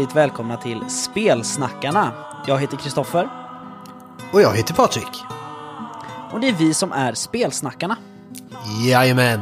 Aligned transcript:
Hjärtligt 0.00 0.16
välkomna 0.16 0.56
till 0.56 0.90
Spelsnackarna. 0.90 2.12
Jag 2.46 2.58
heter 2.58 2.76
Kristoffer 2.76 3.28
Och 4.32 4.42
jag 4.42 4.56
heter 4.56 4.74
Patrik. 4.74 5.24
och 6.32 6.40
det 6.40 6.48
är 6.48 6.52
vi 6.52 6.74
som 6.74 6.92
är 6.92 7.14
Spelsnackarna. 7.14 7.96
Jajamän. 8.86 9.40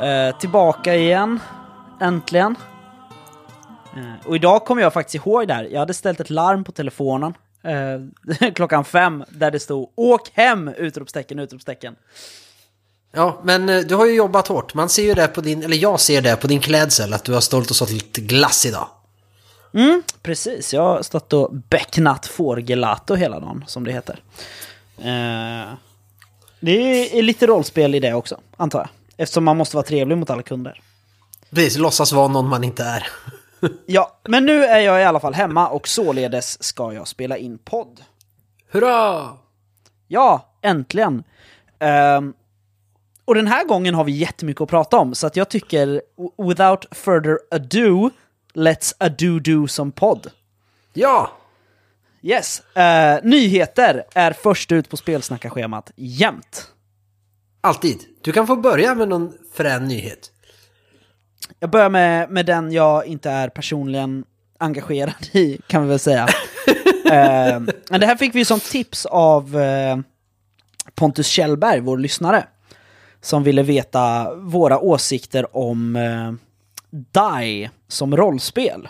Eh, 0.00 0.38
tillbaka 0.38 0.94
igen, 0.94 1.40
äntligen. 2.00 2.56
Eh, 3.96 4.26
och 4.28 4.36
idag 4.36 4.64
kommer 4.64 4.82
jag 4.82 4.92
faktiskt 4.92 5.14
ihåg 5.26 5.48
det 5.48 5.54
här. 5.54 5.64
Jag 5.64 5.78
hade 5.78 5.94
ställt 5.94 6.20
ett 6.20 6.30
larm 6.30 6.64
på 6.64 6.72
telefonen 6.72 7.34
eh, 7.64 8.50
klockan 8.54 8.84
fem 8.84 9.24
där 9.28 9.50
det 9.50 9.60
stod 9.60 9.92
“Åk 9.96 10.30
hem!” 10.34 10.68
utropstecken, 10.68 11.38
utropstecken. 11.38 11.94
Ja, 13.12 13.40
men 13.44 13.68
eh, 13.68 13.80
du 13.80 13.94
har 13.94 14.06
ju 14.06 14.14
jobbat 14.14 14.48
hårt. 14.48 14.74
Man 14.74 14.88
ser 14.88 15.02
ju 15.02 15.14
det 15.14 15.28
på 15.28 15.40
din, 15.40 15.62
eller 15.62 15.76
jag 15.76 16.00
ser 16.00 16.22
det 16.22 16.36
på 16.36 16.46
din 16.46 16.60
klädsel, 16.60 17.12
att 17.12 17.24
du 17.24 17.32
har 17.32 17.40
stolt 17.40 17.70
och 17.70 17.76
sålt 17.76 17.90
lite 17.90 18.20
glass 18.20 18.66
idag. 18.66 18.88
Mm, 19.78 20.02
precis. 20.22 20.74
Jag 20.74 20.82
har 20.82 21.02
stått 21.02 21.32
och 21.32 21.50
becknat 21.52 22.26
fårgelato 22.26 23.14
hela 23.14 23.40
dagen, 23.40 23.64
som 23.66 23.84
det 23.84 23.92
heter. 23.92 24.22
Eh, 24.98 25.72
det 26.60 27.18
är 27.18 27.22
lite 27.22 27.46
rollspel 27.46 27.94
i 27.94 28.00
det 28.00 28.14
också, 28.14 28.40
antar 28.56 28.78
jag. 28.78 28.88
Eftersom 29.16 29.44
man 29.44 29.56
måste 29.56 29.76
vara 29.76 29.86
trevlig 29.86 30.18
mot 30.18 30.30
alla 30.30 30.42
kunder. 30.42 30.80
Precis, 31.50 31.78
låtsas 31.78 32.12
vara 32.12 32.28
någon 32.28 32.48
man 32.48 32.64
inte 32.64 32.84
är. 32.84 33.06
Ja, 33.86 34.20
men 34.28 34.46
nu 34.46 34.64
är 34.64 34.80
jag 34.80 35.00
i 35.00 35.04
alla 35.04 35.20
fall 35.20 35.34
hemma 35.34 35.68
och 35.68 35.88
således 35.88 36.62
ska 36.62 36.92
jag 36.92 37.08
spela 37.08 37.36
in 37.36 37.58
podd. 37.58 38.00
Hurra! 38.70 39.28
Ja, 40.08 40.54
äntligen! 40.62 41.24
Ehm, 41.78 42.34
och 43.24 43.34
den 43.34 43.46
här 43.46 43.64
gången 43.64 43.94
har 43.94 44.04
vi 44.04 44.12
jättemycket 44.12 44.60
att 44.60 44.68
prata 44.68 44.98
om, 44.98 45.14
så 45.14 45.26
att 45.26 45.36
jag 45.36 45.48
tycker 45.48 46.02
without 46.48 46.86
further 46.90 47.38
ado, 47.50 48.10
let's 48.54 48.94
ado-do 48.98 49.68
som 49.68 49.92
podd. 49.92 50.26
Ja! 50.92 51.32
Yes, 52.22 52.76
eh, 52.76 53.18
nyheter 53.22 54.04
är 54.14 54.32
först 54.32 54.72
ut 54.72 54.90
på 54.90 54.96
spelsnackarschemat 54.96 55.92
jämt. 55.96 56.70
Alltid. 57.60 57.98
Du 58.22 58.32
kan 58.32 58.46
få 58.46 58.56
börja 58.56 58.94
med 58.94 59.08
någon 59.08 59.32
frän 59.54 59.88
nyhet. 59.88 60.30
Jag 61.58 61.70
börjar 61.70 61.88
med, 61.88 62.30
med 62.30 62.46
den 62.46 62.72
jag 62.72 63.06
inte 63.06 63.30
är 63.30 63.48
personligen 63.48 64.24
engagerad 64.58 65.28
i, 65.32 65.58
kan 65.66 65.82
vi 65.82 65.88
väl 65.88 65.98
säga. 65.98 66.22
eh, 67.04 67.60
men 67.90 68.00
det 68.00 68.06
här 68.06 68.16
fick 68.16 68.34
vi 68.34 68.44
som 68.44 68.60
tips 68.60 69.06
av 69.06 69.60
eh, 69.60 69.98
Pontus 70.94 71.26
Kjellberg, 71.26 71.80
vår 71.80 71.98
lyssnare, 71.98 72.46
som 73.20 73.42
ville 73.42 73.62
veta 73.62 74.34
våra 74.34 74.78
åsikter 74.78 75.56
om 75.56 75.96
Die 76.90 77.70
som 77.88 78.16
rollspel. 78.16 78.88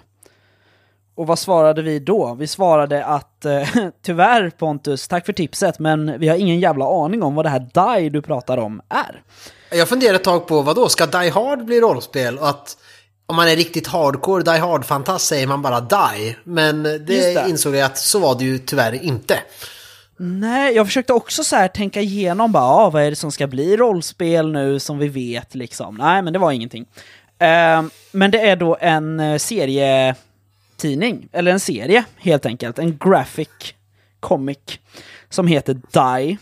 Och 1.16 1.26
vad 1.26 1.38
svarade 1.38 1.82
vi 1.82 1.98
då? 1.98 2.36
Vi 2.38 2.46
svarade 2.46 3.04
att 3.04 3.44
eh, 3.44 3.68
tyvärr 4.02 4.50
Pontus, 4.50 5.08
tack 5.08 5.26
för 5.26 5.32
tipset, 5.32 5.78
men 5.78 6.18
vi 6.18 6.28
har 6.28 6.36
ingen 6.36 6.60
jävla 6.60 7.04
aning 7.04 7.22
om 7.22 7.34
vad 7.34 7.44
det 7.44 7.48
här 7.48 7.98
Die 8.00 8.08
du 8.08 8.22
pratar 8.22 8.58
om 8.58 8.80
är. 8.88 9.22
Jag 9.70 9.88
funderar 9.88 10.14
ett 10.14 10.24
tag 10.24 10.46
på, 10.46 10.62
vad 10.62 10.76
då? 10.76 10.88
ska 10.88 11.06
Die 11.06 11.30
Hard 11.30 11.64
bli 11.64 11.80
rollspel? 11.80 12.38
Och 12.38 12.48
att 12.48 12.76
om 13.26 13.36
man 13.36 13.48
är 13.48 13.56
riktigt 13.56 13.86
hardcore 13.86 14.42
Die 14.42 14.58
Hard-fantast 14.58 15.26
säger 15.26 15.46
man 15.46 15.62
bara 15.62 15.80
Die. 15.80 16.36
Men 16.44 16.82
det, 16.82 16.98
det. 17.04 17.44
insåg 17.48 17.74
jag 17.74 17.82
att 17.86 17.98
så 17.98 18.18
var 18.18 18.34
det 18.38 18.44
ju 18.44 18.58
tyvärr 18.58 19.04
inte. 19.04 19.38
Nej, 20.20 20.74
jag 20.74 20.86
försökte 20.86 21.12
också 21.12 21.44
så 21.44 21.56
här 21.56 21.68
tänka 21.68 22.00
igenom 22.00 22.52
bara, 22.52 22.64
ah, 22.64 22.90
vad 22.90 23.02
är 23.02 23.10
det 23.10 23.16
som 23.16 23.32
ska 23.32 23.46
bli 23.46 23.76
rollspel 23.76 24.52
nu 24.52 24.80
som 24.80 24.98
vi 24.98 25.08
vet 25.08 25.54
liksom. 25.54 25.94
Nej, 25.94 26.22
men 26.22 26.32
det 26.32 26.38
var 26.38 26.52
ingenting. 26.52 26.86
Ehm, 27.38 27.90
men 28.12 28.30
det 28.30 28.48
är 28.48 28.56
då 28.56 28.76
en 28.80 29.20
eh, 29.20 29.38
serietidning, 29.38 31.28
eller 31.32 31.52
en 31.52 31.60
serie 31.60 32.04
helt 32.16 32.46
enkelt, 32.46 32.78
en 32.78 32.98
graphic 32.98 33.74
comic 34.20 34.58
som 35.28 35.46
heter 35.46 35.74
Die. 35.74 36.38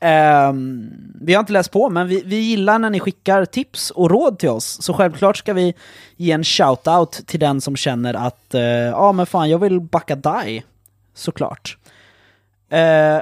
Um, 0.00 0.90
vi 1.20 1.34
har 1.34 1.40
inte 1.40 1.52
läst 1.52 1.70
på, 1.70 1.90
men 1.90 2.08
vi, 2.08 2.22
vi 2.26 2.36
gillar 2.36 2.78
när 2.78 2.90
ni 2.90 3.00
skickar 3.00 3.44
tips 3.44 3.90
och 3.90 4.10
råd 4.10 4.38
till 4.38 4.48
oss. 4.48 4.82
Så 4.82 4.94
självklart 4.94 5.36
ska 5.36 5.52
vi 5.52 5.74
ge 6.16 6.32
en 6.32 6.42
shout-out 6.42 7.26
till 7.26 7.40
den 7.40 7.60
som 7.60 7.76
känner 7.76 8.14
att 8.14 8.54
eh, 8.54 8.62
ja, 8.62 9.12
men 9.12 9.26
fan, 9.26 9.50
jag 9.50 9.58
vill 9.58 9.80
backa 9.80 10.16
Die. 10.16 10.62
Såklart. 11.14 11.76
Uh, 12.72 13.20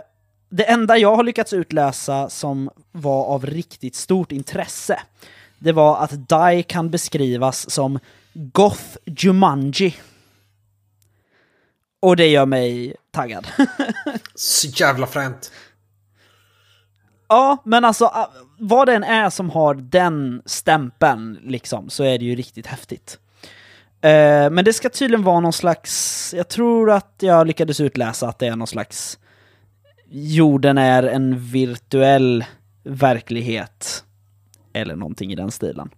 det 0.49 0.65
enda 0.69 0.99
jag 0.99 1.17
har 1.17 1.25
lyckats 1.25 1.53
utläsa 1.53 2.29
som 2.29 2.71
var 2.93 3.25
av 3.25 3.47
riktigt 3.47 3.95
stort 3.95 4.33
intresse, 4.33 5.01
det 5.59 5.73
var 5.73 5.97
att 5.99 6.29
Die 6.29 6.63
kan 6.63 6.91
beskrivas 6.91 7.71
som 7.71 7.99
Goth 8.33 8.97
Jumanji. 9.05 9.97
Och 12.01 12.17
det 12.17 12.27
gör 12.27 12.47
mig 12.47 12.95
taggad. 13.11 13.47
Så 14.35 14.69
jävla 14.69 15.07
fränt. 15.07 15.53
ja, 17.29 17.63
men 17.65 17.85
alltså 17.85 18.29
vad 18.59 18.89
det 18.89 18.95
än 18.95 19.05
är 19.05 19.31
som 19.31 19.51
har 19.51 19.75
den 19.75 20.43
stämpeln 20.47 21.39
liksom, 21.43 21.91
så 21.91 22.05
är 22.05 22.19
det 22.19 22.25
ju 22.25 22.35
riktigt 22.35 22.67
häftigt. 22.67 23.19
Eh, 24.01 24.51
men 24.51 24.65
det 24.65 24.73
ska 24.73 24.89
tydligen 24.89 25.25
vara 25.25 25.41
någon 25.41 25.53
slags, 25.53 26.35
jag 26.37 26.49
tror 26.49 26.91
att 26.91 27.15
jag 27.19 27.47
lyckades 27.47 27.81
utläsa 27.81 28.29
att 28.29 28.39
det 28.39 28.47
är 28.47 28.57
någon 28.57 28.67
slags 28.67 29.19
jorden 30.11 30.79
är 30.79 31.03
en 31.03 31.39
virtuell 31.39 32.45
verklighet. 32.83 34.05
Eller 34.77 34.97
någonting 34.97 35.33
i 35.33 35.35
den 35.35 35.51
stilen. 35.51 35.91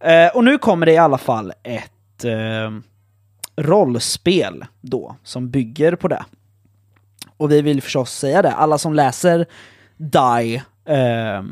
Eh, 0.00 0.36
och 0.36 0.44
nu 0.44 0.58
kommer 0.58 0.86
det 0.86 0.92
i 0.92 0.98
alla 0.98 1.18
fall 1.18 1.52
ett 1.62 2.24
eh, 2.24 2.70
rollspel 3.56 4.64
då, 4.80 5.16
som 5.22 5.50
bygger 5.50 5.96
på 5.96 6.08
det. 6.08 6.24
Och 7.36 7.52
vi 7.52 7.62
vill 7.62 7.82
förstås 7.82 8.12
säga 8.12 8.42
det, 8.42 8.52
alla 8.52 8.78
som 8.78 8.94
läser 8.94 9.46
Die 9.96 10.62
eh, 10.84 11.42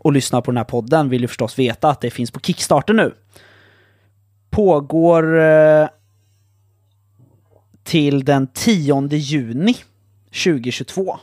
och 0.00 0.12
lyssnar 0.12 0.40
på 0.40 0.50
den 0.50 0.56
här 0.56 0.64
podden 0.64 1.08
vill 1.08 1.22
ju 1.22 1.28
förstås 1.28 1.58
veta 1.58 1.90
att 1.90 2.00
det 2.00 2.10
finns 2.10 2.30
på 2.30 2.40
Kickstarter 2.40 2.94
nu. 2.94 3.14
Pågår 4.50 5.40
eh, 5.40 5.88
till 7.82 8.24
den 8.24 8.46
10 8.46 9.08
juni 9.08 9.76
2022. 10.44 11.18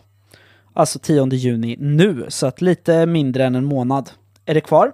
Alltså 0.73 0.99
10 0.99 1.27
juni 1.27 1.75
nu, 1.79 2.25
så 2.29 2.47
att 2.47 2.61
lite 2.61 3.05
mindre 3.05 3.45
än 3.45 3.55
en 3.55 3.65
månad 3.65 4.09
är 4.47 4.53
det 4.53 4.61
kvar. 4.61 4.91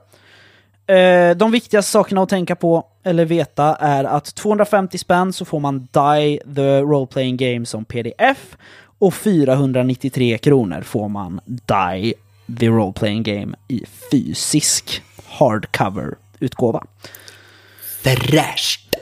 Eh, 0.88 1.38
de 1.38 1.52
viktigaste 1.52 1.92
sakerna 1.92 2.24
att 2.24 2.30
tänka 2.30 2.56
på 2.56 2.86
eller 3.04 3.26
veta 3.26 3.76
är 3.76 4.04
att 4.04 4.36
250 4.36 4.98
spänn 4.98 5.34
så 5.34 5.46
får 5.46 5.60
man 5.60 5.88
Die 5.92 6.40
the 6.56 6.80
Role 6.82 7.08
Playing 7.08 7.38
Game 7.38 7.66
som 7.66 7.86
pdf 7.86 8.58
och 9.00 9.14
493 9.14 10.38
kronor 10.38 10.82
får 10.82 11.10
man 11.10 11.40
Die 11.46 12.14
the 12.60 12.68
Role 12.68 12.94
Playing 12.94 13.24
Game 13.24 13.56
i 13.68 13.86
fysisk 14.12 15.02
hardcover-utgåva. 15.28 16.84
Fräscht. 18.04 18.96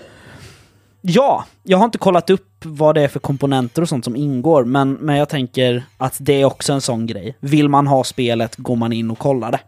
Ja, 1.02 1.46
jag 1.64 1.78
har 1.78 1.86
inte 1.86 1.98
kollat 1.98 2.30
upp 2.30 2.66
vad 2.66 2.96
det 2.96 3.02
är 3.02 3.08
för 3.08 3.20
komponenter 3.20 3.82
och 3.82 3.90
sånt 3.90 4.04
som 4.04 4.16
ingår, 4.16 4.64
men, 4.64 4.94
men 4.94 5.16
jag 5.16 5.30
tänker 5.30 5.84
att 5.98 6.18
det 6.20 6.42
är 6.42 6.46
också 6.46 6.74
en 6.74 6.82
sån 6.82 7.06
grej. 7.06 7.36
Vill 7.40 7.70
man 7.70 7.88
ha 7.88 8.04
spelet 8.04 8.56
går 8.56 8.76
man 8.76 8.94
in 8.94 9.12
och 9.12 9.20
kollar 9.20 9.52
det. 9.52 9.60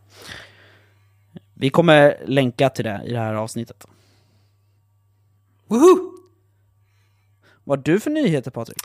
Vi 1.63 1.69
kommer 1.69 2.23
länka 2.25 2.69
till 2.69 2.85
det 2.85 3.01
i 3.05 3.11
det 3.11 3.19
här 3.19 3.33
avsnittet. 3.33 3.85
Woohoo! 5.67 6.13
Vad 7.63 7.79
har 7.79 7.83
du 7.83 7.99
för 7.99 8.09
nyheter 8.11 8.51
Patrik? 8.51 8.77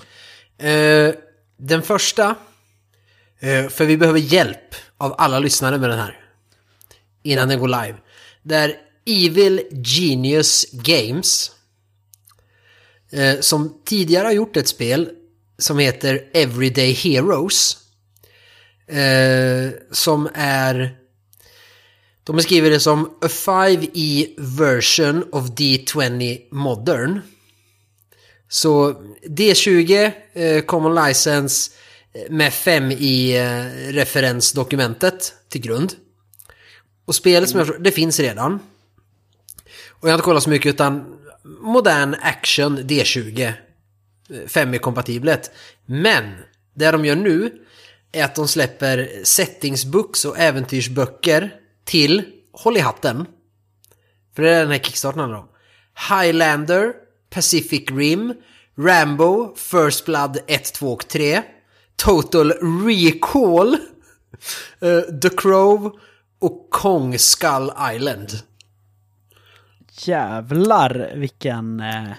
Eh, 0.58 1.14
den 1.56 1.82
första, 1.82 2.34
eh, 3.38 3.68
för 3.68 3.84
vi 3.84 3.96
behöver 3.96 4.18
hjälp 4.18 4.74
av 4.98 5.14
alla 5.18 5.38
lyssnare 5.38 5.78
med 5.78 5.90
den 5.90 5.98
här. 5.98 6.20
Innan 7.22 7.48
den 7.48 7.58
går 7.58 7.68
live. 7.68 7.94
Det 8.42 8.54
är 8.54 8.76
Evil 9.06 9.62
Genius 9.70 10.66
Games. 10.72 11.50
Eh, 13.10 13.40
som 13.40 13.82
tidigare 13.84 14.24
har 14.24 14.32
gjort 14.32 14.56
ett 14.56 14.68
spel 14.68 15.10
som 15.58 15.78
heter 15.78 16.30
Everyday 16.32 16.92
Heroes. 16.92 17.76
Eh, 18.86 19.70
som 19.90 20.28
är... 20.34 20.97
De 22.28 22.36
beskriver 22.36 22.70
det 22.70 22.80
som 22.80 23.06
a 23.24 23.26
5e 23.26 23.88
e 23.94 24.34
version 24.38 25.24
of 25.32 25.46
D20 25.56 26.52
Modern. 26.52 27.20
Så 28.48 28.92
D20 29.28 30.12
eh, 30.32 30.60
Common 30.60 30.94
License 30.94 31.70
eh, 32.14 32.30
med 32.30 32.52
5 32.52 32.90
i 32.90 33.30
e, 33.30 33.38
eh, 33.38 33.92
referensdokumentet 33.92 35.34
till 35.48 35.60
grund. 35.60 35.94
Och 37.04 37.14
spelet 37.14 37.48
som 37.50 37.58
jag 37.58 37.66
förstår, 37.66 37.84
det 37.84 37.92
finns 37.92 38.20
redan. 38.20 38.60
Och 39.88 40.08
jag 40.08 40.12
har 40.12 40.14
inte 40.14 40.24
kollat 40.24 40.42
så 40.42 40.50
mycket 40.50 40.74
utan 40.74 41.18
modern 41.60 42.14
action 42.20 42.78
D20. 42.78 43.52
5 44.46 44.74
i 44.74 44.76
eh, 44.76 44.80
kompatiblet. 44.80 45.50
Men 45.86 46.34
det 46.74 46.90
de 46.90 47.04
gör 47.04 47.16
nu 47.16 47.52
är 48.12 48.24
att 48.24 48.34
de 48.34 48.48
släpper 48.48 49.10
settingsbooks 49.24 50.24
och 50.24 50.38
äventyrsböcker 50.38 51.57
till, 51.88 52.22
håll 52.52 52.76
i 52.76 52.80
hatten. 52.80 53.26
För 54.36 54.42
det 54.42 54.50
är 54.50 54.60
den 54.60 54.70
här 54.70 54.78
kickstarten 54.78 55.20
handlar 55.20 55.38
om. 55.38 55.48
Highlander, 56.10 56.92
Pacific 57.30 57.90
Rim, 57.90 58.34
Rambo, 58.78 59.54
First 59.56 60.04
Blood 60.04 60.38
1, 60.46 60.74
2 60.74 60.92
och 60.92 61.08
3, 61.08 61.42
Total 61.96 62.52
Recall, 62.86 63.74
eh, 64.80 65.00
The 65.22 65.28
Crow 65.28 65.92
och 66.38 66.70
Kong 66.70 67.18
Skull 67.18 67.72
Island. 67.94 68.30
Jävlar 69.90 71.12
vilken, 71.16 71.80
eh, 71.80 72.12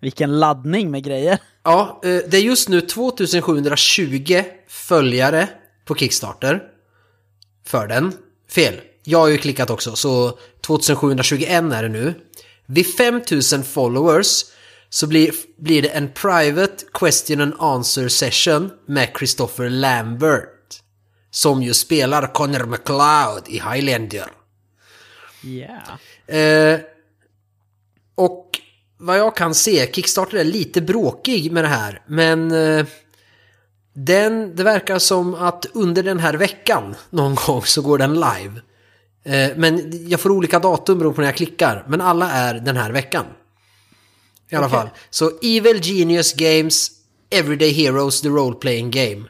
vilken 0.00 0.40
laddning 0.40 0.90
med 0.90 1.04
grejer. 1.04 1.38
Ja, 1.62 2.00
eh, 2.04 2.20
det 2.28 2.36
är 2.36 2.42
just 2.42 2.68
nu 2.68 2.80
2720 2.80 4.44
följare 4.68 5.48
på 5.84 5.94
Kickstarter. 5.94 6.62
För 7.64 7.86
den. 7.86 8.12
Fel. 8.48 8.80
Jag 9.04 9.18
har 9.18 9.28
ju 9.28 9.38
klickat 9.38 9.70
också, 9.70 9.96
så 9.96 10.38
2721 10.66 11.50
är 11.50 11.82
det 11.82 11.88
nu. 11.88 12.14
Vid 12.66 12.94
5000 12.96 13.64
followers 13.64 14.44
så 14.88 15.06
blir, 15.06 15.34
blir 15.58 15.82
det 15.82 15.88
en 15.88 16.08
private 16.08 16.84
question 16.92 17.40
and 17.40 17.54
answer 17.58 18.08
session 18.08 18.70
med 18.86 19.08
Christopher 19.18 19.70
Lambert. 19.70 20.48
Som 21.30 21.62
ju 21.62 21.74
spelar 21.74 22.32
Connor 22.34 22.66
McLeod 22.66 23.48
i 23.48 23.52
Highlander. 23.52 24.28
Yeah. 25.44 26.74
Eh, 26.74 26.80
och 28.14 28.60
vad 28.98 29.18
jag 29.18 29.36
kan 29.36 29.54
se, 29.54 29.92
Kickstarter 29.92 30.38
är 30.38 30.44
lite 30.44 30.80
bråkig 30.80 31.52
med 31.52 31.64
det 31.64 31.68
här, 31.68 32.02
men 32.06 32.50
eh, 32.50 32.86
den, 33.94 34.56
det 34.56 34.64
verkar 34.64 34.98
som 34.98 35.34
att 35.34 35.66
under 35.72 36.02
den 36.02 36.18
här 36.18 36.34
veckan 36.34 36.94
någon 37.10 37.34
gång 37.34 37.62
så 37.62 37.82
går 37.82 37.98
den 37.98 38.14
live. 38.14 38.60
Eh, 39.24 39.50
men 39.56 39.92
jag 40.08 40.20
får 40.20 40.30
olika 40.30 40.58
datum 40.58 40.98
beroende 40.98 41.14
på 41.14 41.20
när 41.20 41.28
jag 41.28 41.36
klickar, 41.36 41.84
men 41.88 42.00
alla 42.00 42.30
är 42.30 42.54
den 42.54 42.76
här 42.76 42.92
veckan. 42.92 43.24
I 44.50 44.54
alla 44.54 44.66
Okej. 44.66 44.78
fall. 44.78 44.88
Så 45.10 45.30
Evil 45.42 45.80
Genius 45.82 46.32
Games, 46.32 46.90
Everyday 47.30 47.72
Heroes, 47.72 48.20
The 48.20 48.28
Role 48.28 48.54
Playing 48.54 48.90
Game. 48.90 49.24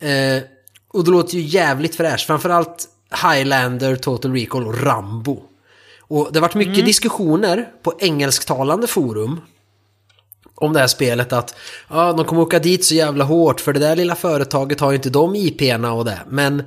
Eh, 0.00 0.42
och 0.88 1.04
det 1.04 1.10
låter 1.10 1.34
ju 1.34 1.40
jävligt 1.40 1.94
fräscht, 1.94 2.26
framförallt 2.26 2.88
Highlander, 3.22 3.96
Total 3.96 4.32
Recall 4.32 4.66
och 4.66 4.82
Rambo. 4.82 5.42
Och 6.00 6.28
det 6.32 6.38
har 6.38 6.42
varit 6.42 6.54
mycket 6.54 6.84
diskussioner 6.84 7.68
på 7.82 7.94
engelsktalande 7.98 8.86
forum 8.86 9.40
om 10.54 10.72
det 10.72 10.80
här 10.80 10.86
spelet 10.86 11.32
att 11.32 11.54
ja, 11.88 12.12
de 12.12 12.24
kommer 12.24 12.42
åka 12.42 12.58
dit 12.58 12.84
så 12.84 12.94
jävla 12.94 13.24
hårt 13.24 13.60
för 13.60 13.72
det 13.72 13.80
där 13.80 13.96
lilla 13.96 14.14
företaget 14.14 14.80
har 14.80 14.90
ju 14.90 14.96
inte 14.96 15.10
de 15.10 15.34
IP'na 15.34 15.90
och 15.90 16.04
det. 16.04 16.20
Men 16.28 16.62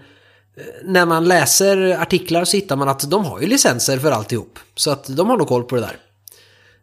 när 0.84 1.06
man 1.06 1.25
läser 1.25 2.02
artiklar 2.02 2.46
så 2.46 2.57
hittar 2.57 2.75
man 2.75 2.90
att 2.90 3.10
de 3.10 3.25
har 3.25 3.42
ju 3.42 3.48
licenser 3.48 4.00
för 4.00 4.12
alltihop. 4.12 4.60
Så 4.75 4.92
att 4.92 5.18
de 5.18 5.30
har 5.30 5.38
nog 5.38 5.48
koll 5.48 5.63
på 5.63 5.75
det 5.75 5.81
där. 5.81 5.98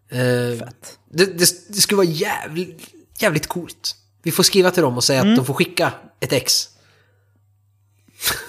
Eh, 0.09 0.59
Fett. 0.59 0.99
det, 1.11 1.25
det, 1.25 1.69
det 1.69 1.81
skulle 1.81 1.97
vara 1.97 2.07
jävligt, 2.07 2.89
jävligt 3.19 3.47
coolt. 3.47 3.97
Vi 4.23 4.33
får 4.33 4.43
skriva 4.43 4.71
till 4.71 4.83
dem 4.83 4.97
och 4.97 5.05
säga 5.05 5.21
att 5.21 5.37
de 5.37 5.45
får 5.45 5.55
skicka 5.55 5.93
ett 6.21 6.33
ex. 6.33 6.69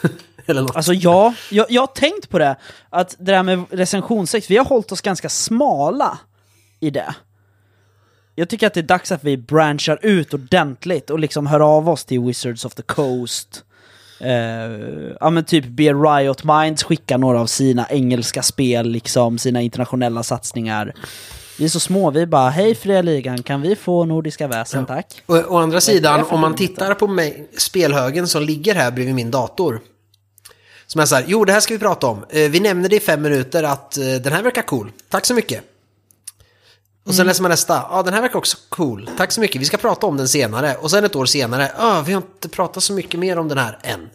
Eller 0.45 0.61
något. 0.61 0.75
Alltså 0.75 0.93
ja, 0.93 1.33
jag, 1.51 1.71
jag 1.71 1.81
har 1.81 1.87
tänkt 1.87 2.29
på 2.29 2.39
det, 2.39 2.55
att 2.89 3.15
det 3.19 3.31
där 3.31 3.43
med 3.43 3.65
recensionsex, 3.69 4.51
vi 4.51 4.57
har 4.57 4.65
hållit 4.65 4.91
oss 4.91 5.01
ganska 5.01 5.29
smala 5.29 6.19
i 6.79 6.89
det. 6.89 7.15
Jag 8.35 8.49
tycker 8.49 8.67
att 8.67 8.73
det 8.73 8.79
är 8.79 8.83
dags 8.83 9.11
att 9.11 9.23
vi 9.23 9.37
branchar 9.37 9.99
ut 10.01 10.33
ordentligt 10.33 11.09
och 11.09 11.19
liksom 11.19 11.47
hör 11.47 11.59
av 11.59 11.89
oss 11.89 12.05
till 12.05 12.19
Wizards 12.19 12.65
of 12.65 12.75
the 12.75 12.81
Coast. 12.81 13.63
Eh, 14.23 15.13
ja 15.19 15.29
men 15.29 15.43
typ 15.45 15.65
be 15.65 15.83
Riot 15.93 16.43
Minds 16.43 16.83
skicka 16.83 17.17
några 17.17 17.41
av 17.41 17.45
sina 17.45 17.87
engelska 17.89 18.41
spel, 18.41 18.89
liksom 18.89 19.37
sina 19.37 19.61
internationella 19.61 20.23
satsningar. 20.23 20.93
Vi 21.59 21.65
är 21.65 21.69
så 21.69 21.79
små, 21.79 22.11
vi 22.11 22.25
bara 22.25 22.49
hej 22.49 22.75
fria 22.75 23.01
ligan, 23.01 23.43
kan 23.43 23.61
vi 23.61 23.75
få 23.75 24.05
Nordiska 24.05 24.47
väsen 24.47 24.85
tack? 24.85 25.21
Å, 25.27 25.37
å 25.47 25.57
andra 25.57 25.81
sidan, 25.81 26.23
om 26.29 26.39
man 26.39 26.55
tittar 26.55 26.93
på 26.93 27.07
mig, 27.07 27.49
spelhögen 27.57 28.27
som 28.27 28.43
ligger 28.43 28.75
här 28.75 28.91
bredvid 28.91 29.15
min 29.15 29.31
dator. 29.31 29.79
Som 30.87 31.01
är 31.01 31.05
så 31.05 31.15
här, 31.15 31.23
jo 31.27 31.45
det 31.45 31.53
här 31.53 31.59
ska 31.59 31.73
vi 31.73 31.79
prata 31.79 32.07
om. 32.07 32.25
Eh, 32.29 32.49
Vi 32.51 32.59
nämner 32.59 32.89
det 32.89 32.95
i 32.95 32.99
fem 32.99 33.21
minuter 33.21 33.63
att 33.63 33.97
eh, 33.97 34.03
den 34.03 34.33
här 34.33 34.43
verkar 34.43 34.61
cool. 34.61 34.91
Tack 35.09 35.25
så 35.25 35.33
mycket. 35.33 35.61
Och 37.05 37.15
sen 37.15 37.25
läser 37.27 37.41
man 37.41 37.51
nästa, 37.51 37.85
ja 37.91 38.03
den 38.03 38.13
här 38.13 38.21
verkar 38.21 38.37
också 38.39 38.57
cool. 38.69 39.09
Tack 39.17 39.31
så 39.31 39.41
mycket, 39.41 39.61
vi 39.61 39.65
ska 39.65 39.77
prata 39.77 40.07
om 40.07 40.17
den 40.17 40.27
senare. 40.27 40.75
Och 40.75 40.91
sen 40.91 41.03
ett 41.03 41.15
år 41.15 41.25
senare, 41.25 41.71
ja 41.77 42.03
vi 42.05 42.13
har 42.13 42.21
inte 42.21 42.49
pratat 42.49 42.83
så 42.83 42.93
mycket 42.93 43.19
mer 43.19 43.37
om 43.39 43.47
den 43.47 43.57
här 43.57 43.79
än. 43.83 44.09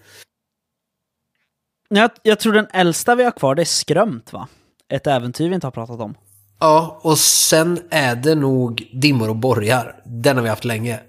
Jag, 1.88 2.10
jag 2.22 2.40
tror 2.40 2.52
den 2.52 2.66
äldsta 2.72 3.14
vi 3.14 3.24
har 3.24 3.30
kvar 3.30 3.54
det 3.54 3.62
är 3.62 3.64
Skrömt 3.64 4.32
va? 4.32 4.48
Ett 4.88 5.06
äventyr 5.06 5.48
vi 5.48 5.54
inte 5.54 5.66
har 5.66 5.72
pratat 5.72 6.00
om. 6.00 6.14
Ja, 6.60 7.00
och 7.02 7.18
sen 7.18 7.80
är 7.90 8.16
det 8.16 8.34
nog 8.34 8.88
Dimmor 8.92 9.28
och 9.28 9.36
borgar. 9.36 10.02
Den 10.04 10.36
har 10.36 10.42
vi 10.42 10.48
haft 10.48 10.64
länge. 10.64 11.00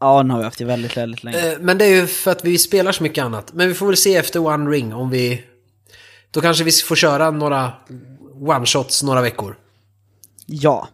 Ja, 0.00 0.16
den 0.16 0.30
har 0.30 0.38
vi 0.38 0.44
haft 0.44 0.60
i 0.60 0.64
väldigt, 0.64 0.96
väldigt 0.96 1.24
länge. 1.24 1.52
Eh, 1.52 1.58
Men 1.60 1.78
det 1.78 1.84
är 1.84 1.94
ju 1.94 2.06
för 2.06 2.30
att 2.30 2.44
vi 2.44 2.58
spelar 2.58 2.92
så 2.92 3.02
mycket 3.02 3.24
annat. 3.24 3.52
Men 3.52 3.68
vi 3.68 3.74
får 3.74 3.86
väl 3.86 3.96
se 3.96 4.16
efter 4.16 4.46
One 4.46 4.70
Ring 4.70 4.94
om 4.94 5.10
vi... 5.10 5.44
Då 6.30 6.40
kanske 6.40 6.64
vi 6.64 6.70
får 6.72 6.96
köra 6.96 7.30
några 7.30 7.72
one-shots 8.34 9.04
några 9.04 9.20
veckor. 9.20 9.56
Ja. 10.46 10.88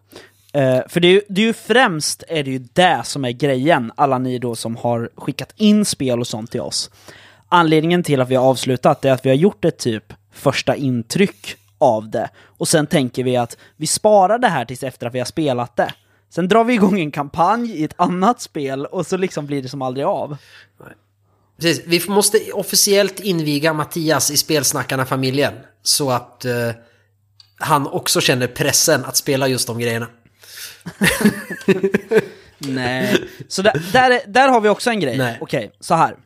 Eh, 0.53 0.81
för 0.89 1.01
det 1.01 1.09
är, 1.09 1.13
ju, 1.13 1.23
det 1.29 1.43
är 1.43 1.47
ju 1.47 1.53
främst 1.53 2.25
är 2.29 2.43
det 2.43 2.51
ju 2.51 2.59
det 2.73 3.03
som 3.05 3.25
är 3.25 3.31
grejen, 3.31 3.93
alla 3.95 4.19
ni 4.19 4.39
då 4.39 4.55
som 4.55 4.77
har 4.77 5.11
skickat 5.17 5.53
in 5.57 5.85
spel 5.85 6.21
och 6.21 6.27
sånt 6.27 6.51
till 6.51 6.61
oss. 6.61 6.91
Anledningen 7.49 8.03
till 8.03 8.21
att 8.21 8.29
vi 8.29 8.35
har 8.35 8.45
avslutat 8.45 9.05
är 9.05 9.13
att 9.13 9.25
vi 9.27 9.31
har 9.31 9.37
gjort 9.37 9.65
ett 9.65 9.79
typ 9.79 10.13
första 10.33 10.77
intryck 10.77 11.57
av 11.79 12.11
det. 12.11 12.31
Och 12.45 12.69
sen 12.69 12.87
tänker 12.87 13.25
vi 13.25 13.37
att 13.37 13.57
vi 13.77 13.87
sparar 13.87 14.39
det 14.39 14.49
här 14.49 14.65
tills 14.65 14.83
efter 14.83 15.07
att 15.07 15.15
vi 15.15 15.19
har 15.19 15.27
spelat 15.27 15.77
det. 15.77 15.95
Sen 16.31 16.49
drar 16.49 16.65
vi 16.65 16.75
igång 16.75 17.01
en 17.01 17.11
kampanj 17.11 17.73
i 17.73 17.85
ett 17.85 17.95
annat 17.97 18.41
spel 18.41 18.87
och 18.87 19.07
så 19.07 19.17
liksom 19.17 19.47
blir 19.47 19.63
det 19.63 19.69
som 19.69 19.83
aldrig 19.83 20.07
av. 20.07 20.37
Precis, 21.57 21.83
vi 21.87 22.03
måste 22.09 22.53
officiellt 22.53 23.21
inviga 23.21 23.73
Mattias 23.73 24.31
i 24.31 24.37
Spelsnackarna-familjen. 24.37 25.53
Så 25.83 26.11
att 26.11 26.45
eh, 26.45 26.71
han 27.63 27.87
också 27.87 28.21
känner 28.21 28.47
pressen 28.47 29.05
att 29.05 29.17
spela 29.17 29.49
just 29.49 29.67
de 29.67 29.79
grejerna. 29.79 30.07
Nej. 32.59 33.25
Så 33.49 33.63
där, 33.63 33.93
där, 33.93 34.21
där 34.27 34.49
har 34.49 34.61
vi 34.61 34.69
också 34.69 34.91
en 34.91 35.01
grej. 35.01 35.19
Nej. 35.19 35.39
Okej, 35.41 35.73
så 35.81 35.95
här. 35.95 36.17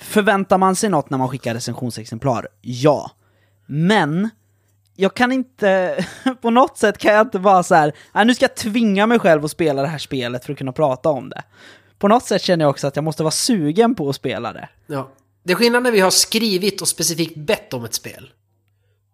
Förväntar 0.00 0.58
man 0.58 0.76
sig 0.76 0.90
något 0.90 1.10
när 1.10 1.18
man 1.18 1.28
skickar 1.28 1.54
recensionsexemplar? 1.54 2.48
Ja. 2.60 3.10
Men, 3.66 4.30
jag 4.96 5.14
kan 5.14 5.32
inte, 5.32 6.04
på 6.42 6.50
något 6.50 6.78
sätt 6.78 6.98
kan 6.98 7.12
jag 7.14 7.26
inte 7.26 7.38
bara 7.38 7.62
så 7.62 7.74
här, 7.74 7.92
"Nej, 8.12 8.24
nu 8.24 8.34
ska 8.34 8.44
jag 8.44 8.54
tvinga 8.54 9.06
mig 9.06 9.18
själv 9.18 9.44
att 9.44 9.50
spela 9.50 9.82
det 9.82 9.88
här 9.88 9.98
spelet 9.98 10.44
för 10.44 10.52
att 10.52 10.58
kunna 10.58 10.72
prata 10.72 11.08
om 11.08 11.28
det. 11.28 11.42
På 11.98 12.08
något 12.08 12.24
sätt 12.24 12.42
känner 12.42 12.64
jag 12.64 12.70
också 12.70 12.86
att 12.86 12.96
jag 12.96 13.04
måste 13.04 13.22
vara 13.22 13.30
sugen 13.30 13.94
på 13.94 14.08
att 14.08 14.16
spela 14.16 14.52
det. 14.52 14.68
Ja. 14.86 15.10
Det 15.42 15.52
är 15.52 15.56
skillnad 15.56 15.82
när 15.82 15.92
vi 15.92 16.00
har 16.00 16.10
skrivit 16.10 16.80
och 16.80 16.88
specifikt 16.88 17.36
bett 17.36 17.74
om 17.74 17.84
ett 17.84 17.94
spel. 17.94 18.30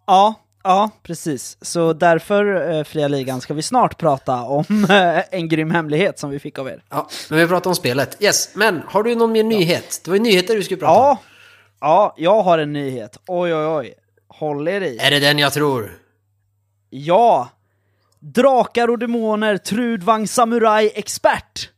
Ja, 0.07 0.35
ja, 0.67 0.91
precis. 1.03 1.57
Så 1.61 1.93
därför, 1.93 2.71
eh, 2.79 2.85
Fria 2.85 3.09
Ligan, 3.09 3.41
ska 3.41 3.55
vi 3.55 3.63
snart 3.63 3.99
prata 3.99 4.43
om 4.43 4.65
eh, 4.91 5.23
en 5.31 5.49
grym 5.49 5.71
hemlighet 5.71 6.19
som 6.19 6.31
vi 6.31 6.39
fick 6.39 6.59
av 6.59 6.69
er. 6.69 6.83
Ja, 6.91 7.09
men 7.31 7.39
vi 7.39 7.47
pratar 7.47 7.71
om 7.71 7.77
spelet. 7.77 8.17
Yes, 8.21 8.51
men 8.55 8.83
har 8.87 9.03
du 9.03 9.15
någon 9.15 9.33
mer 9.33 9.45
nyhet? 9.45 10.01
Det 10.05 10.11
var 10.11 10.17
ju 10.17 10.23
nyheter 10.23 10.57
du 10.57 10.63
skulle 10.63 10.81
prata 10.81 10.93
om. 10.93 10.99
Ja, 11.01 11.19
ja, 11.81 12.15
jag 12.17 12.43
har 12.43 12.59
en 12.59 12.73
nyhet. 12.73 13.19
Oj, 13.27 13.55
oj, 13.55 13.67
oj. 13.67 13.95
Håll 14.29 14.69
er 14.69 14.81
i. 14.81 14.99
Är 14.99 15.11
det 15.11 15.19
den 15.21 15.39
jag 15.39 15.53
tror? 15.53 15.93
Ja! 16.91 17.49
Drakar 18.21 18.89
och 18.91 18.99
demoner, 18.99 19.57
Trudvang 19.57 20.29
Samurai 20.29 20.91
Expert! 20.95 21.71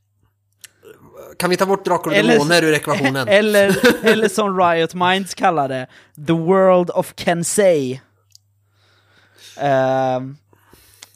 Kan 1.39 1.51
vi 1.51 1.57
ta 1.57 1.67
bort 1.67 1.85
drakar 1.85 2.11
och 2.11 2.17
Eller- 2.17 2.33
demoner 2.33 2.63
ur 2.63 2.75
ekvationen? 2.75 3.29
Eller, 3.29 3.79
eller 4.07 4.29
som 4.29 4.61
Riot 4.61 4.95
Minds 4.95 5.35
kallar 5.35 5.69
det, 5.69 5.87
The 6.27 6.33
World 6.33 6.91
of 6.91 7.13
Kensei. 7.17 8.01
Uh, 9.63 10.33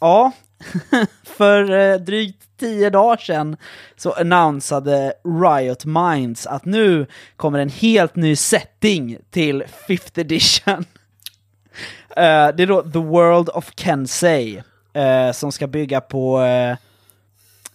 ja, 0.01 0.33
för 1.23 1.71
eh, 1.71 1.99
drygt 1.99 2.43
tio 2.61 2.91
dagar 2.91 3.17
sedan 3.17 3.57
så 3.97 4.13
annonsade 4.13 5.13
Riot 5.43 5.85
Minds 5.85 6.47
att 6.47 6.65
nu 6.65 7.07
kommer 7.37 7.59
en 7.59 7.69
helt 7.69 8.17
ny 8.17 8.37
setting 8.37 9.19
till 9.31 9.65
5th 9.89 10.21
edition. 10.21 10.79
Uh, 10.79 10.85
det 12.57 12.63
är 12.63 12.67
då 12.67 12.83
The 12.83 12.99
World 12.99 13.49
of 13.49 13.73
Kensei, 13.77 14.63
uh, 14.97 15.33
som 15.33 15.53
ska 15.53 15.67
bygga 15.67 16.01
på 16.01 16.41
uh, 16.41 16.77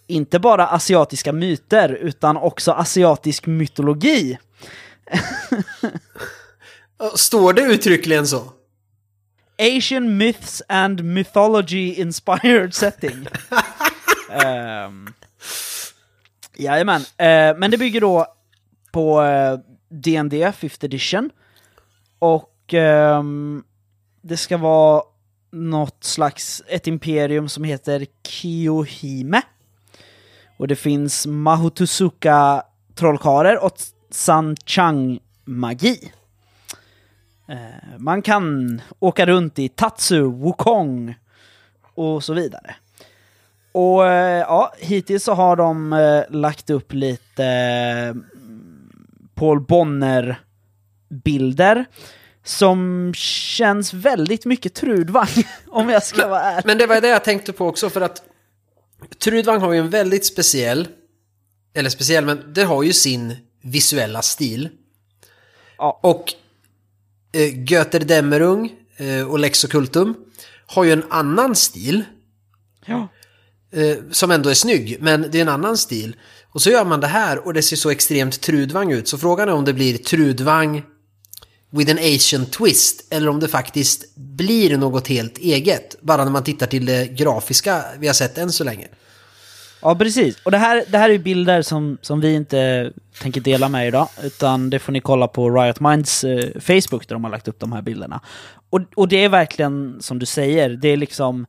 inte 0.08 0.40
bara 0.40 0.68
asiatiska 0.68 1.34
myter, 1.34 1.90
utan 1.90 2.38
också 2.38 2.72
asiatisk 2.72 3.46
mytologi. 3.46 4.38
Står 7.16 7.54
det 7.54 7.62
uttryckligen 7.62 8.28
så? 8.28 8.52
Asian 9.60 10.18
myths 10.18 10.62
and 10.70 11.04
mythology 11.04 12.02
inspired 12.02 12.74
setting. 12.74 13.28
um, 14.30 15.14
jajamän, 16.58 17.02
uh, 17.02 17.60
men 17.60 17.72
det 17.72 17.78
bygger 17.78 18.02
då 18.02 18.26
på 18.92 19.22
uh, 19.22 19.60
D&D 19.90 20.52
5th 20.52 20.86
edition. 20.86 21.30
Och 22.20 22.74
ehm, 22.74 23.64
det 24.22 24.38
ska 24.38 24.58
vara 24.58 25.04
något 25.52 26.04
slags, 26.04 26.64
ett 26.68 26.88
imperium 26.88 27.50
som 27.50 27.64
heter 27.64 28.06
Kiyohime. 28.28 29.42
Och 30.58 30.68
det 30.68 30.76
finns 30.76 31.26
Mahutusuka 31.26 32.64
trollkarlar 32.96 33.64
och 33.64 33.74
Sanchang-magi. 34.10 36.00
Eh, 36.04 36.17
man 37.98 38.22
kan 38.22 38.82
åka 39.00 39.26
runt 39.26 39.60
i 39.60 39.70
Tatsu, 39.70 40.22
Wukong 40.22 41.16
och 41.96 42.24
så 42.24 42.34
vidare. 42.34 42.76
Och 43.78 44.08
eh, 44.08 44.40
ja, 44.40 44.74
hittills 44.78 45.24
så 45.24 45.34
har 45.34 45.56
de 45.56 45.94
eh, 45.94 46.24
lagt 46.30 46.70
upp 46.70 46.94
lite 46.94 47.46
eh, 47.46 48.16
Paul 49.36 49.62
Bonner-bilder 49.62 50.36
som 52.44 53.12
känns 53.16 53.94
väldigt 53.94 54.46
mycket 54.46 54.74
Trudvang, 54.74 55.28
om 55.68 55.90
jag 55.90 56.04
ska 56.04 56.28
vara 56.28 56.42
ärlig. 56.42 56.66
Men 56.66 56.78
det 56.78 56.88
var 56.88 57.02
det 57.02 57.08
jag 57.08 57.24
tänkte 57.24 57.54
på 57.54 57.68
också 57.68 57.90
för 57.90 58.02
att 58.02 58.24
Trudvang 59.20 59.62
har 59.62 59.74
ju 59.74 59.80
en 59.80 59.90
väldigt 59.90 60.26
speciell, 60.26 60.88
eller 61.74 61.90
speciell, 61.90 62.26
men 62.26 62.54
det 62.54 62.64
har 62.64 62.84
ju 62.84 62.94
sin 62.94 63.36
visuella 63.62 64.22
stil. 64.22 64.70
Ja. 65.78 66.00
Och 66.04 66.34
eh, 67.32 67.64
Götterdämmerung 67.72 68.72
eh, 68.98 69.30
och 69.30 69.40
Lex 69.40 69.64
Occultum 69.64 70.16
har 70.66 70.84
ju 70.84 70.92
en 70.92 71.04
annan 71.10 71.56
stil. 71.56 72.04
Ja. 72.86 73.08
Eh, 73.72 73.98
som 74.12 74.32
ändå 74.32 74.50
är 74.50 74.54
snygg, 74.54 74.98
men 75.00 75.28
det 75.32 75.38
är 75.38 75.42
en 75.42 75.50
annan 75.50 75.78
stil. 75.78 76.16
Och 76.52 76.62
så 76.62 76.70
gör 76.70 76.86
man 76.86 77.00
det 77.00 77.08
här 77.08 77.48
och 77.48 77.54
det 77.54 77.62
ser 77.62 77.76
så 77.76 77.90
extremt 77.90 78.42
Trudvang 78.42 78.92
ut. 78.92 79.08
Så 79.08 79.18
frågan 79.18 79.50
är 79.50 79.54
om 79.54 79.66
det 79.66 79.74
blir 79.74 79.98
Trudvang 79.98 80.84
with 81.70 81.92
an 81.92 81.98
Asian 81.98 82.46
twist 82.46 83.08
eller 83.10 83.30
om 83.30 83.40
det 83.40 83.48
faktiskt 83.48 84.16
blir 84.16 84.78
något 84.78 85.08
helt 85.08 85.38
eget. 85.38 86.02
Bara 86.02 86.24
när 86.24 86.32
man 86.32 86.44
tittar 86.44 86.68
till 86.68 86.86
det 86.86 87.08
grafiska 87.08 87.84
vi 88.00 88.08
har 88.08 88.14
sett 88.14 88.38
än 88.38 88.52
så 88.52 88.64
länge. 88.64 88.88
Ja, 89.82 89.96
precis. 89.96 90.38
Och 90.44 90.52
det 90.52 90.58
här, 90.58 90.84
det 90.88 90.98
här 90.98 91.10
är 91.10 91.18
bilder 91.18 91.62
som, 91.62 91.98
som 92.02 92.22
vi 92.22 92.34
inte 92.34 92.92
tänker 93.22 93.42
dela 93.42 93.70
med 93.70 93.88
idag, 93.88 94.08
utan 94.24 94.70
det 94.70 94.80
får 94.80 94.92
ni 94.92 95.00
kolla 95.02 95.28
på 95.28 95.50
Riot 95.50 95.80
Minds 95.80 96.24
eh, 96.24 96.46
Facebook 96.62 97.08
där 97.08 97.16
de 97.16 97.24
har 97.24 97.32
lagt 97.32 97.48
upp 97.48 97.60
de 97.60 97.72
här 97.72 97.82
bilderna. 97.82 98.22
Och, 98.70 98.80
och 98.96 99.08
det 99.08 99.24
är 99.24 99.30
verkligen 99.30 99.98
som 100.02 100.20
du 100.20 100.26
säger, 100.26 100.70
det 100.70 100.88
är 100.90 100.98
liksom 100.98 101.46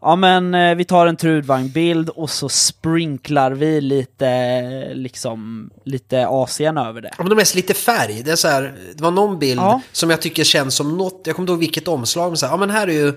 Ja 0.00 0.16
men 0.16 0.54
eh, 0.54 0.74
vi 0.74 0.84
tar 0.84 1.06
en 1.06 1.16
Trudvang-bild 1.16 2.08
och 2.08 2.30
så 2.30 2.48
sprinklar 2.48 3.50
vi 3.50 3.80
lite, 3.80 4.94
liksom, 4.94 5.70
lite 5.84 6.26
Asien 6.26 6.78
över 6.78 7.00
det. 7.00 7.10
Ja, 7.18 7.24
men 7.24 7.28
de 7.30 7.38
är 7.38 7.56
lite 7.56 7.74
färg. 7.74 8.22
Det, 8.24 8.30
är 8.30 8.36
så 8.36 8.48
här, 8.48 8.74
det 8.94 9.02
var 9.02 9.10
någon 9.10 9.38
bild 9.38 9.60
Ja. 9.60 9.80
som 9.92 10.10
jag 10.10 10.22
tycker 10.22 10.44
känns 10.44 10.74
som 10.74 10.96
något, 10.96 11.22
jag 11.24 11.36
kommer 11.36 11.44
inte 11.44 11.52
ihåg 11.52 11.60
vilket 11.60 11.88
omslag, 11.88 12.28
men 12.30 12.36
så 12.36 12.46
här, 12.46 12.52
ja 12.52 12.56
men 12.56 12.70
här 12.70 12.88
är 12.88 12.92
ju 12.92 13.12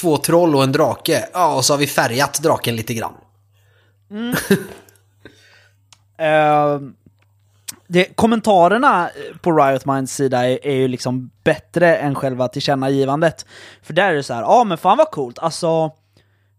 två 0.00 0.16
troll 0.16 0.54
och 0.56 0.62
en 0.62 0.72
drake. 0.72 1.28
Ja, 1.32 1.54
och 1.54 1.64
så 1.64 1.72
har 1.72 1.78
vi 1.78 1.86
färgat 1.86 2.42
draken 2.42 2.76
lite 2.76 2.94
grann. 2.94 3.12
Mm. 4.10 4.34
Eh, 6.18 6.80
det, 7.86 8.04
kommentarerna 8.04 9.10
på 9.40 9.52
Riot 9.52 9.84
Minds 9.84 10.14
sida 10.14 10.48
är, 10.48 10.66
är 10.66 10.74
ju 10.74 10.88
liksom 10.88 11.30
bättre 11.44 11.96
än 11.96 12.14
själva 12.14 12.48
tillkännagivandet. 12.48 13.46
För 13.82 13.94
där 13.94 14.10
är 14.10 14.14
det 14.14 14.22
så 14.22 14.34
här, 14.34 14.42
ja 14.42 14.64
men 14.64 14.78
fan 14.78 14.98
vad 14.98 15.10
coolt, 15.10 15.38
alltså... 15.38 15.90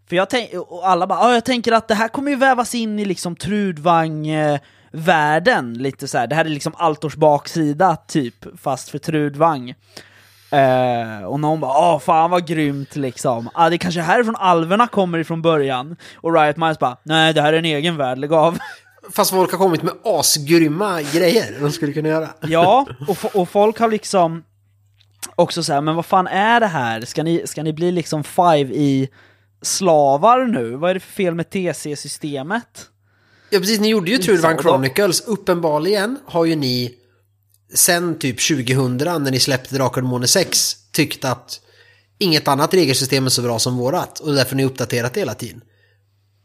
För 0.10 0.16
jag 0.16 0.30
tänk, 0.30 0.54
och 0.54 0.90
alla 0.90 1.08
bara, 1.08 1.20
ja 1.20 1.34
jag 1.34 1.46
tänker 1.46 1.72
att 1.72 1.88
det 1.88 1.96
här 1.96 2.08
kommer 2.08 2.32
ju 2.32 2.38
vävas 2.38 2.76
in 2.76 3.00
i 3.00 3.06
liksom 3.06 3.36
Trudvang-världen, 3.36 5.74
lite 5.74 6.08
så 6.08 6.18
här. 6.18 6.28
Det 6.28 6.36
här 6.36 6.46
är 6.46 6.50
liksom 6.50 6.74
Altors 6.78 7.16
baksida, 7.16 7.96
typ, 7.96 8.46
fast 8.62 8.90
för 8.90 8.98
Trudvang. 8.98 9.74
Eh, 10.52 11.24
och 11.26 11.40
någon 11.40 11.60
bara 11.60 11.94
åh 11.94 12.00
fan 12.00 12.30
vad 12.32 12.48
grymt 12.48 12.96
liksom. 12.96 13.50
Ah, 13.54 13.70
det 13.70 13.78
kanske 13.78 14.00
är 14.02 14.04
härifrån 14.04 14.36
alverna 14.36 14.88
kommer 14.88 15.20
ifrån 15.20 15.42
början. 15.42 15.96
Och 16.16 16.34
Riot 16.34 16.58
Minds 16.58 16.80
bara 16.80 16.98
nej 17.04 17.34
det 17.34 17.42
här 17.42 17.54
är 17.54 17.58
en 17.58 17.66
egen 17.66 17.98
värld, 17.98 18.18
lägg 18.18 18.34
av. 18.34 18.58
Fast 19.16 19.32
folk 19.32 19.52
har 19.52 19.58
kommit 19.58 19.84
med 19.84 19.94
asgrymma 20.04 21.02
grejer 21.02 21.58
de 21.62 21.72
skulle 21.72 21.94
kunna 21.94 22.10
göra. 22.10 22.30
ja, 22.42 22.88
och, 23.08 23.36
och 23.36 23.50
folk 23.50 23.80
har 23.80 23.88
liksom 23.88 24.44
också 25.36 25.64
så 25.64 25.74
här, 25.74 25.82
men 25.82 25.96
vad 25.96 26.06
fan 26.06 26.28
är 26.28 26.60
det 26.60 26.68
här? 26.68 27.02
Ska 27.02 27.24
ni, 27.24 27.42
ska 27.46 27.64
ni 27.64 27.74
bli 27.74 27.92
liksom 27.92 28.24
five 28.24 28.74
i 28.74 29.10
slavar 29.62 30.46
nu? 30.46 30.76
Vad 30.76 30.90
är 30.90 30.94
det 30.94 31.00
för 31.00 31.12
fel 31.12 31.36
med 31.36 31.50
TC-systemet? 31.50 32.86
Ja 33.50 33.60
precis, 33.60 33.80
ni 33.80 33.88
gjorde 33.90 34.12
ju 34.12 34.22
så, 34.22 34.48
då- 34.48 34.62
Chronicles. 34.62 35.22
Uppenbarligen 35.22 36.20
har 36.26 36.46
ju 36.46 36.56
ni 36.56 36.94
sen 37.74 38.20
typ 38.20 38.48
2000 38.48 38.98
när 38.98 39.32
ni 39.32 39.40
släppte 39.40 39.76
Drakar 39.76 40.02
och 40.02 40.08
Demoner 40.08 40.28
6 40.28 40.76
tyckt 40.92 41.26
att 41.26 41.62
inget 42.18 42.48
annat 42.48 42.74
regelsystem 42.74 43.26
är 43.26 43.30
så 43.30 43.42
bra 43.42 43.60
som 43.60 43.78
vårat 43.78 44.20
och 44.20 44.34
därför 44.34 44.52
har 44.52 44.58
ni 44.58 44.66
uppdaterat 44.66 45.14
det 45.14 45.20
hela 45.20 45.34
tiden. 45.34 45.62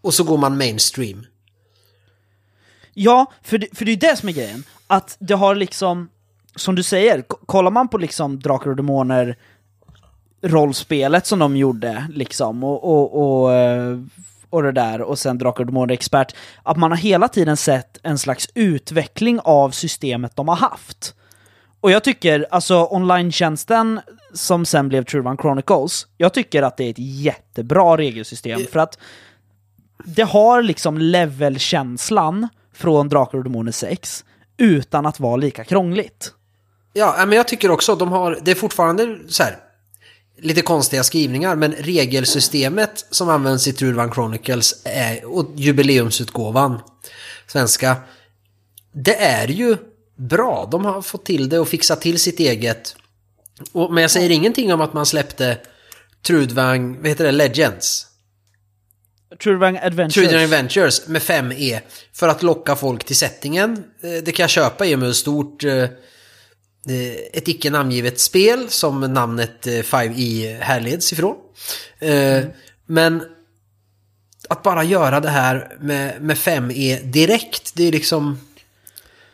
Och 0.01 0.15
så 0.15 0.25
går 0.25 0.39
man 0.39 0.59
mainstream. 0.59 1.27
Ja, 2.95 3.33
för 3.43 3.59
det, 3.59 3.69
för 3.73 3.85
det 3.85 3.93
är 3.93 3.97
det 3.97 4.17
som 4.17 4.29
är 4.29 4.33
grejen. 4.33 4.65
Att 4.87 5.17
det 5.21 5.35
har 5.35 5.55
liksom, 5.55 6.09
som 6.57 6.75
du 6.75 6.83
säger, 6.83 7.23
kollar 7.23 7.71
man 7.71 7.89
på 7.89 7.99
liksom 7.99 8.41
Drakar 8.41 8.71
och 8.71 8.77
Demoner 8.77 9.37
rollspelet 10.43 11.27
som 11.27 11.39
de 11.39 11.57
gjorde, 11.57 12.07
liksom, 12.11 12.65
och, 12.65 12.85
och, 12.85 13.43
och, 13.43 13.53
eh, 13.53 13.99
och 14.53 14.63
det 14.63 14.73
där, 14.73 15.01
och 15.01 15.19
sen 15.19 15.39
Drakar 15.39 15.61
och 15.61 15.67
Demoner 15.67 15.95
Expert, 15.95 16.35
att 16.63 16.77
man 16.77 16.91
har 16.91 16.99
hela 16.99 17.29
tiden 17.29 17.57
sett 17.57 17.99
en 18.03 18.19
slags 18.19 18.49
utveckling 18.55 19.41
av 19.45 19.71
systemet 19.71 20.37
de 20.37 20.49
har 20.49 20.57
haft. 20.57 21.15
Och 21.81 21.91
jag 21.91 22.05
tycker, 22.05 22.47
alltså 22.51 22.89
online-tjänsten 22.91 24.01
som 24.35 24.67
sen 24.67 24.89
blev 24.89 25.05
True 25.05 25.23
Run 25.23 25.37
Chronicles, 25.37 26.07
jag 26.17 26.35
tycker 26.35 26.63
att 26.63 26.77
det 26.77 26.85
är 26.85 26.91
ett 26.91 26.99
jättebra 26.99 27.97
regelsystem, 27.97 28.61
för 28.73 28.79
att 28.81 28.99
det 30.05 30.23
har 30.23 30.63
liksom 30.63 30.99
levelkänslan 30.99 32.49
från 32.75 33.09
Drakar 33.09 33.39
och 33.39 33.45
Demoner 33.45 33.73
6 33.73 34.25
utan 34.57 35.07
att 35.07 35.21
vara 35.21 35.37
lika 35.37 35.65
krångligt. 35.65 36.33
Ja, 36.93 37.15
men 37.19 37.33
jag 37.33 37.49
tycker 37.49 37.71
också 37.71 37.95
de 37.95 38.13
har, 38.13 38.39
det 38.43 38.51
är 38.51 38.55
fortfarande 38.55 39.19
så 39.29 39.43
här 39.43 39.57
lite 40.39 40.63
konstiga 40.63 41.05
skrivningar, 41.05 41.57
men 41.57 41.73
regelsystemet 41.73 43.07
som 43.11 43.29
används 43.29 43.69
i 43.69 43.73
Trudvang 43.73 44.13
Chronicles 44.13 44.83
är, 44.85 45.25
och 45.25 45.51
jubileumsutgåvan, 45.57 46.81
svenska, 47.47 47.97
det 48.93 49.17
är 49.17 49.49
ju 49.49 49.77
bra. 50.17 50.69
De 50.71 50.85
har 50.85 51.03
fått 51.03 51.25
till 51.25 51.49
det 51.49 51.59
och 51.59 51.69
fixat 51.69 52.01
till 52.01 52.19
sitt 52.19 52.41
eget. 52.41 52.97
Och, 53.73 53.93
men 53.93 54.03
jag 54.03 54.11
säger 54.11 54.31
ingenting 54.31 54.73
om 54.73 54.81
att 54.81 54.93
man 54.93 55.07
släppte 55.07 55.59
Trudvang, 56.27 56.97
vad 56.97 57.09
heter 57.09 57.25
det, 57.25 57.33
Legends? 57.33 58.07
Trudvang 59.43 59.77
Adventures. 59.77 60.15
Trudvang 60.15 60.43
Adventures 60.43 61.07
med 61.07 61.23
5E 61.23 61.81
för 62.13 62.29
att 62.29 62.43
locka 62.43 62.77
folk 62.77 63.05
till 63.05 63.17
settingen. 63.17 63.85
Eh, 64.03 64.23
Det 64.25 64.33
kan 64.33 64.45
jag 64.45 64.51
köpa 64.51 64.87
i 64.87 64.95
och 64.95 64.99
med 64.99 65.07
hur 65.09 65.15
stort 65.15 65.65
eh, 65.65 65.85
ett 67.33 67.49
icke 67.49 67.71
namngivet 67.71 68.21
spel 68.21 68.69
som 68.69 69.01
namnet 69.01 69.67
eh, 69.67 69.71
5E 69.71 70.61
härleds 70.61 71.13
ifrån. 71.13 71.37
Eh, 71.99 72.45
Men 72.87 73.23
att 74.49 74.63
bara 74.63 74.85
göra 74.85 75.21
det 75.21 75.29
här 75.29 75.77
med, 75.81 76.23
med 76.23 76.37
5E 76.37 77.03
direkt, 77.03 77.73
det 77.75 77.89
är 77.89 77.93
liksom... 77.93 78.39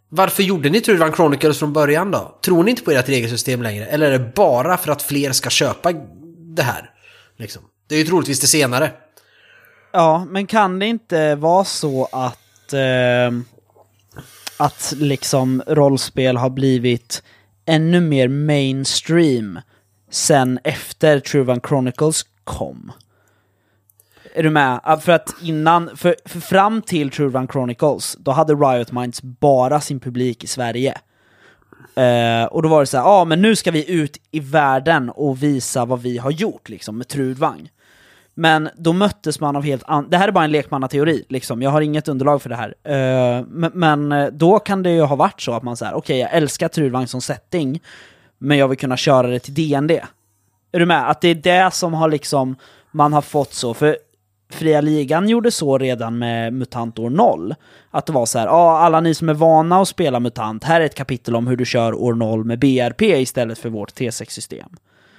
Varför 0.09 0.43
gjorde 0.43 0.71
ni 0.71 0.81
Trudvang 0.81 1.13
Chronicles 1.13 1.59
från 1.59 1.73
början 1.73 2.11
då? 2.11 2.39
Tror 2.45 2.65
ni 2.65 2.71
inte 2.71 2.83
på 2.83 2.91
ert 2.91 3.09
regelsystem 3.09 3.63
längre? 3.63 3.87
Eller 3.87 4.07
är 4.07 4.19
det 4.19 4.33
bara 4.35 4.77
för 4.77 4.93
att 4.93 5.03
fler 5.03 5.33
ska 5.33 5.51
köpa 5.51 5.93
det 6.57 6.63
här? 6.63 6.91
Liksom. 7.37 7.63
Det 7.89 7.95
är 7.95 7.99
ju 7.99 8.05
troligtvis 8.05 8.41
det 8.41 8.47
senare. 8.47 8.93
Ja, 9.93 10.27
men 10.31 10.47
kan 10.47 10.79
det 10.79 10.87
inte 10.87 11.35
vara 11.35 11.65
så 11.65 12.09
att, 12.13 12.73
eh, 12.73 13.39
att 14.57 14.95
liksom 14.97 15.63
rollspel 15.67 16.37
har 16.37 16.51
blivit 16.51 17.23
ännu 17.69 18.01
mer 18.01 18.29
mainstream 18.29 19.61
sen 20.11 20.59
efter 20.65 21.21
Truvan 21.21 21.61
Chronicles 21.61 22.25
kom? 22.45 22.93
Är 24.35 24.43
du 24.43 24.51
med? 24.51 25.01
För 25.03 25.13
att 25.13 25.35
innan, 25.43 25.97
för, 25.97 26.17
för 26.25 26.41
fram 26.41 26.83
till 26.83 27.11
True 27.11 27.47
Chronicles, 27.53 28.17
då 28.21 28.31
hade 28.31 28.55
Riot 28.55 28.93
Minds 28.93 29.23
bara 29.23 29.81
sin 29.81 30.01
publik 30.01 30.45
i 30.45 30.47
Sverige. 30.47 30.95
Uh, 31.99 32.45
och 32.45 32.63
då 32.63 32.69
var 32.69 32.81
det 32.81 32.87
så 32.87 32.97
här, 32.97 33.05
ja 33.05 33.11
ah, 33.11 33.25
men 33.25 33.43
nu 33.43 33.57
ska 33.57 33.71
vi 33.71 33.91
ut 33.91 34.19
i 34.31 34.41
världen 34.41 35.11
och 35.11 35.43
visa 35.43 35.85
vad 35.85 36.03
vi 36.03 36.19
har 36.19 36.31
gjort 36.31 36.69
liksom 36.69 36.99
med 36.99 37.09
Trudvang. 37.09 37.71
Men 38.39 38.69
då 38.77 38.93
möttes 38.93 39.41
man 39.41 39.57
av 39.57 39.63
helt 39.63 39.83
an- 39.87 40.07
Det 40.11 40.17
här 40.17 40.29
är 40.29 40.33
bara 40.33 40.45
en 40.45 40.53
lekmannateori, 40.53 41.25
liksom. 41.29 41.63
jag 41.63 41.71
har 41.71 41.81
inget 41.81 42.09
underlag 42.09 42.43
för 42.43 42.49
det 42.49 42.57
här. 42.57 42.69
Uh, 42.69 43.47
men, 43.49 43.71
men 43.75 44.31
då 44.39 44.59
kan 44.59 44.83
det 44.83 44.91
ju 44.91 45.03
ha 45.03 45.17
varit 45.17 45.41
så 45.41 45.53
att 45.53 45.63
man 45.63 45.77
säger, 45.77 45.95
okej 45.95 46.19
jag 46.19 46.33
älskar 46.33 46.69
Trulvagn 46.69 47.07
som 47.09 47.21
setting, 47.21 47.83
men 48.39 48.59
jag 48.59 48.69
vill 48.69 48.79
kunna 48.79 48.97
köra 48.97 49.27
det 49.27 49.39
till 49.39 49.55
DND. 49.55 49.91
Är 50.73 50.79
du 50.79 50.87
med? 50.87 51.11
Att 51.11 51.21
det 51.21 51.29
är 51.29 51.35
det 51.35 51.75
som 51.75 51.95
har 51.95 52.09
liksom, 52.09 52.57
man 52.91 53.13
har 53.13 53.23
fått 53.23 53.55
så, 53.55 53.75
för 53.75 53.99
Fria 54.53 54.81
Ligan 54.81 55.29
gjorde 55.29 55.51
så 55.51 55.79
redan 55.79 56.19
med 56.19 56.53
MUTANT 56.53 56.99
år 56.99 57.11
0. 57.11 57.55
Att 57.91 58.07
det 58.07 58.13
var 58.13 58.27
så 58.27 58.39
här, 58.39 58.47
ja 58.47 58.79
alla 58.79 59.01
ni 59.01 59.15
som 59.15 59.29
är 59.29 59.35
vana 59.35 59.81
att 59.81 59.89
spela 59.89 60.21
MUTANT, 60.21 60.65
här 60.65 60.81
är 60.81 60.85
ett 60.85 60.95
kapitel 60.95 61.37
om 61.37 61.47
hur 61.47 61.57
du 61.57 61.65
kör 61.65 61.95
år 61.95 62.15
0 62.15 62.45
med 62.45 62.59
BRP 62.59 63.03
istället 63.03 63.59
för 63.59 63.69
vårt 63.69 63.93
T6-system. 63.93 64.69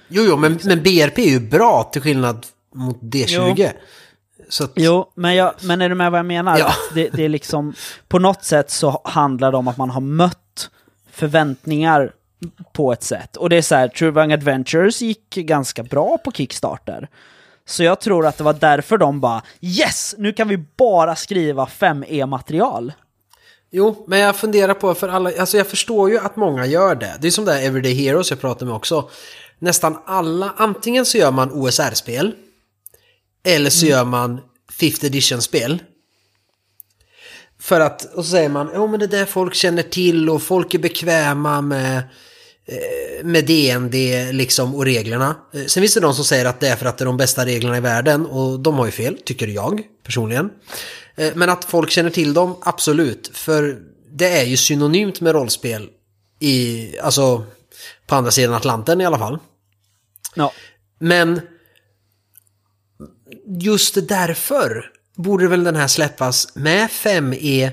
Jo, 0.08 0.22
jo, 0.28 0.36
men, 0.36 0.58
men 0.64 0.82
BRP 0.82 1.18
är 1.18 1.30
ju 1.30 1.40
bra 1.40 1.82
till 1.92 2.02
skillnad 2.02 2.46
mot 2.74 3.00
D20. 3.00 3.72
Så 4.48 4.64
att, 4.64 4.72
Jo, 4.74 5.12
men, 5.14 5.34
jag, 5.34 5.54
men 5.62 5.82
är 5.82 5.88
du 5.88 5.94
med 5.94 6.10
vad 6.10 6.18
jag 6.18 6.26
menar? 6.26 6.58
Ja. 6.58 6.72
Det, 6.94 7.08
det 7.08 7.24
är 7.24 7.28
liksom, 7.28 7.74
på 8.08 8.18
något 8.18 8.44
sätt 8.44 8.70
så 8.70 9.02
handlar 9.04 9.50
det 9.52 9.58
om 9.58 9.68
att 9.68 9.76
man 9.76 9.90
har 9.90 10.00
mött 10.00 10.70
förväntningar 11.10 12.12
på 12.72 12.92
ett 12.92 13.02
sätt. 13.02 13.36
Och 13.36 13.48
det 13.48 13.56
är 13.56 13.62
så 13.62 13.74
här, 13.74 13.88
True 13.88 14.12
Bang 14.12 14.32
Adventures 14.32 15.02
gick 15.02 15.34
ganska 15.34 15.82
bra 15.82 16.18
på 16.18 16.32
Kickstarter. 16.32 17.08
Så 17.66 17.82
jag 17.82 18.00
tror 18.00 18.26
att 18.26 18.38
det 18.38 18.44
var 18.44 18.52
därför 18.52 18.98
de 18.98 19.20
bara 19.20 19.42
Yes! 19.60 20.14
Nu 20.18 20.32
kan 20.32 20.48
vi 20.48 20.64
bara 20.76 21.16
skriva 21.16 21.64
5E-material. 21.64 22.92
Jo, 23.70 24.04
men 24.06 24.18
jag 24.18 24.36
funderar 24.36 24.74
på, 24.74 24.94
för 24.94 25.08
alla, 25.08 25.30
alltså 25.38 25.56
jag 25.56 25.66
förstår 25.66 26.10
ju 26.10 26.18
att 26.18 26.36
många 26.36 26.66
gör 26.66 26.94
det. 26.94 27.16
Det 27.20 27.26
är 27.26 27.30
som 27.30 27.44
det 27.44 27.52
här 27.52 27.62
Everyday 27.62 27.94
Heroes 27.94 28.30
jag 28.30 28.40
pratar 28.40 28.66
med 28.66 28.74
också. 28.74 29.10
Nästan 29.58 29.98
alla, 30.04 30.54
antingen 30.56 31.06
så 31.06 31.18
gör 31.18 31.30
man 31.30 31.52
OSR-spel. 31.52 32.34
Eller 33.44 33.70
så 33.70 33.86
gör 33.86 34.04
man 34.04 34.40
5th 34.80 35.04
edition-spel. 35.06 35.82
För 37.60 37.80
att, 37.80 38.14
och 38.14 38.24
så 38.24 38.30
säger 38.30 38.48
man, 38.48 38.70
ja 38.74 38.86
men 38.86 39.00
det 39.00 39.06
där 39.06 39.24
folk 39.26 39.54
känner 39.54 39.82
till 39.82 40.30
och 40.30 40.42
folk 40.42 40.74
är 40.74 40.78
bekväma 40.78 41.60
med, 41.60 41.96
eh, 42.66 43.24
med 43.24 43.46
DND 43.46 43.94
liksom 44.32 44.74
och 44.74 44.84
reglerna. 44.84 45.36
Eh, 45.54 45.64
Sen 45.64 45.80
finns 45.82 45.94
det 45.94 46.00
de 46.00 46.14
som 46.14 46.24
säger 46.24 46.44
att 46.44 46.60
det 46.60 46.68
är 46.68 46.76
för 46.76 46.86
att 46.86 46.98
det 46.98 47.02
är 47.02 47.06
de 47.06 47.16
bästa 47.16 47.46
reglerna 47.46 47.76
i 47.76 47.80
världen 47.80 48.26
och 48.26 48.60
de 48.60 48.74
har 48.74 48.86
ju 48.86 48.92
fel, 48.92 49.18
tycker 49.24 49.46
jag 49.46 49.82
personligen. 50.04 50.50
Eh, 51.16 51.32
Men 51.34 51.48
att 51.50 51.64
folk 51.64 51.90
känner 51.90 52.10
till 52.10 52.34
dem, 52.34 52.56
absolut. 52.62 53.30
För 53.32 53.78
det 54.12 54.28
är 54.28 54.44
ju 54.44 54.56
synonymt 54.56 55.20
med 55.20 55.32
rollspel 55.32 55.88
i, 56.38 56.88
alltså 56.98 57.44
på 58.06 58.14
andra 58.14 58.30
sidan 58.30 58.54
Atlanten 58.54 59.00
i 59.00 59.06
alla 59.06 59.18
fall. 59.18 59.38
Ja. 60.34 60.52
Men 60.98 61.40
just 63.58 64.08
därför 64.08 64.90
borde 65.16 65.48
väl 65.48 65.64
den 65.64 65.76
här 65.76 65.86
släppas 65.86 66.54
med 66.54 66.88
5E 66.88 67.70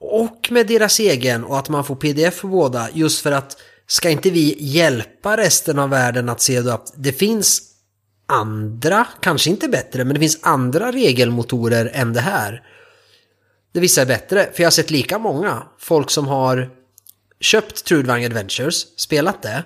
och 0.00 0.48
med 0.50 0.66
deras 0.66 1.00
egen 1.00 1.44
och 1.44 1.58
att 1.58 1.68
man 1.68 1.84
får 1.84 1.96
pdf 1.96 2.34
för 2.34 2.48
båda. 2.48 2.88
Just 2.92 3.22
för 3.22 3.32
att 3.32 3.56
ska 3.86 4.10
inte 4.10 4.30
vi 4.30 4.56
hjälpa 4.58 5.36
resten 5.36 5.78
av 5.78 5.90
världen 5.90 6.28
att 6.28 6.40
se 6.40 6.60
då 6.60 6.70
att 6.70 6.92
det 6.96 7.12
finns 7.12 7.62
andra, 8.26 9.06
kanske 9.20 9.50
inte 9.50 9.68
bättre, 9.68 10.04
men 10.04 10.14
det 10.14 10.20
finns 10.20 10.38
andra 10.42 10.92
regelmotorer 10.92 11.90
än 11.94 12.12
det 12.12 12.20
här. 12.20 12.62
Det 13.72 13.80
vissa 13.80 14.02
är 14.02 14.06
bättre, 14.06 14.48
för 14.52 14.62
jag 14.62 14.66
har 14.66 14.70
sett 14.70 14.90
lika 14.90 15.18
många 15.18 15.62
folk 15.78 16.10
som 16.10 16.28
har 16.28 16.70
köpt 17.40 17.84
Trudvang 17.84 18.24
Adventures, 18.24 18.86
spelat 18.96 19.42
det. 19.42 19.64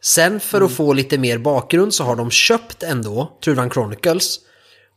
Sen 0.00 0.40
för 0.40 0.60
att 0.60 0.72
få 0.72 0.92
lite 0.92 1.18
mer 1.18 1.38
bakgrund 1.38 1.94
så 1.94 2.04
har 2.04 2.16
de 2.16 2.30
köpt 2.30 2.82
ändå 2.82 3.38
Trudvang 3.44 3.70
Chronicles. 3.70 4.38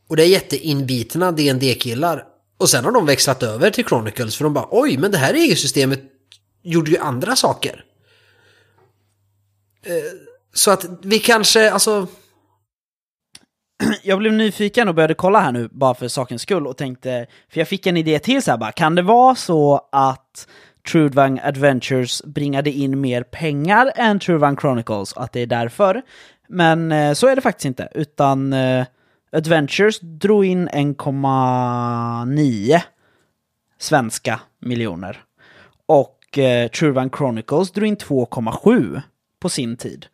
Och 0.08 0.16
det 0.16 0.22
är 0.22 0.26
jätteinbitna 0.26 1.32
dd 1.32 1.80
killar 1.80 2.24
Och 2.58 2.68
sen 2.68 2.84
har 2.84 2.92
de 2.92 3.06
växlat 3.06 3.42
över 3.42 3.70
till 3.70 3.84
Chronicles 3.84 4.36
för 4.36 4.44
de 4.44 4.54
bara 4.54 4.68
oj, 4.70 4.96
men 4.98 5.10
det 5.10 5.18
här 5.18 5.32
regelsystemet 5.32 6.00
gjorde 6.62 6.90
ju 6.90 6.98
andra 6.98 7.36
saker. 7.36 7.84
Eh, 9.86 9.92
Så 10.54 10.70
att 10.70 10.84
vi 11.02 11.18
kanske, 11.18 11.70
alltså... 11.70 12.06
jag 14.02 14.18
blev 14.18 14.32
nyfiken 14.32 14.88
och 14.88 14.94
började 14.94 15.14
kolla 15.14 15.40
här 15.40 15.52
nu 15.52 15.68
bara 15.72 15.94
för 15.94 16.08
sakens 16.08 16.42
skull 16.42 16.66
och 16.66 16.76
tänkte, 16.76 17.26
för 17.52 17.60
jag 17.60 17.68
fick 17.68 17.86
en 17.86 17.96
idé 17.96 18.18
till 18.18 18.42
så 18.42 18.50
här 18.50 18.58
bara, 18.58 18.72
kan 18.72 18.94
det 18.94 19.02
vara 19.02 19.34
så 19.34 19.88
att 19.92 20.48
Trudvang 20.88 21.40
Adventures 21.42 22.22
bringade 22.22 22.70
in 22.70 23.00
mer 23.00 23.22
pengar 23.22 23.92
än 23.96 24.18
Trudvang 24.18 24.56
Chronicles, 24.56 25.12
och 25.12 25.22
att 25.22 25.32
det 25.32 25.40
är 25.40 25.46
därför? 25.46 26.02
Men 26.48 26.92
eh, 26.92 27.12
så 27.12 27.26
är 27.26 27.36
det 27.36 27.42
faktiskt 27.42 27.64
inte, 27.64 27.88
utan 27.94 28.52
eh, 28.52 28.86
Adventures 29.32 30.00
drog 30.00 30.44
in 30.44 30.68
1,9 30.68 32.80
svenska 33.78 34.40
miljoner. 34.60 35.24
Och 35.86 36.38
eh, 36.38 36.68
Trudvang 36.68 37.10
Chronicles 37.10 37.70
drog 37.70 37.88
in 37.88 37.96
2,7 37.96 39.02
på 39.40 39.48
sin 39.48 39.76
tid. 39.76 40.06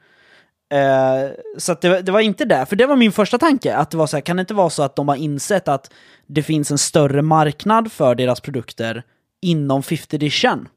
Eh, 0.73 1.31
så 1.59 1.73
att 1.73 1.81
det, 1.81 2.03
det 2.03 2.13
var 2.13 2.21
inte 2.21 2.45
det, 2.45 2.67
för 2.67 2.77
det 2.77 2.87
var 2.87 2.97
min 2.97 3.13
första 3.13 3.39
tanke. 3.39 3.77
Att 3.77 3.91
det 3.91 3.97
var 3.97 4.07
så 4.07 4.17
här, 4.17 4.21
kan 4.21 4.37
det 4.37 4.41
inte 4.41 4.55
vara 4.55 4.71
så 4.71 4.83
att 4.83 4.97
de 4.97 5.09
har 5.09 5.17
insett 5.17 5.69
att 5.69 5.91
det 6.27 6.43
finns 6.43 6.71
en 6.71 6.79
större 6.79 7.23
marknad 7.23 7.93
för 7.93 8.15
deras 8.15 8.41
produkter 8.41 9.03
inom 9.41 9.83
50 9.83 10.17
edition? 10.17 10.69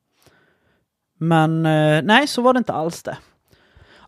Men 1.18 1.66
eh, 1.66 2.02
nej, 2.04 2.28
så 2.28 2.42
var 2.42 2.54
det 2.54 2.58
inte 2.58 2.74
alls 2.74 3.04
det. 3.04 3.18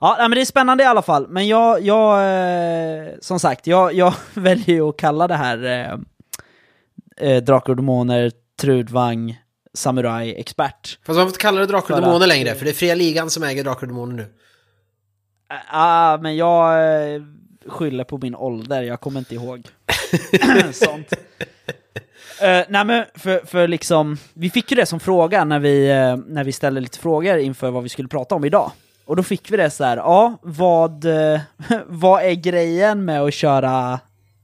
Ja, 0.02 0.18
men 0.20 0.32
det 0.32 0.42
är 0.42 0.46
spännande 0.46 0.84
i 0.84 0.88
alla 0.88 1.02
fall. 1.02 1.28
Men 1.28 1.48
jag, 1.48 1.82
jag 1.82 2.22
eh, 2.24 3.14
som 3.22 3.40
sagt, 3.40 3.68
jag, 3.68 3.94
jag 3.94 4.14
väljer 4.34 4.76
ju 4.76 4.90
att 4.90 4.98
kalla 4.98 5.28
det 5.28 5.36
här 5.36 5.64
eh, 5.64 6.00
eh, 7.30 7.44
Drakar 7.44 7.70
och 7.70 7.76
Demoner, 7.78 8.32
Trudvang, 8.62 9.42
Samurai, 9.74 10.36
Expert. 10.36 11.00
Fast 11.06 11.08
man 11.08 11.16
får 11.16 11.28
inte 11.28 11.40
kalla 11.40 11.60
det 11.60 11.66
Drakar 11.66 11.96
och 11.96 12.02
Demoner 12.02 12.28
längre, 12.28 12.56
för 12.56 12.66
det 12.66 12.72
är 12.72 12.76
Fria 12.76 12.96
Ligan 12.96 13.30
som 13.30 13.44
äger 13.44 13.64
Drakar 13.64 13.82
och 13.82 13.88
Demoner 13.88 14.16
nu. 14.16 14.26
Ah, 15.72 16.18
men 16.18 16.36
jag 16.36 16.74
eh, 17.14 17.22
skyller 17.68 18.04
på 18.04 18.18
min 18.18 18.36
ålder, 18.36 18.82
jag 18.82 19.02
kommer 19.02 19.20
inte 19.20 19.36
ihåg 19.36 19.68
sånt. 20.74 21.14
Eh, 22.42 22.66
nej 22.70 22.86
men 22.86 23.06
för, 23.16 23.46
för 23.46 23.68
liksom, 23.68 24.18
vi 24.34 24.50
fick 24.50 24.72
ju 24.72 24.76
det 24.76 24.86
som 24.86 25.00
fråga 25.00 25.46
när 25.46 25.60
vi, 25.60 25.90
eh, 25.90 26.18
när 26.28 26.44
vi 26.44 26.52
ställde 26.52 26.82
lite 26.82 27.00
frågor 27.00 27.38
inför 27.38 27.72
vad 27.72 27.84
vi 27.84 27.90
skulle 27.90 28.08
prata 28.08 28.36
om 28.36 28.46
idag. 28.46 28.72
Och 29.06 29.16
då 29.16 29.24
fick 29.24 29.52
vi 29.52 29.58
det 29.58 29.70
så 29.70 29.84
här, 29.84 29.98
ja, 29.98 30.38
vad, 30.42 31.06
eh, 31.06 31.42
vad 31.88 32.24
är 32.24 32.34
grejen 32.34 33.06
med 33.06 33.22
att 33.22 33.34
köra 33.34 34.00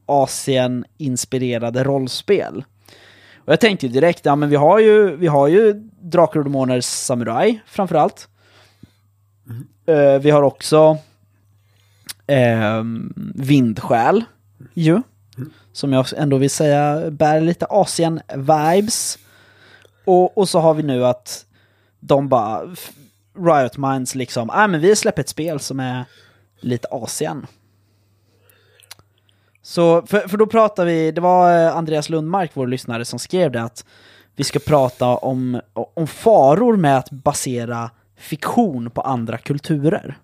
Asien-inspirerade 0.06 1.84
rollspel? 1.84 2.64
Och 3.38 3.54
jag 3.54 3.60
tänkte 3.60 3.88
ju 3.88 3.92
direkt, 3.92 4.26
ja 4.26 4.36
men 4.36 4.50
vi 4.50 4.56
har 4.56 4.80
ju, 4.80 5.16
vi 5.16 5.28
har 5.28 5.48
ju 5.48 5.74
Drakar 6.02 6.40
och 6.40 6.46
Demoners 6.46 6.86
Samurai 6.86 7.60
framförallt. 7.66 8.28
Eh, 9.86 10.20
vi 10.22 10.30
har 10.30 10.42
också 10.42 10.98
ehm, 12.28 13.14
Vindsjäl 13.36 14.24
ju. 14.74 15.02
Som 15.74 15.94
jag 15.94 16.06
ändå 16.18 16.38
vill 16.38 16.50
säga 16.50 17.12
bär 17.12 17.42
lite 17.42 17.66
Asien-vibes. 17.66 19.18
Och, 20.06 20.38
och 20.38 20.50
så 20.50 20.60
har 20.60 20.74
vi 20.74 20.84
nu 20.84 21.06
att 21.06 21.46
de 22.00 22.30
bara, 22.30 22.62
Riot 23.38 23.78
Minds 23.78 24.16
liksom, 24.16 24.50
ah, 24.50 24.68
men 24.68 24.82
vi 24.82 24.96
släpper 24.96 25.22
ett 25.22 25.30
spel 25.30 25.60
som 25.60 25.80
är 25.80 26.06
lite 26.60 26.88
Asien. 26.92 27.48
Så, 29.62 30.02
för, 30.02 30.28
för 30.28 30.38
då 30.38 30.48
pratar 30.48 30.86
vi, 30.86 31.12
det 31.12 31.22
var 31.22 31.66
eh, 31.66 31.78
Andreas 31.78 32.10
Lundmark, 32.10 32.52
vår 32.54 32.68
lyssnare, 32.68 33.06
som 33.06 33.20
skrev 33.20 33.52
det 33.52 33.64
att 33.64 33.86
vi 34.36 34.44
ska 34.44 34.60
prata 34.60 35.06
om, 35.08 35.62
om 35.74 36.08
faror 36.08 36.78
med 36.78 36.98
att 36.98 37.12
basera 37.12 37.92
fiktion 38.18 38.92
på 38.92 39.02
andra 39.02 39.38
kulturer. 39.38 40.18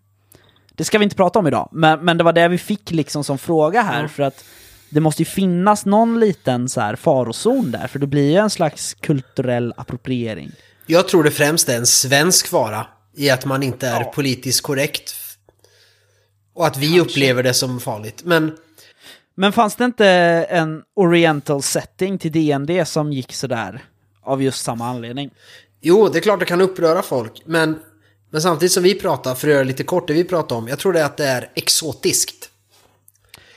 Det 0.75 0.84
ska 0.84 0.97
vi 0.97 1.03
inte 1.03 1.15
prata 1.15 1.39
om 1.39 1.47
idag, 1.47 1.69
men, 1.71 2.05
men 2.05 2.17
det 2.17 2.23
var 2.23 2.34
det 2.34 2.47
vi 2.47 2.58
fick 2.58 2.91
liksom 2.91 3.23
som 3.23 3.38
fråga 3.38 3.81
här, 3.81 4.08
för 4.08 4.23
att 4.23 4.45
det 4.89 4.99
måste 4.99 5.21
ju 5.21 5.25
finnas 5.25 5.85
någon 5.85 6.19
liten 6.19 6.69
så 6.69 6.81
här 6.81 6.95
farozon 6.95 7.71
där, 7.71 7.87
för 7.87 7.99
det 7.99 8.07
blir 8.07 8.31
ju 8.31 8.37
en 8.37 8.49
slags 8.49 8.93
kulturell 8.93 9.73
appropriering. 9.77 10.51
Jag 10.85 11.07
tror 11.07 11.23
det 11.23 11.31
främst 11.31 11.69
är 11.69 11.77
en 11.77 11.85
svensk 11.85 12.47
fara 12.47 12.87
i 13.15 13.29
att 13.29 13.45
man 13.45 13.63
inte 13.63 13.87
är 13.87 14.01
Ja. 14.01 14.11
politiskt 14.15 14.61
korrekt. 14.61 15.15
Och 16.53 16.67
att 16.67 16.77
vi 16.77 16.99
upplever 16.99 17.43
det 17.43 17.53
som 17.53 17.79
farligt. 17.79 18.21
Men 18.23 18.57
Men 19.35 19.53
fanns 19.53 19.75
det 19.75 19.85
inte 19.85 20.07
en 20.49 20.81
oriental 20.95 21.61
setting 21.63 22.17
till 22.17 22.31
DND 22.31 22.87
som 22.87 23.13
gick 23.13 23.33
sådär 23.33 23.83
av 24.23 24.43
just 24.43 24.63
samma 24.63 24.87
anledning? 24.89 25.29
jo, 25.81 26.09
det 26.09 26.19
är 26.19 26.21
klart 26.21 26.39
det 26.39 26.45
kan 26.45 26.61
uppröra 26.61 27.01
folk. 27.01 27.41
Men, 27.45 27.79
men 28.29 28.41
samtidigt 28.41 28.71
som 28.71 28.83
vi 28.83 28.99
pratar, 28.99 29.35
för 29.35 29.47
att 29.47 29.53
göra 29.53 29.63
lite 29.63 29.83
kort 29.83 30.07
det 30.07 30.13
vi 30.13 30.23
pratar 30.23 30.55
om, 30.55 30.67
jag 30.67 30.79
tror 30.79 30.93
det 30.93 30.99
är 30.99 31.05
att 31.05 31.17
det 31.17 31.25
är 31.27 31.49
exotiskt. 31.55 32.49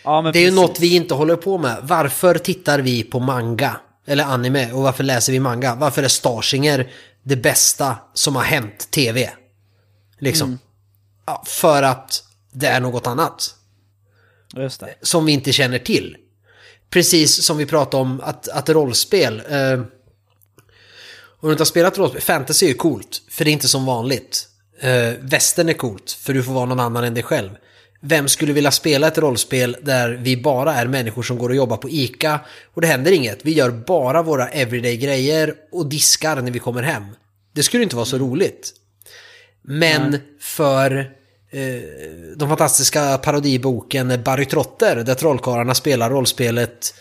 Ja, 0.04 0.22
Det 0.22 0.38
är 0.38 0.42
ju 0.42 0.46
precis. 0.46 0.60
något 0.60 0.80
vi 0.80 0.94
inte 0.96 1.14
håller 1.14 1.36
på 1.36 1.58
med. 1.58 1.76
Varför 1.82 2.34
tittar 2.38 2.78
vi 2.78 3.02
på 3.02 3.20
manga? 3.20 3.76
Eller 4.06 4.24
anime? 4.24 4.72
Och 4.72 4.82
varför 4.82 5.04
läser 5.04 5.32
vi 5.32 5.40
manga? 5.40 5.74
Varför 5.74 6.02
är 6.02 6.08
Starsinger 6.08 6.90
det 7.22 7.36
bästa 7.36 7.96
som 8.14 8.36
har 8.36 8.42
hänt 8.42 8.90
tv? 8.90 9.30
Liksom. 10.18 10.58
Ja, 11.26 11.42
för 11.46 11.82
att 11.82 12.24
det 12.52 12.66
är 12.66 12.80
något 12.80 13.06
annat. 13.06 13.54
Som 15.02 15.26
vi 15.26 15.32
inte 15.32 15.52
känner 15.52 15.78
till. 15.78 16.16
Precis 16.90 17.42
som 17.44 17.56
vi 17.56 17.66
pratade 17.66 18.00
om 18.02 18.20
att, 18.24 18.48
att 18.48 18.68
rollspel. 18.68 19.42
Eh, 19.48 19.80
om 21.40 21.48
du 21.48 21.50
inte 21.50 21.60
har 21.60 21.66
spelat 21.66 21.98
rollspel, 21.98 22.20
fantasy 22.22 22.70
är 22.70 22.74
coolt, 22.74 23.22
för 23.30 23.44
det 23.44 23.50
är 23.50 23.52
inte 23.52 23.68
som 23.68 23.86
vanligt. 23.86 24.48
Eh, 24.80 25.12
västern 25.20 25.68
är 25.68 25.72
coolt, 25.72 26.10
för 26.10 26.34
du 26.34 26.42
får 26.42 26.52
vara 26.52 26.64
någon 26.66 26.80
annan 26.80 27.04
än 27.04 27.14
dig 27.14 27.22
själv. 27.22 27.50
Vem 28.00 28.28
skulle 28.28 28.52
vilja 28.52 28.70
spela 28.70 29.08
ett 29.08 29.18
rollspel 29.18 29.76
där 29.82 30.10
vi 30.10 30.36
bara 30.36 30.74
är 30.74 30.86
människor 30.86 31.22
som 31.22 31.38
går 31.38 31.48
och 31.48 31.56
jobbar 31.56 31.76
på 31.76 31.90
ICA 31.90 32.40
och 32.74 32.80
det 32.80 32.86
händer 32.86 33.12
inget? 33.12 33.44
Vi 33.44 33.52
gör 33.52 33.70
bara 33.70 34.22
våra 34.22 34.48
everyday-grejer 34.48 35.54
och 35.72 35.86
diskar 35.86 36.42
när 36.42 36.50
vi 36.50 36.58
kommer 36.58 36.82
hem. 36.82 37.04
Det 37.54 37.62
skulle 37.62 37.82
inte 37.82 37.96
vara 37.96 38.06
så 38.06 38.18
roligt. 38.18 38.72
Men 39.62 40.18
för 40.40 40.98
eh, 41.50 41.82
de 42.36 42.48
fantastiska 42.48 43.18
parodiboken 43.18 44.22
Barry 44.24 44.44
Trotter 44.44 44.96
där 44.96 45.14
trollkarlarna 45.14 45.74
spelar 45.74 46.10
rollspelet 46.10 46.94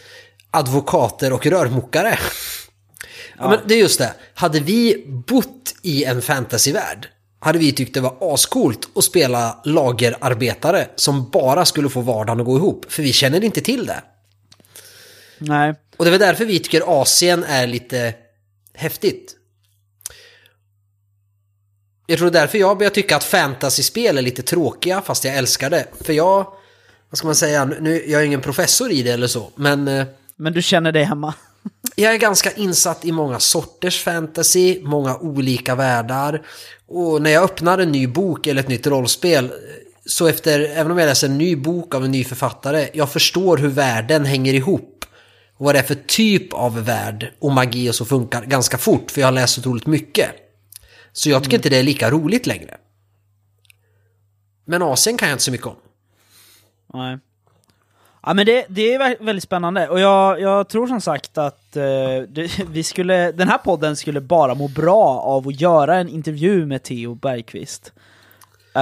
advokater 0.51 1.33
och 1.33 1.45
rörmokare. 1.45 2.19
Ja. 3.37 3.49
men 3.49 3.59
det 3.65 3.73
är 3.73 3.79
just 3.79 3.99
det. 3.99 4.13
Hade 4.33 4.59
vi 4.59 5.05
bott 5.27 5.75
i 5.81 6.03
en 6.03 6.21
fantasyvärld 6.21 7.07
hade 7.39 7.59
vi 7.59 7.71
tyckt 7.71 7.93
det 7.93 8.01
var 8.01 8.17
ascoolt 8.33 8.89
att 8.95 9.03
spela 9.03 9.61
lagerarbetare 9.65 10.87
som 10.95 11.29
bara 11.29 11.65
skulle 11.65 11.89
få 11.89 12.01
vardagen 12.01 12.39
att 12.39 12.45
gå 12.45 12.57
ihop. 12.57 12.85
För 12.91 13.03
vi 13.03 13.13
känner 13.13 13.43
inte 13.43 13.61
till 13.61 13.85
det. 13.85 14.03
Nej. 15.37 15.75
Och 15.97 16.05
det 16.05 16.09
är 16.09 16.11
väl 16.11 16.19
därför 16.19 16.45
vi 16.45 16.59
tycker 16.59 17.01
Asien 17.01 17.43
är 17.43 17.67
lite 17.67 18.13
häftigt. 18.73 19.33
Jag 22.07 22.19
tror 22.19 22.29
därför 22.31 22.57
jag 22.57 22.77
börjar 22.77 22.89
tycka 22.89 23.15
att 23.15 23.23
fantasyspel 23.23 24.17
är 24.17 24.21
lite 24.21 24.41
tråkiga 24.41 25.01
fast 25.01 25.23
jag 25.23 25.35
älskar 25.35 25.69
det. 25.69 25.87
För 26.01 26.13
jag, 26.13 26.53
vad 27.09 27.17
ska 27.17 27.27
man 27.27 27.35
säga, 27.35 27.65
nu, 27.65 28.03
jag 28.07 28.21
är 28.21 28.25
ingen 28.25 28.41
professor 28.41 28.91
i 28.91 29.03
det 29.03 29.11
eller 29.11 29.27
så, 29.27 29.51
men... 29.55 29.87
eh, 29.87 30.05
Men 30.35 30.53
du 30.53 30.61
känner 30.61 30.91
dig 30.91 31.03
hemma? 31.03 31.33
Jag 31.95 32.13
är 32.13 32.17
ganska 32.17 32.51
insatt 32.51 33.05
i 33.05 33.11
många 33.11 33.39
sorters 33.39 34.03
fantasy, 34.03 34.79
många 34.83 35.17
olika 35.17 35.75
världar. 35.75 36.47
Och 36.87 37.21
när 37.21 37.29
jag 37.29 37.43
öppnar 37.43 37.77
en 37.77 37.91
ny 37.91 38.07
bok 38.07 38.47
eller 38.47 38.61
ett 38.61 38.67
nytt 38.67 38.87
rollspel, 38.87 39.51
så 40.05 40.27
efter, 40.27 40.59
även 40.59 40.91
om 40.91 40.97
jag 40.97 41.07
läser 41.07 41.27
en 41.27 41.37
ny 41.37 41.55
bok 41.55 41.95
av 41.95 42.05
en 42.05 42.11
ny 42.11 42.23
författare, 42.23 42.89
jag 42.93 43.11
förstår 43.11 43.57
hur 43.57 43.67
världen 43.67 44.25
hänger 44.25 44.53
ihop. 44.53 45.05
Och 45.57 45.65
vad 45.65 45.75
det 45.75 45.79
är 45.79 45.83
för 45.83 45.95
typ 45.95 46.53
av 46.53 46.85
värld 46.85 47.33
och 47.39 47.51
magi 47.51 47.89
och 47.89 47.95
så 47.95 48.05
funkar 48.05 48.45
ganska 48.45 48.77
fort, 48.77 49.11
för 49.11 49.21
jag 49.21 49.27
har 49.27 49.31
läst 49.31 49.57
otroligt 49.57 49.87
mycket. 49.87 50.29
Så 51.11 51.29
jag 51.29 51.43
tycker 51.43 51.57
inte 51.57 51.69
det 51.69 51.77
är 51.77 51.83
lika 51.83 52.11
roligt 52.11 52.47
längre. 52.47 52.77
Men 54.65 54.81
Asien 54.81 55.17
kan 55.17 55.27
jag 55.27 55.33
inte 55.33 55.43
så 55.43 55.51
mycket 55.51 55.67
om. 55.67 55.75
Nej. 56.93 57.19
Ja 58.27 58.33
men 58.33 58.45
det, 58.45 58.65
det 58.69 58.93
är 58.93 59.23
väldigt 59.23 59.43
spännande 59.43 59.89
och 59.89 59.99
jag, 59.99 60.41
jag 60.41 60.69
tror 60.69 60.87
som 60.87 61.01
sagt 61.01 61.37
att 61.37 61.75
eh, 61.75 61.83
det, 62.27 62.59
vi 62.69 62.83
skulle, 62.83 63.31
den 63.31 63.47
här 63.47 63.57
podden 63.57 63.95
skulle 63.95 64.21
bara 64.21 64.55
må 64.55 64.67
bra 64.67 65.19
av 65.19 65.47
att 65.47 65.61
göra 65.61 65.95
en 65.95 66.09
intervju 66.09 66.65
med 66.65 66.83
Theo 66.83 67.15
Bergqvist. 67.15 67.93
Uh, 68.75 68.81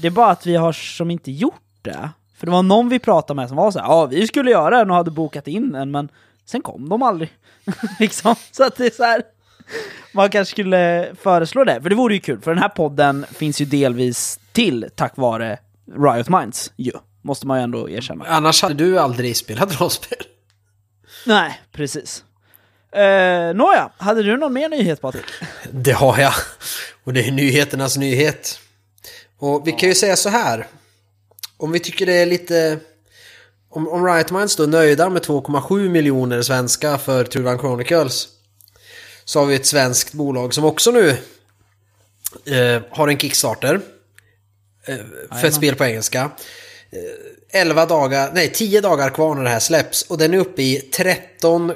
det 0.00 0.06
är 0.06 0.10
bara 0.10 0.30
att 0.30 0.46
vi 0.46 0.56
har 0.56 0.72
som 0.72 1.10
inte 1.10 1.30
gjort 1.30 1.62
det. 1.82 2.10
För 2.36 2.46
det 2.46 2.52
var 2.52 2.62
någon 2.62 2.88
vi 2.88 2.98
pratade 2.98 3.36
med 3.36 3.48
som 3.48 3.56
var 3.56 3.70
så 3.70 3.78
ja 3.78 3.84
ja 3.88 4.06
vi 4.06 4.26
skulle 4.26 4.50
göra 4.50 4.78
den 4.78 4.90
och 4.90 4.96
hade 4.96 5.10
bokat 5.10 5.48
in 5.48 5.72
den 5.72 5.90
men 5.90 6.08
sen 6.44 6.62
kom 6.62 6.88
de 6.88 7.02
aldrig. 7.02 7.32
liksom. 8.00 8.34
Så 8.52 8.64
att 8.64 8.76
det 8.76 8.86
är 8.86 8.90
så 8.90 9.04
här. 9.04 9.22
Man 10.14 10.30
kanske 10.30 10.52
skulle 10.52 11.14
föreslå 11.20 11.64
det, 11.64 11.82
för 11.82 11.88
det 11.88 11.96
vore 11.96 12.14
ju 12.14 12.20
kul, 12.20 12.40
för 12.40 12.50
den 12.50 12.62
här 12.62 12.68
podden 12.68 13.26
finns 13.30 13.60
ju 13.60 13.64
delvis 13.64 14.40
till 14.52 14.86
tack 14.94 15.16
vare 15.16 15.58
Riot 15.96 16.28
Minds 16.28 16.72
ju, 16.76 16.92
måste 17.22 17.46
man 17.46 17.58
ju 17.58 17.64
ändå 17.64 17.90
erkänna. 17.90 18.24
Annars 18.24 18.62
hade 18.62 18.74
du 18.74 18.98
aldrig 18.98 19.36
spelat 19.36 19.80
rollspel. 19.80 20.18
Nej, 21.26 21.60
precis. 21.72 22.24
Uh, 22.96 23.54
Nåja, 23.54 23.90
hade 23.96 24.22
du 24.22 24.36
någon 24.36 24.52
mer 24.52 24.68
nyhet 24.68 25.00
Patrik? 25.00 25.24
Det 25.70 25.92
har 25.92 26.18
jag. 26.18 26.32
Och 27.04 27.12
det 27.12 27.28
är 27.28 27.32
nyheternas 27.32 27.96
nyhet. 27.96 28.58
Och 29.38 29.68
vi 29.68 29.72
kan 29.72 29.88
ju 29.88 29.94
säga 29.94 30.16
så 30.16 30.28
här. 30.28 30.66
Om 31.56 31.72
vi 31.72 31.80
tycker 31.80 32.06
det 32.06 32.14
är 32.14 32.26
lite... 32.26 32.78
Om, 33.68 33.88
om 33.88 34.06
Riot 34.06 34.30
Minds 34.30 34.56
då 34.56 34.62
är 34.62 34.66
nöjda 34.66 35.08
med 35.08 35.22
2,7 35.22 35.88
miljoner 35.88 36.42
svenska 36.42 36.98
för 36.98 37.24
Truvan 37.24 37.58
Chronicles. 37.58 38.28
Så 39.24 39.38
har 39.38 39.46
vi 39.46 39.54
ett 39.54 39.66
svenskt 39.66 40.12
bolag 40.12 40.54
som 40.54 40.64
också 40.64 40.90
nu 40.90 41.08
eh, 42.44 42.82
har 42.90 43.08
en 43.08 43.18
Kickstarter. 43.18 43.80
Eh, 44.84 44.96
för 45.40 45.48
ett 45.48 45.54
spel 45.54 45.74
på 45.74 45.84
engelska. 45.84 46.30
Eh, 46.92 47.60
11 47.60 47.86
dagar, 47.86 48.30
nej 48.34 48.52
10 48.52 48.80
dagar 48.80 49.10
kvar 49.10 49.34
när 49.34 49.42
det 49.42 49.50
här 49.50 49.60
släpps. 49.60 50.02
Och 50.02 50.18
den 50.18 50.34
är 50.34 50.38
uppe 50.38 50.62
i 50.62 50.76
13, 50.76 51.72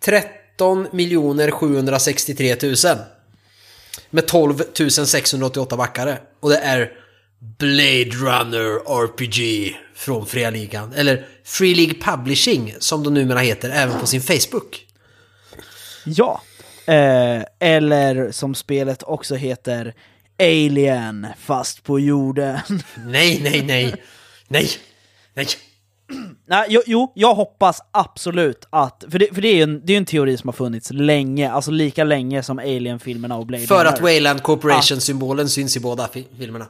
13 0.00 0.88
miljoner 0.92 1.50
763 1.50 2.56
000. 2.62 2.74
Med 4.10 4.26
12 4.26 4.62
688 5.06 5.76
backare. 5.76 6.18
Och 6.40 6.50
det 6.50 6.58
är 6.58 6.92
Blade 7.58 8.10
Runner 8.10 9.04
RPG 9.04 9.76
från 9.94 10.26
Fria 10.26 10.50
Ligan. 10.50 10.92
Eller 10.92 11.26
Free 11.44 11.74
League 11.74 11.94
Publishing 11.94 12.74
som 12.78 13.02
de 13.02 13.14
numera 13.14 13.38
heter 13.38 13.70
även 13.70 14.00
på 14.00 14.06
sin 14.06 14.22
Facebook. 14.22 14.86
Ja. 16.04 16.42
Eh, 16.86 17.42
eller 17.58 18.32
som 18.32 18.54
spelet 18.54 19.02
också 19.02 19.34
heter, 19.34 19.94
Alien 20.42 21.26
fast 21.38 21.82
på 21.82 22.00
jorden. 22.00 22.58
Nej, 23.06 23.40
nej, 23.42 23.62
nej. 23.66 23.94
Nej. 24.48 24.68
Nej. 25.34 25.46
Nej, 26.46 26.66
jo, 26.68 26.82
jo, 26.86 27.12
jag 27.14 27.34
hoppas 27.34 27.80
absolut 27.90 28.66
att, 28.70 29.04
för 29.10 29.18
det, 29.18 29.34
för 29.34 29.42
det 29.42 29.48
är 29.48 29.54
ju 29.56 29.62
en, 29.62 29.86
det 29.86 29.92
är 29.92 29.96
en 29.96 30.04
teori 30.04 30.36
som 30.36 30.48
har 30.48 30.52
funnits 30.52 30.90
länge, 30.92 31.50
alltså 31.52 31.70
lika 31.70 32.04
länge 32.04 32.42
som 32.42 32.58
Alien-filmerna 32.58 33.36
och 33.36 33.46
Blade 33.46 33.66
För 33.66 33.78
Runner. 33.78 33.88
att 33.92 34.00
Wayland 34.00 34.42
Corporation-symbolen 34.42 35.48
syns 35.48 35.76
i 35.76 35.80
båda 35.80 36.08
fi- 36.08 36.26
filmerna. 36.38 36.66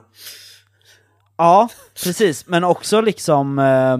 Ja, 1.37 1.69
precis. 2.05 2.47
Men 2.47 2.65
också 2.65 3.01
liksom 3.01 3.59
eh, 3.59 3.97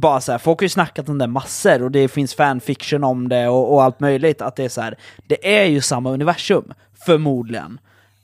bara 0.00 0.20
så 0.20 0.32
här, 0.32 0.38
folk 0.38 0.60
har 0.60 0.64
ju 0.64 0.68
snackat 0.68 1.08
om 1.08 1.18
det 1.18 1.26
massor 1.26 1.82
och 1.82 1.90
det 1.90 2.08
finns 2.08 2.34
fanfiction 2.34 3.04
om 3.04 3.28
det 3.28 3.48
och, 3.48 3.72
och 3.74 3.82
allt 3.82 4.00
möjligt. 4.00 4.42
Att 4.42 4.56
det 4.56 4.64
är 4.64 4.68
så 4.68 4.80
här, 4.80 4.98
det 5.26 5.58
är 5.60 5.64
ju 5.64 5.80
samma 5.80 6.10
universum, 6.10 6.72
förmodligen. 7.06 7.78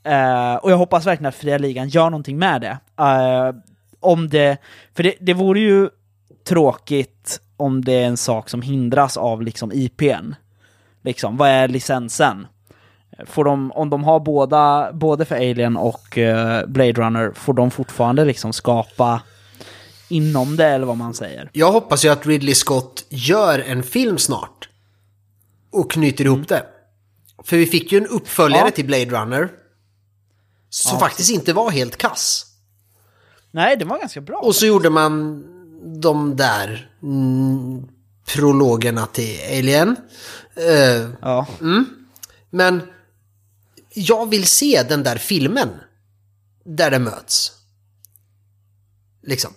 Eh, 0.07 0.55
och 0.55 0.71
jag 0.71 0.77
hoppas 0.77 1.05
verkligen 1.07 1.29
att 1.29 1.35
Fria 1.35 1.57
Ligan 1.57 1.89
gör 1.89 2.09
någonting 2.09 2.37
med 2.37 2.61
det. 2.61 2.77
Eh, 3.03 3.55
om 3.99 4.29
det, 4.29 4.57
för 4.95 5.03
det, 5.03 5.13
det 5.19 5.33
vore 5.33 5.59
ju 5.59 5.89
tråkigt 6.47 7.39
om 7.57 7.85
det 7.85 7.93
är 7.93 8.05
en 8.07 8.17
sak 8.17 8.49
som 8.49 8.61
hindras 8.61 9.17
av 9.17 9.41
liksom 9.41 9.71
IPn. 9.71 10.33
Liksom, 11.03 11.37
vad 11.37 11.49
är 11.49 11.67
licensen? 11.67 12.47
Får 13.25 13.43
de, 13.45 13.71
om 13.71 13.89
de 13.89 14.03
har 14.03 14.19
båda, 14.19 14.93
både 14.93 15.25
för 15.25 15.35
Alien 15.35 15.77
och 15.77 16.17
eh, 16.17 16.65
Blade 16.67 16.91
Runner, 16.91 17.31
får 17.35 17.53
de 17.53 17.71
fortfarande 17.71 18.25
liksom 18.25 18.53
skapa 18.53 19.21
inom 20.09 20.55
det, 20.57 20.65
eller 20.67 20.85
vad 20.85 20.97
man 20.97 21.13
säger? 21.13 21.49
Jag 21.53 21.71
hoppas 21.71 22.05
ju 22.05 22.09
att 22.09 22.25
Ridley 22.25 22.55
Scott 22.55 23.05
gör 23.09 23.59
en 23.59 23.83
film 23.83 24.17
snart. 24.17 24.69
Och 25.71 25.91
knyter 25.91 26.25
ihop 26.25 26.47
det. 26.47 26.63
För 27.43 27.57
vi 27.57 27.65
fick 27.65 27.91
ju 27.91 27.97
en 27.97 28.07
uppföljare 28.07 28.65
Ja. 28.65 28.71
till 28.71 28.85
Blade 28.85 29.05
Runner. 29.05 29.49
Som 30.69 30.93
Ja, 30.93 30.99
faktiskt 30.99 31.29
inte 31.31 31.53
var 31.53 31.71
helt 31.71 31.97
kass. 31.97 32.45
Nej, 33.51 33.77
det 33.77 33.85
var 33.85 33.99
ganska 33.99 34.21
bra. 34.21 34.37
Och 34.37 34.55
så 34.55 34.65
gjorde 34.65 34.89
man 34.89 35.43
de 36.01 36.35
där 36.35 36.91
mm, 37.03 37.87
prologerna 38.25 39.05
till 39.05 39.39
Alien. 39.59 39.95
Eh, 40.55 41.09
Ja. 41.21 41.47
men 42.49 42.81
jag 43.93 44.29
vill 44.29 44.47
se 44.47 44.83
den 44.89 45.03
där 45.03 45.17
filmen. 45.17 45.69
Där 46.63 46.91
det 46.91 46.99
möts. 46.99 47.51
Liksom. 49.23 49.53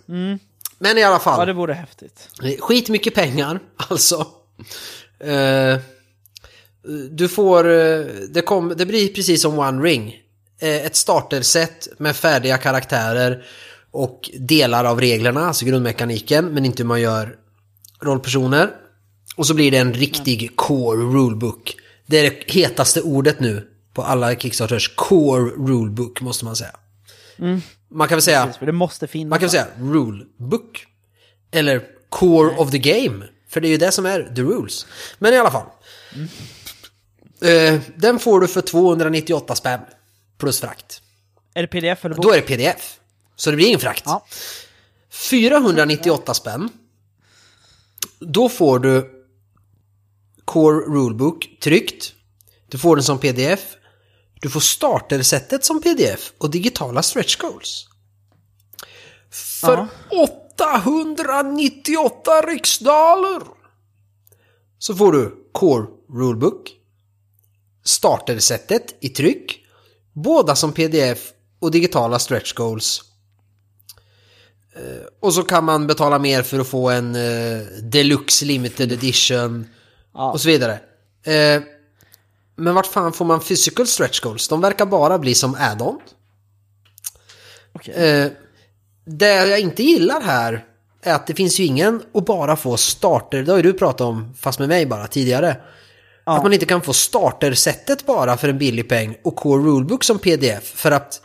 Men 0.78 0.98
i 0.98 1.02
alla 1.02 1.18
fall. 1.18 1.40
ja, 1.40 1.44
det 1.46 1.52
vore 1.52 1.72
häftigt. 1.72 2.28
Skit 2.60 2.88
mycket 2.88 3.14
pengar, 3.14 3.60
alltså. 3.76 4.26
Eh, 5.18 5.78
du 7.10 7.28
får, 7.28 7.70
eh, 7.70 8.04
det, 8.28 8.42
kom, 8.42 8.68
det 8.76 8.86
blir 8.86 9.14
precis 9.14 9.42
som 9.42 9.58
One 9.58 9.82
Ring. 9.82 10.19
Eh, 10.60 10.86
ett 10.86 10.96
starterset 10.96 11.88
med 11.98 12.16
färdiga 12.16 12.58
karaktärer 12.58 13.44
och 13.90 14.30
delar 14.38 14.84
av 14.84 15.00
reglerna, 15.00 15.46
alltså 15.46 15.64
grundmekaniken, 15.64 16.46
men 16.46 16.64
inte 16.64 16.82
hur 16.82 16.88
man 16.88 17.00
gör 17.00 17.36
rollpersoner. 18.00 18.70
Och 19.36 19.46
så 19.46 19.54
blir 19.54 19.70
det 19.70 19.78
en 19.78 19.94
riktig 19.94 20.56
core 20.56 21.02
rulebook. 21.02 21.76
Det 22.06 22.18
är 22.18 22.22
det 22.22 22.52
hetaste 22.52 23.02
ordet 23.02 23.40
nu 23.40 23.68
på 23.94 24.02
alla 24.02 24.34
Kickstarters. 24.34 24.94
Core 24.96 25.50
rulebook 25.50 26.20
måste 26.20 26.44
man 26.44 26.56
säga. 26.56 26.76
Man 27.90 28.08
kan 28.08 28.16
väl 28.16 28.22
säga... 28.22 28.46
Precis, 28.46 28.60
det 28.60 28.72
måste 28.72 29.06
finnas. 29.06 29.30
Man 29.30 29.38
kan 29.38 29.50
säga 29.50 29.66
rule 29.78 30.24
book. 30.38 30.86
Eller 31.50 31.82
core 32.08 32.56
of 32.56 32.70
the 32.70 32.78
game. 32.78 33.24
För 33.48 33.60
det 33.60 33.68
är 33.68 33.70
ju 33.70 33.76
det 33.76 33.92
som 33.92 34.06
är 34.06 34.32
the 34.36 34.42
rules. 34.42 34.86
Men 35.18 35.34
i 35.34 35.36
alla 35.36 35.50
fall. 35.50 35.66
Eh, 37.42 37.80
den 37.96 38.18
får 38.18 38.40
du 38.40 38.48
för 38.48 38.60
298 38.60 39.54
spänn. 39.54 39.80
Plus 40.40 40.60
frakt. 40.60 41.02
Är 41.54 41.62
det 41.62 41.68
pdf 41.68 42.04
eller 42.04 42.14
bok? 42.14 42.24
Då 42.24 42.32
är 42.32 42.36
det 42.36 42.42
pdf. 42.42 43.00
Så 43.36 43.50
det 43.50 43.56
blir 43.56 43.66
ingen 43.66 43.80
frakt. 43.80 44.02
Ja. 44.06 44.26
498 45.10 46.34
spänn. 46.34 46.68
Då 48.18 48.48
får 48.48 48.78
du 48.78 49.24
Core 50.44 50.80
Rulebook 50.80 51.48
tryckt. 51.60 52.14
Du 52.68 52.78
får 52.78 52.96
den 52.96 53.04
som 53.04 53.18
pdf. 53.18 53.60
Du 54.40 54.50
får 54.50 54.60
startersättet 54.60 55.64
som 55.64 55.82
pdf 55.82 56.32
och 56.38 56.50
digitala 56.50 57.02
stretch 57.02 57.36
goals. 57.36 57.86
För 59.30 59.88
898 60.10 62.42
riksdaler 62.42 63.42
så 64.78 64.94
får 64.94 65.12
du 65.12 65.48
Core 65.52 65.86
Rulebook, 66.08 66.70
startersättet 67.84 68.94
i 69.00 69.08
tryck, 69.08 69.59
båda 70.22 70.56
som 70.56 70.72
pdf 70.72 71.18
och 71.60 71.70
digitala 71.70 72.18
stretch 72.18 72.52
goals. 72.52 73.02
Eh, 74.76 75.06
och 75.20 75.34
så 75.34 75.42
kan 75.42 75.64
man 75.64 75.86
betala 75.86 76.18
mer 76.18 76.42
för 76.42 76.58
att 76.58 76.68
få 76.68 76.90
en 76.90 77.14
eh, 77.14 77.60
deluxe 77.82 78.44
limited 78.44 78.92
edition 78.92 79.66
Ja. 80.14 80.32
och 80.32 80.40
så 80.40 80.48
vidare. 80.48 80.72
Eh, 81.22 81.62
men 82.56 82.74
vart 82.74 82.86
fan 82.86 83.12
får 83.12 83.24
man 83.24 83.40
physical 83.40 83.86
stretch 83.86 84.20
goals? 84.20 84.48
De 84.48 84.60
verkar 84.60 84.86
bara 84.86 85.18
bli 85.18 85.34
som 85.34 85.54
add-on. 85.54 86.00
Eh, 87.84 88.26
det 89.04 89.26
jag 89.48 89.60
inte 89.60 89.82
gillar 89.82 90.20
här 90.20 90.64
är 91.02 91.14
att 91.14 91.26
det 91.26 91.34
finns 91.34 91.60
ju 91.60 91.64
ingen 91.64 92.02
att 92.14 92.26
bara 92.26 92.56
få 92.56 92.76
starter, 92.76 93.42
det 93.42 93.50
har 93.52 93.56
ju 93.56 93.62
du 93.62 93.72
pratat 93.72 94.00
om, 94.00 94.34
fast 94.38 94.58
med 94.58 94.68
mig 94.68 94.86
bara 94.86 95.06
tidigare. 95.06 95.56
Ja. 96.30 96.36
Att 96.36 96.42
man 96.42 96.52
inte 96.52 96.66
kan 96.66 96.82
få 96.82 96.92
startersättet 96.92 98.06
bara 98.06 98.36
för 98.36 98.48
en 98.48 98.58
billig 98.58 98.88
peng 98.88 99.16
och 99.22 99.36
Core 99.36 99.62
Rulebook 99.62 100.04
som 100.04 100.18
pdf 100.18 100.62
för 100.64 100.90
att 100.90 101.22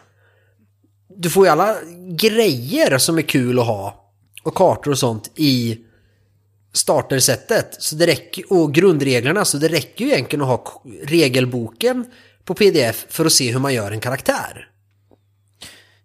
du 1.18 1.30
får 1.30 1.46
ju 1.46 1.52
alla 1.52 1.76
grejer 2.10 2.98
som 2.98 3.18
är 3.18 3.22
kul 3.22 3.60
att 3.60 3.66
ha 3.66 4.12
och 4.44 4.56
kartor 4.56 4.92
och 4.92 4.98
sånt 4.98 5.32
i 5.36 5.78
startersättet 6.74 7.76
så 7.80 7.96
det 7.96 8.08
räcker, 8.08 8.54
och 8.54 8.74
grundreglerna 8.74 9.46
så 9.46 9.58
det 9.58 9.68
räcker 9.68 10.06
ju 10.06 10.12
egentligen 10.12 10.42
att 10.42 10.48
ha 10.48 10.84
regelboken 11.04 12.06
på 12.44 12.54
pdf 12.54 13.06
för 13.10 13.26
att 13.26 13.34
se 13.34 13.52
hur 13.52 13.60
man 13.60 13.74
gör 13.74 13.92
en 13.92 14.00
karaktär. 14.00 14.70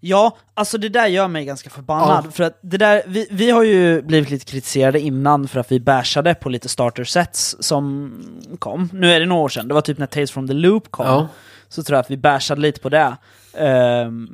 Ja, 0.01 0.37
alltså 0.55 0.79
det 0.79 0.89
där 0.89 1.07
gör 1.07 1.29
mig 1.29 1.45
ganska 1.45 1.71
förbannad. 1.71 2.25
Ja. 2.27 2.31
För 2.31 2.45
att 2.45 2.59
det 2.63 2.77
där, 2.77 3.03
vi, 3.07 3.27
vi 3.31 3.51
har 3.51 3.63
ju 3.63 4.03
blivit 4.03 4.31
lite 4.31 4.45
kritiserade 4.45 5.01
innan 5.01 5.49
för 5.49 5.61
att 5.61 5.73
vi 5.73 5.81
bashade 5.81 6.35
på 6.35 6.49
lite 6.49 6.69
starter 6.69 7.05
sets 7.05 7.57
som 7.61 8.13
kom. 8.59 8.89
Nu 8.93 9.13
är 9.13 9.21
det 9.21 9.27
några 9.27 9.43
år 9.43 9.49
sedan, 9.49 9.69
det 9.69 9.75
var 9.75 9.81
typ 9.81 9.99
när 9.99 10.07
Tales 10.07 10.31
from 10.31 10.49
the 10.49 10.55
Loop 10.55 10.91
kom. 10.91 11.07
Ja. 11.07 11.29
Så 11.69 11.83
tror 11.83 11.97
jag 11.97 12.01
att 12.01 12.11
vi 12.11 12.17
bashade 12.17 12.61
lite 12.61 12.81
på 12.81 12.89
det. 12.89 13.17
Ehm, 13.55 14.29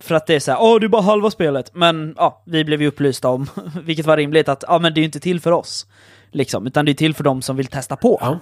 för 0.00 0.14
att 0.14 0.26
det 0.26 0.34
är 0.34 0.40
så 0.40 0.50
här, 0.50 0.62
åh 0.62 0.80
det 0.80 0.86
är 0.86 0.88
bara 0.88 1.02
halva 1.02 1.30
spelet. 1.30 1.70
Men 1.74 2.14
ja, 2.16 2.42
vi 2.46 2.64
blev 2.64 2.82
ju 2.82 2.88
upplysta 2.88 3.28
om, 3.28 3.46
vilket 3.84 4.06
var 4.06 4.16
rimligt, 4.16 4.48
att 4.48 4.64
ja 4.68 4.78
men 4.78 4.94
det 4.94 4.98
är 4.98 5.02
ju 5.02 5.06
inte 5.06 5.20
till 5.20 5.40
för 5.40 5.52
oss. 5.52 5.86
Liksom, 6.30 6.66
utan 6.66 6.84
det 6.84 6.92
är 6.92 6.94
till 6.94 7.14
för 7.14 7.24
de 7.24 7.42
som 7.42 7.56
vill 7.56 7.66
testa 7.66 7.96
på. 7.96 8.18
Ja. 8.20 8.38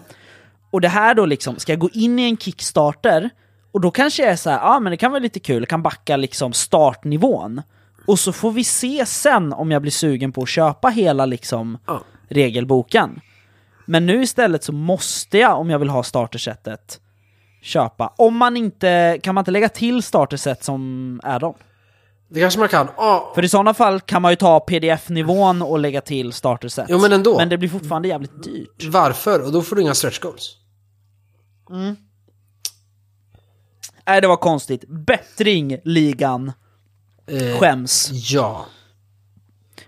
Och 0.70 0.80
det 0.80 0.88
här 0.88 1.14
då 1.14 1.26
liksom, 1.26 1.58
ska 1.58 1.72
jag 1.72 1.78
gå 1.78 1.90
in 1.92 2.18
i 2.18 2.22
en 2.22 2.36
Kickstarter 2.36 3.30
och 3.76 3.80
då 3.82 3.90
kanske 3.90 4.22
jag 4.22 4.32
är 4.32 4.36
så 4.36 4.50
här, 4.50 4.58
ja 4.58 4.76
ah, 4.76 4.80
men 4.80 4.90
det 4.90 4.96
kan 4.96 5.10
vara 5.10 5.20
lite 5.22 5.40
kul, 5.40 5.62
jag 5.62 5.68
kan 5.68 5.82
backa 5.82 6.16
liksom 6.16 6.52
startnivån. 6.52 7.62
Och 8.06 8.18
så 8.18 8.32
får 8.32 8.52
vi 8.52 8.64
se 8.64 9.06
sen 9.06 9.52
om 9.52 9.70
jag 9.70 9.82
blir 9.82 9.92
sugen 9.92 10.32
på 10.32 10.42
att 10.42 10.48
köpa 10.48 10.88
hela 10.88 11.26
liksom 11.26 11.78
Ja. 11.86 12.00
regelboken. 12.28 13.20
Men 13.86 14.06
nu 14.06 14.22
istället 14.22 14.64
så 14.64 14.72
måste 14.72 15.38
jag, 15.38 15.58
om 15.60 15.70
jag 15.70 15.78
vill 15.78 15.88
ha 15.88 16.02
startersättet, 16.02 17.00
köpa. 17.62 18.12
Om 18.16 18.36
man 18.36 18.56
inte, 18.56 19.18
kan 19.22 19.34
man 19.34 19.42
inte 19.42 19.50
lägga 19.50 19.68
till 19.68 20.02
starterset 20.02 20.64
som 20.64 21.20
add-on? 21.24 21.54
Det 22.28 22.40
kanske 22.40 22.60
man 22.60 22.68
kan. 22.68 22.88
Ja, 22.96 23.32
För 23.34 23.44
i 23.44 23.48
sådana 23.48 23.74
fall 23.74 24.00
kan 24.00 24.22
man 24.22 24.32
ju 24.32 24.36
ta 24.36 24.60
pdf-nivån 24.60 25.62
och 25.62 25.78
lägga 25.78 26.00
till 26.00 26.32
starterset. 26.32 26.86
Jo, 26.88 26.98
men 26.98 27.12
ändå. 27.12 27.36
Men 27.38 27.48
det 27.48 27.58
blir 27.58 27.68
fortfarande 27.68 28.08
jävligt 28.08 28.42
dyrt. 28.44 28.84
varför? 28.84 29.44
Och 29.46 29.52
då 29.52 29.62
får 29.62 29.76
du 29.76 29.82
inga 29.82 29.94
stretch 29.94 30.18
goals. 30.18 30.56
Nej, 34.06 34.20
det 34.20 34.26
var 34.26 34.36
konstigt. 34.36 34.84
Bättring, 34.88 35.78
ligan. 35.84 36.52
Eh, 37.26 37.58
Skäms. 37.58 38.10
Ja. 38.12 38.66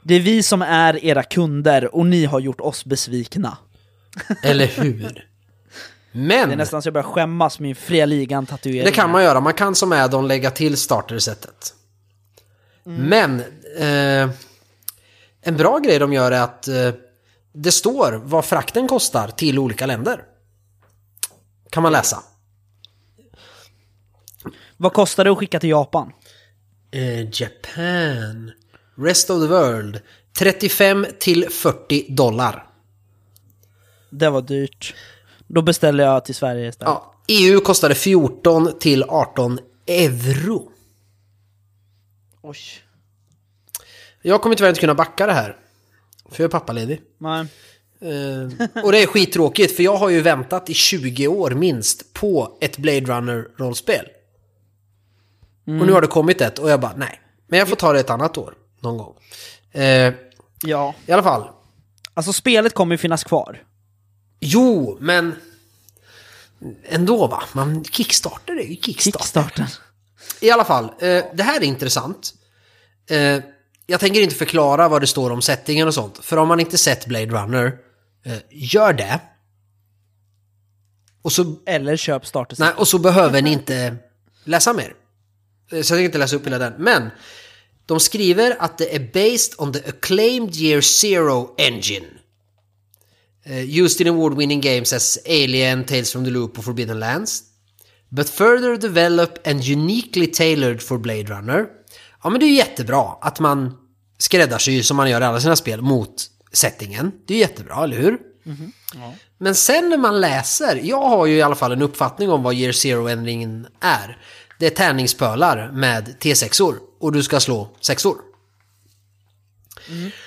Det 0.03 0.15
är 0.15 0.21
vi 0.21 0.43
som 0.43 0.63
är 0.63 1.05
era 1.05 1.23
kunder 1.23 1.95
och 1.95 2.07
ni 2.07 2.25
har 2.25 2.41
gjort 2.41 2.61
oss 2.61 2.85
besvikna. 2.85 3.59
Eller 4.43 4.67
hur? 4.67 5.29
Det 6.13 6.19
är 6.19 6.47
Men 6.47 6.59
nästan 6.59 6.83
så 6.83 6.87
jag 6.87 6.95
börjar 6.95 7.07
skämmas 7.07 7.61
med 7.61 7.67
min 7.67 7.77
fria 7.77 8.07
ligan-tatuering. 8.07 8.85
det 8.85 8.91
kan 8.91 9.11
man 9.11 9.25
göra. 9.25 9.41
Man 9.41 9.55
kan 9.55 9.75
som 9.75 9.93
add-on 9.93 10.29
lägga 10.29 10.51
till 10.51 10.77
startersättet. 10.77 11.75
Men 12.85 13.41
eh, 13.79 14.31
en 15.43 15.57
bra 15.57 15.79
grej 15.79 15.99
de 15.99 16.13
gör 16.13 16.33
är 16.33 16.41
att 16.41 16.69
eh, 16.69 16.91
det 17.53 17.73
står 17.73 18.21
vad 18.25 18.45
frakten 18.45 18.89
kostar 18.89 19.29
till 19.29 19.59
olika 19.59 19.87
länder. 19.87 20.23
Kan 21.71 21.83
man 21.83 21.93
läsa. 21.93 22.23
Vad 24.81 24.93
kostar 24.93 25.25
det 25.25 25.31
att 25.31 25.39
skicka 25.39 25.61
till 25.61 25.71
Japan? 25.71 26.13
Eh, 26.91 27.21
Japan. 27.21 28.53
Rest 28.97 29.31
of 29.31 29.41
the 29.43 29.47
world. 29.47 30.01
35 30.39 31.07
till 31.19 31.51
40 31.51 32.15
dollar. 32.15 32.67
Det 34.11 34.31
var 34.31 34.43
dyrt. 34.43 34.95
Då 35.47 35.63
beställer 35.63 36.05
jag 36.05 36.25
till 36.25 36.35
Sverige 36.35 36.69
istället. 36.69 36.95
Ja, 36.95 37.15
EU 37.29 37.61
kostade 37.61 37.95
14 37.95 38.79
till 38.79 39.03
18 39.03 39.59
euro. 39.87 40.73
Oj. 42.43 42.59
Jag 44.23 44.43
kommer 44.43 44.57
tyvärr 44.57 44.69
inte 44.69 44.81
kunna 44.81 44.95
backa 44.95 45.27
det 45.27 45.33
här. 45.33 45.57
För 46.31 46.43
jag 46.43 46.49
är 46.49 46.53
pappaledig. 46.53 47.01
Nej. 47.19 47.47
Eh, 48.01 48.83
och 48.85 48.93
det 48.93 49.03
är 49.03 49.07
skittråkigt 49.07 49.77
för 49.77 49.83
jag 49.83 49.97
har 49.97 50.09
ju 50.09 50.21
väntat 50.21 50.71
i 50.71 50.75
20 50.75 51.29
år 51.29 51.51
minst 51.51 52.13
på 52.13 52.59
ett 52.61 52.79
Blade 52.79 53.01
Runner-rollspel. 53.01 54.05
Och 55.69 55.87
nu 55.87 55.93
har 55.93 56.01
det 56.01 56.07
kommit 56.07 56.41
ett 56.41 56.59
och 56.59 56.71
jag 56.71 56.81
bara 56.81 56.93
nej. 56.97 57.21
Men 57.49 57.59
jag 57.59 57.69
får 57.69 57.77
ta 57.77 57.93
det 57.93 58.01
ett 58.01 58.11
annat 58.11 58.39
år. 58.39 58.55
Någon 58.81 58.97
gång. 58.99 59.15
Eh, 59.83 60.15
Ja. 60.63 60.95
I 61.07 61.13
alla 61.13 61.23
fall. 61.23 61.49
Alltså 62.15 62.33
spelet 62.33 62.75
kommer 62.75 62.95
ju 62.95 62.99
finnas 62.99 63.25
kvar. 63.25 63.63
Jo, 64.41 64.99
men... 65.01 65.35
Ändå 66.85 67.27
va? 67.27 67.43
Man, 67.53 67.85
Kickstarter 67.85 68.53
är 68.53 68.63
ju 68.65 68.77
Kickstarter. 68.77 69.19
Kickstarten. 69.19 69.67
I 70.41 70.51
alla 70.51 70.65
fall, 70.65 70.85
eh, 70.85 71.25
det 71.35 71.43
här 71.43 71.61
är 71.61 71.65
intressant. 71.65 72.35
Eh, 73.11 73.43
jag 73.87 74.01
tänker 74.01 74.21
inte 74.21 74.35
förklara 74.35 74.89
vad 74.89 75.03
det 75.03 75.07
står 75.07 75.31
om 75.31 75.43
settingen 75.43 75.89
och 75.89 75.95
sånt. 75.95 76.19
För 76.25 76.37
om 76.37 76.49
man 76.49 76.61
inte 76.61 76.79
sett 76.79 77.07
Blade 77.07 77.27
Runner, 77.27 77.79
eh, 78.25 78.37
gör 78.51 78.93
det. 78.93 79.21
Och 81.23 81.33
så, 81.33 81.57
Eller 81.67 81.97
köp 81.97 82.27
starterset. 82.27 82.59
nej, 82.59 82.73
och 82.77 82.89
så 82.89 82.99
behöver 82.99 83.43
ni 83.43 83.53
inte 83.53 83.97
läsa 84.45 84.73
mer. 84.73 84.95
Eh, 85.71 85.71
Så 85.71 85.77
jag 85.77 85.87
tänker 85.87 86.05
inte 86.05 86.19
läsa 86.19 86.37
upp 86.37 86.47
hela 86.47 86.59
den. 86.59 86.73
Men 86.79 87.11
de 87.87 88.01
skriver 88.01 88.57
att 88.59 88.79
det 88.79 88.95
är 88.95 89.01
based 89.01 89.55
on 89.59 89.73
the 89.73 89.89
acclaimed 89.89 90.57
year 90.57 90.81
zero 90.81 91.55
engine. 91.59 92.07
Eh, 93.45 93.81
used 93.81 94.01
in 94.07 94.13
award-winning 94.13 94.61
games 94.61 94.93
as 94.93 95.19
Alien, 95.27 95.85
Tales 95.85 96.13
from 96.13 96.25
the 96.25 96.31
Loop 96.31 96.59
och 96.59 96.65
Forbidden 96.65 96.99
Lands. 97.01 97.43
But 98.09 98.29
further 98.29 98.77
developed 98.77 99.49
and 99.53 99.61
uniquely 99.69 100.27
tailored 100.27 100.83
for 100.83 100.99
Blade 100.99 101.23
Runner. 101.25 101.67
Ja 102.23 102.31
men 102.31 102.41
det 102.41 102.47
är 102.47 102.49
ju 102.49 102.55
jättebra 102.55 103.17
att 103.21 103.41
man 103.41 103.77
skräddarsyr 104.19 104.83
som 104.83 104.97
man 104.97 105.11
gör 105.11 105.21
i 105.21 105.25
alla 105.25 105.41
sina 105.41 105.57
spel 105.57 105.83
mot 105.83 106.27
settingen. 106.53 107.13
Det 107.27 107.35
är 107.35 107.37
ju 107.37 107.43
jättebra, 107.43 107.85
eller 107.85 107.97
hur? 107.97 108.19
Men 109.39 109.55
sen 109.55 109.89
när 109.89 109.97
man 109.97 110.21
läser, 110.21 110.81
jag 110.83 111.09
har 111.09 111.27
ju 111.27 111.37
i 111.37 111.43
alla 111.43 111.55
fall 111.55 111.73
en 111.73 111.83
uppfattning 111.83 112.31
om 112.31 112.43
vad 112.43 112.55
Year 112.55 112.73
Zero-ändringen 112.73 113.67
är. 113.81 114.19
Det 114.59 114.67
är 114.67 114.71
tärningspölar 114.71 115.73
med 115.73 116.17
T6or 116.21 116.77
och 117.01 117.13
du 117.13 117.23
ska 117.23 117.41
slå 117.41 117.77
sexor. 117.81 118.17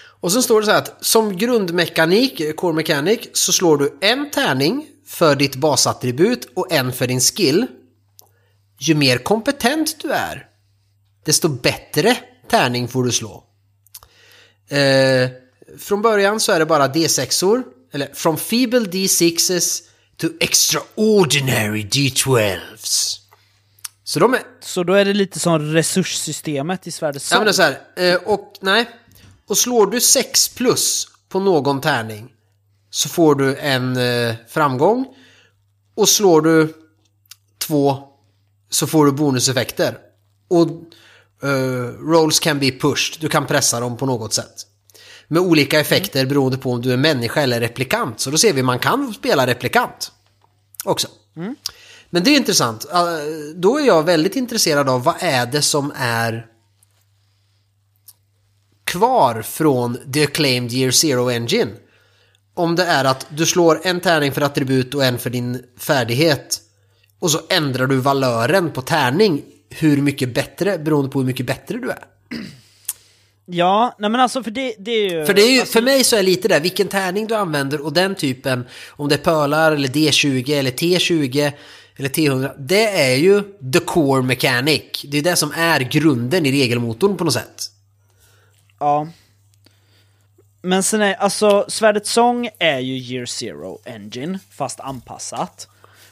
Och 0.04 0.32
så 0.32 0.41
står 0.41 0.60
det 0.60 0.65
så 0.65 0.72
här 0.72 0.78
att 0.78 1.06
som 1.06 1.38
grundmekanik, 1.38 2.56
core 2.56 2.74
mechanic, 2.74 3.20
så 3.34 3.54
slår 3.54 3.78
du 3.78 3.98
en 4.02 4.32
tärning 4.32 4.88
för 5.06 5.36
ditt 5.36 5.56
basattribut 5.56 6.48
och 6.54 6.72
en 6.72 6.94
för 6.94 7.08
din 7.08 7.22
skill. 7.22 7.67
Ju 8.80 8.96
mer 8.96 9.17
kompetent 9.17 10.02
du 10.02 10.12
är, 10.12 10.48
desto 11.26 11.50
bättre 11.50 12.17
tärning 12.50 12.88
får 12.88 13.04
du 13.04 13.12
slå. 13.12 13.44
Eh, 14.70 15.30
från 15.80 16.02
början 16.02 16.39
så 16.39 16.52
är 16.52 16.60
det 16.60 16.65
bara 16.65 16.88
D6or, 16.88 17.63
eller 17.91 18.13
from 18.13 18.38
feeble 18.38 18.80
D6s 18.80 19.82
to 20.17 20.28
extraordinary 20.39 21.84
D12s. 21.84 23.21
Så 24.12 24.19
de 24.19 24.34
är, 24.34 24.41
Så 24.62 24.84
då 24.84 24.93
är 24.93 25.06
det 25.06 25.13
lite 25.13 25.39
som 25.39 25.60
resurssystemet 25.60 26.88
i 26.88 26.91
Svärdets 26.91 27.32
Ja 27.32 27.38
men 27.38 27.45
det 27.45 27.52
är 27.52 27.54
så 27.54 27.62
här, 27.62 27.80
eh, 27.95 28.15
och 28.15 28.54
nej. 28.62 28.89
Och 29.47 29.58
slår 29.58 29.88
du 29.88 30.02
6 30.02 30.50
plus 30.50 31.08
på 31.30 31.39
någon 31.39 31.82
tärning 31.82 32.32
så 32.89 33.10
får 33.10 33.36
du 33.36 33.56
en 33.56 33.97
eh, 33.97 34.36
framgång. 34.50 35.06
Och 35.95 36.10
slår 36.10 36.41
du 36.41 36.74
2 37.58 37.97
så 38.69 38.88
får 38.88 39.06
du 39.06 39.12
bonuseffekter. 39.12 39.97
Och 40.47 40.67
eh, 41.43 41.88
rolls 42.12 42.39
can 42.39 42.60
be 42.60 42.71
pushed, 42.71 43.21
du 43.21 43.30
kan 43.30 43.47
pressa 43.47 43.80
dem 43.80 43.97
på 43.97 44.06
något 44.06 44.34
sätt. 44.34 44.67
Med 45.28 45.41
olika 45.41 45.80
effekter 45.80 46.26
beroende 46.26 46.58
på 46.58 46.71
om 46.71 46.82
du 46.82 46.93
är 46.93 46.97
människa 46.97 47.41
eller 47.41 47.60
replikant. 47.60 48.19
Så 48.19 48.32
då 48.32 48.38
ser 48.38 48.54
vi 48.54 48.63
man 48.63 48.80
kan 48.80 49.13
spela 49.13 49.47
replikant 49.47 50.12
också. 50.84 51.08
Men 52.13 52.24
det 52.24 52.30
är 52.30 52.38
intressant. 52.38 52.86
Då 53.56 53.80
är 53.80 53.86
jag 53.86 54.04
väldigt 54.04 54.36
intresserad 54.36 54.89
av 54.89 55.04
vad 55.04 55.15
är 55.19 55.45
det 55.45 55.62
som 55.62 55.91
är 55.95 56.45
kvar 58.84 59.41
från 59.41 59.97
The 60.13 60.24
Acclaimed 60.24 60.74
Year 60.74 60.91
Zero 60.91 61.30
Engine. 61.30 61.71
Om 62.54 62.76
det 62.76 62.86
är 62.86 63.06
att 63.06 63.28
du 63.30 63.45
slår 63.45 63.82
en 63.84 64.00
tärning 64.00 64.32
för 64.32 64.41
attribut 64.41 64.93
och 64.93 65.06
en 65.06 65.19
för 65.19 65.30
din 65.30 65.63
färdighet. 65.80 66.62
Och 67.19 67.32
så 67.32 67.39
ändrar 67.50 67.88
du 67.88 67.95
valören 67.95 68.71
på 68.71 68.82
tärning 68.82 69.41
hur 69.69 69.97
mycket 69.97 70.34
bättre 70.34 70.78
beroende 70.78 71.12
på 71.12 71.19
hur 71.19 71.26
mycket 71.26 71.45
bättre 71.45 71.78
du 71.78 71.89
är. 71.89 72.04
Ja, 73.45 73.95
nej 74.00 74.10
men 74.10 74.21
alltså 74.21 74.43
för 74.43 74.52
det, 74.52 74.76
det 74.80 74.91
är 74.91 75.10
ju... 75.10 75.26
För, 75.26 75.34
det 75.34 75.41
är 75.41 75.52
ju, 75.52 75.60
alltså, 75.60 75.74
för 75.74 75.82
mig 75.82 76.04
så 76.04 76.15
är 76.15 76.24
lite 76.24 76.47
där, 76.47 76.60
vilken 76.60 76.88
tärning 76.88 77.28
du 77.28 77.36
använder 77.36 77.82
och 77.82 77.93
den 77.93 78.15
typen, 78.15 78.65
om 78.89 79.10
det 79.10 79.15
är 79.15 79.19
pölar 79.19 79.71
eller 79.71 79.88
D20 79.88 80.60
eller 80.60 80.71
T20 80.71 81.52
eller 82.02 82.10
T100, 82.10 82.56
det 82.58 83.12
är 83.12 83.16
ju 83.16 83.44
the 83.74 83.80
core 83.80 84.22
mechanic. 84.22 85.02
Det 85.04 85.18
är 85.18 85.22
det 85.22 85.36
som 85.36 85.52
är 85.52 85.80
grunden 85.80 86.46
i 86.46 86.52
regelmotorn 86.52 87.18
på 87.18 87.24
något 87.24 87.34
sätt. 87.34 87.72
Ja. 88.80 89.08
Men 90.62 90.84
sen 90.84 91.02
är, 91.02 91.14
alltså, 91.14 91.66
Svärdets 91.68 92.12
sång 92.12 92.50
är 92.60 92.80
ju 92.80 92.98
Year 92.98 93.26
Zero 93.26 93.80
Engine, 93.86 94.40
fast 94.52 94.80
anpassat. 94.80 95.68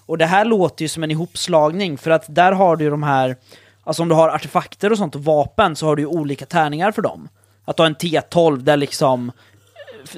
Och 0.06 0.18
det 0.18 0.26
här 0.26 0.46
låter 0.46 0.82
ju 0.86 0.90
som 0.90 1.04
en 1.04 1.12
ihopslagning, 1.12 1.98
för 1.98 2.12
att 2.12 2.26
där 2.28 2.52
har 2.52 2.76
du 2.76 2.84
ju 2.84 2.90
de 2.90 3.04
här, 3.04 3.36
alltså 3.84 4.02
om 4.02 4.10
du 4.10 4.16
har 4.16 4.30
artefakter 4.30 4.92
och 4.92 4.98
sånt 4.98 5.16
och 5.16 5.24
vapen 5.24 5.76
så 5.76 5.86
har 5.86 5.96
du 5.96 6.02
ju 6.02 6.08
olika 6.08 6.46
tärningar 6.46 6.92
för 6.92 7.02
dem. 7.02 7.30
Att 7.66 7.78
du 7.78 7.84
har 7.84 7.88
en 7.88 7.96
T12 7.96 8.58
där 8.58 8.78
liksom 8.78 9.32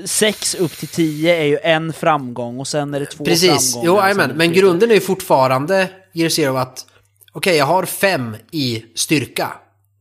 6 0.05 0.55
upp 0.55 0.77
till 0.77 0.87
10 0.87 1.35
är 1.35 1.45
ju 1.45 1.57
en 1.63 1.93
framgång 1.93 2.59
och 2.59 2.67
sen 2.67 2.93
är 2.93 2.99
det 2.99 3.05
två 3.05 3.25
Precis, 3.25 3.73
framgångar. 3.73 3.85
jo 3.85 3.97
amen. 4.11 4.19
är 4.19 4.27
det 4.27 4.33
men 4.33 4.53
grunden 4.53 4.89
är 4.91 4.95
ju 4.95 5.01
fortfarande 5.01 5.89
Year 6.13 6.29
Zero 6.29 6.55
att 6.57 6.85
okej, 7.31 7.57
jag 7.57 7.65
har 7.65 7.85
fem 7.85 8.35
i 8.51 8.85
styrka. 8.95 9.53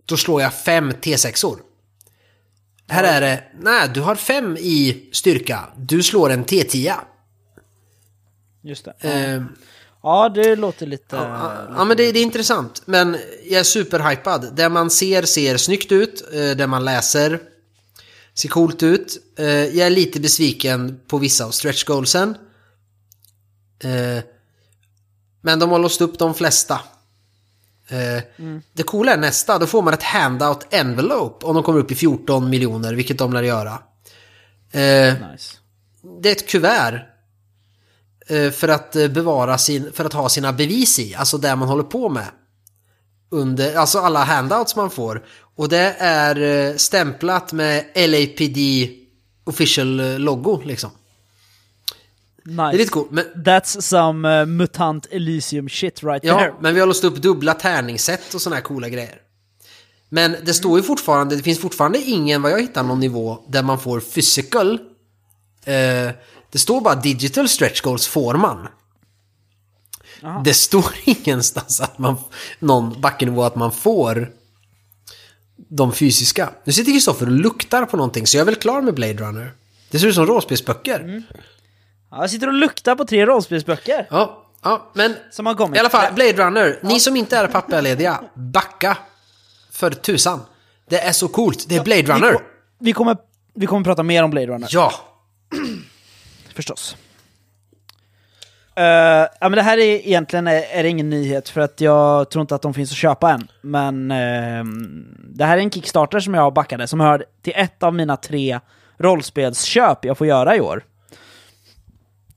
Då 0.06 0.16
slår 0.16 0.42
jag 0.42 0.54
fem 0.54 0.90
T6or. 0.92 1.58
Här 2.88 3.04
är 3.04 3.20
det, 3.20 3.42
nej, 3.60 3.88
du 3.94 4.00
har 4.00 4.14
fem 4.14 4.56
i 4.56 5.08
styrka. 5.12 5.60
Du 5.76 6.02
slår 6.02 6.30
en 6.30 6.44
T10. 6.44 6.92
Just 8.62 8.84
det. 8.84 8.94
Eh, 9.00 9.42
Ja, 10.02 10.28
det 10.28 10.56
låter 10.56 10.86
lite... 10.86 11.16
Ja 11.16 11.84
men 11.84 11.96
det, 11.96 12.12
det 12.12 12.18
är 12.18 12.22
intressant. 12.22 12.82
Men 12.84 13.16
jag 13.50 13.60
är 13.60 13.64
superhypad. 13.64 14.52
Det 14.56 14.68
man 14.68 14.90
ser 14.90 15.22
ser 15.22 15.56
snyggt 15.56 15.92
ut. 15.92 16.22
eh, 16.32 16.50
Det 16.50 16.66
man 16.66 16.84
läser 16.84 17.40
ser 18.40 18.48
coolt 18.48 18.82
ut. 18.82 19.18
Eh, 19.38 19.46
Jag 19.46 19.86
är 19.86 19.90
lite 19.90 20.20
besviken 20.20 21.00
på 21.08 21.18
vissa 21.18 21.44
av 21.44 21.50
stretch 21.50 21.84
goalsen. 21.84 22.34
Eh, 23.84 24.22
Men 25.42 25.58
de 25.58 25.70
har 25.70 25.78
låst 25.78 26.00
upp 26.00 26.18
de 26.18 26.34
flesta. 26.34 26.80
Eh, 27.88 28.22
Det 28.72 28.82
coola 28.82 29.12
är 29.12 29.16
nästa. 29.18 29.58
Då 29.58 29.66
får 29.66 29.82
man 29.82 29.94
ett 29.94 30.02
handout 30.02 30.66
envelope 30.74 31.46
om 31.46 31.54
de 31.54 31.64
kommer 31.64 31.78
upp 31.78 31.90
i 31.90 31.94
14 31.94 32.50
miljoner, 32.50 32.94
vilket 32.94 33.18
de 33.18 33.32
lär 33.32 33.42
göra. 33.42 33.78
Nice. 35.32 35.56
det 36.22 36.28
är 36.28 36.32
ett 36.32 36.48
kuvert 36.48 37.06
för 38.52 38.68
att 38.68 38.92
bevara 38.92 39.58
sin, 39.58 39.92
för 39.92 40.04
att 40.04 40.12
ha 40.12 40.28
sina 40.28 40.52
bevis 40.52 40.98
i, 40.98 41.14
alltså 41.14 41.38
det 41.38 41.56
man 41.56 41.68
håller 41.68 41.82
på 41.82 42.08
med. 42.08 42.26
Under, 43.30 43.74
alltså 43.76 43.98
alla 43.98 44.24
handouts 44.24 44.76
man 44.76 44.90
får. 44.90 45.26
Och 45.60 45.68
det 45.68 45.96
är 45.98 46.40
eh, 46.40 46.76
stämplat 46.76 47.52
med 47.52 47.84
LAPD 47.94 48.58
official 49.44 50.00
eh, 50.00 50.18
logo 50.18 50.62
liksom. 50.64 50.90
Nice. 52.44 52.62
Det 52.62 52.62
är 52.62 52.78
lite 52.78 52.90
coolt. 52.90 53.10
Men, 53.10 53.24
That's 53.34 53.80
some 53.80 54.40
uh, 54.40 54.46
mutant 54.46 55.06
Elysium 55.10 55.68
shit 55.68 56.02
right 56.02 56.24
ja, 56.24 56.38
there. 56.38 56.54
men 56.60 56.74
vi 56.74 56.80
har 56.80 56.86
låst 56.86 57.04
upp 57.04 57.16
dubbla 57.16 57.54
tärningssätt 57.54 58.34
och 58.34 58.40
såna 58.40 58.56
här 58.56 58.62
coola 58.62 58.88
grejer. 58.88 59.20
Men 60.08 60.36
det 60.42 60.54
står 60.54 60.78
ju 60.78 60.82
fortfarande, 60.82 61.36
det 61.36 61.42
finns 61.42 61.60
fortfarande 61.60 61.98
ingen, 61.98 62.42
vad 62.42 62.52
jag 62.52 62.60
hittar, 62.60 62.82
någon 62.82 63.00
nivå 63.00 63.38
där 63.48 63.62
man 63.62 63.78
får 63.80 64.00
physical. 64.00 64.74
Eh, 65.64 66.10
det 66.50 66.58
står 66.58 66.80
bara 66.80 66.94
digital 66.94 67.48
stretch 67.48 67.80
goals 67.80 68.06
får 68.06 68.34
man. 68.34 68.68
Jaha. 70.20 70.42
Det 70.44 70.54
står 70.54 70.94
ingenstans 71.04 71.80
att 71.80 71.98
man, 71.98 72.16
någon 72.58 73.00
backenivå 73.00 73.42
att 73.42 73.56
man 73.56 73.72
får 73.72 74.39
de 75.68 75.92
fysiska. 75.92 76.50
Nu 76.64 76.72
sitter 76.72 76.92
Kristoffer 76.92 77.26
och 77.26 77.32
luktar 77.32 77.84
på 77.86 77.96
någonting 77.96 78.26
så 78.26 78.36
jag 78.36 78.40
är 78.40 78.46
väl 78.46 78.54
klar 78.54 78.80
med 78.80 78.94
Blade 78.94 79.12
Runner. 79.14 79.52
Det 79.90 79.98
ser 79.98 80.06
ut 80.06 80.14
som 80.14 80.26
rollspelsböcker. 80.26 81.00
Mm. 81.00 81.22
Ja, 82.10 82.20
jag 82.20 82.30
sitter 82.30 82.46
och 82.46 82.52
luktar 82.54 82.96
på 82.96 83.04
tre 83.04 83.26
rollspelsböcker 83.26 84.06
Ja, 84.10 84.46
ja, 84.62 84.90
men 84.94 85.14
som 85.30 85.46
har 85.46 85.54
kommit. 85.54 85.76
i 85.76 85.80
alla 85.80 85.90
fall, 85.90 86.14
Blade 86.14 86.32
Runner. 86.32 86.78
Ni 86.82 87.00
som 87.00 87.16
inte 87.16 87.36
är 87.36 87.46
pappalediga, 87.46 88.20
backa. 88.34 88.98
För 89.72 89.90
tusan. 89.90 90.40
Det 90.88 91.00
är 91.00 91.12
så 91.12 91.28
coolt. 91.28 91.68
Det 91.68 91.76
är 91.76 91.84
Blade 91.84 92.02
Vi, 92.02 92.08
Runner. 92.12 92.32
ko- 92.32 92.40
vi, 92.80 92.92
kommer, 92.92 93.16
vi 93.54 93.66
kommer 93.66 93.84
prata 93.84 94.02
mer 94.02 94.22
om 94.22 94.30
Blade 94.30 94.46
Runner, 94.46 94.68
Ja. 94.70 94.92
förstås. 96.54 96.96
Uh, 98.78 98.84
ja, 99.40 99.48
men 99.48 99.52
det 99.52 99.62
här 99.62 99.78
är 99.78 100.06
egentligen 100.06 100.46
är, 100.46 100.62
är 100.72 100.84
ingen 100.84 101.10
nyhet 101.10 101.48
för 101.48 101.60
att 101.60 101.80
jag 101.80 102.30
tror 102.30 102.40
inte 102.40 102.54
att 102.54 102.62
de 102.62 102.74
finns 102.74 102.90
att 102.90 102.96
köpa 102.96 103.30
än. 103.30 103.48
Men 103.60 104.10
uh, 104.10 104.64
det 105.18 105.44
här 105.44 105.58
är 105.58 105.62
en 105.62 105.70
Kickstarter 105.70 106.20
som 106.20 106.34
jag 106.34 106.54
backade 106.54 106.86
som 106.86 107.00
hör 107.00 107.24
till 107.42 107.52
ett 107.56 107.82
av 107.82 107.94
mina 107.94 108.16
tre 108.16 108.60
rollspelsköp 108.98 110.04
jag 110.04 110.18
får 110.18 110.26
göra 110.26 110.56
i 110.56 110.60
år. 110.60 110.82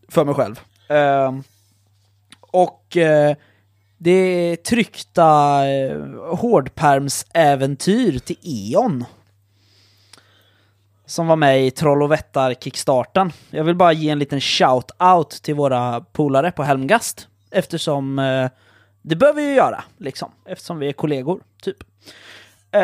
För 0.10 0.26
mig 0.26 0.36
själv. 0.36 0.60
Uh, 0.91 1.39
och 2.54 2.98
eh, 2.98 3.36
det 3.98 4.12
är 4.12 4.56
tryckta 4.56 5.62
uh, 5.65 6.36
hårdpermsäventyr 6.36 8.19
till 8.19 8.38
E.ON. 8.41 9.06
Som 11.13 11.28
var 11.28 11.36
med 11.36 11.65
i 11.67 11.71
Troll 11.71 12.04
och 12.04 12.12
Vättar 12.12 12.54
Kickstarten. 12.54 13.32
Jag 13.49 13.63
vill 13.63 13.76
bara 13.76 13.93
ge 13.93 14.10
en 14.10 14.19
liten 14.19 14.39
shout-out 14.39 15.41
till 15.41 15.56
våra 15.56 16.02
polare 16.02 16.52
på 16.52 16.63
Helmgast. 16.63 17.28
Eftersom 17.52 18.19
eh, 18.19 18.49
det 19.02 19.15
bör 19.15 19.34
vi 19.34 19.41
ju 19.41 19.54
göra, 19.56 19.84
liksom. 19.97 20.32
Eftersom 20.45 20.80
vi 20.80 20.88
är 20.88 20.93
kollegor, 20.93 21.41
typ. 21.62 21.78
Eh, 22.71 22.82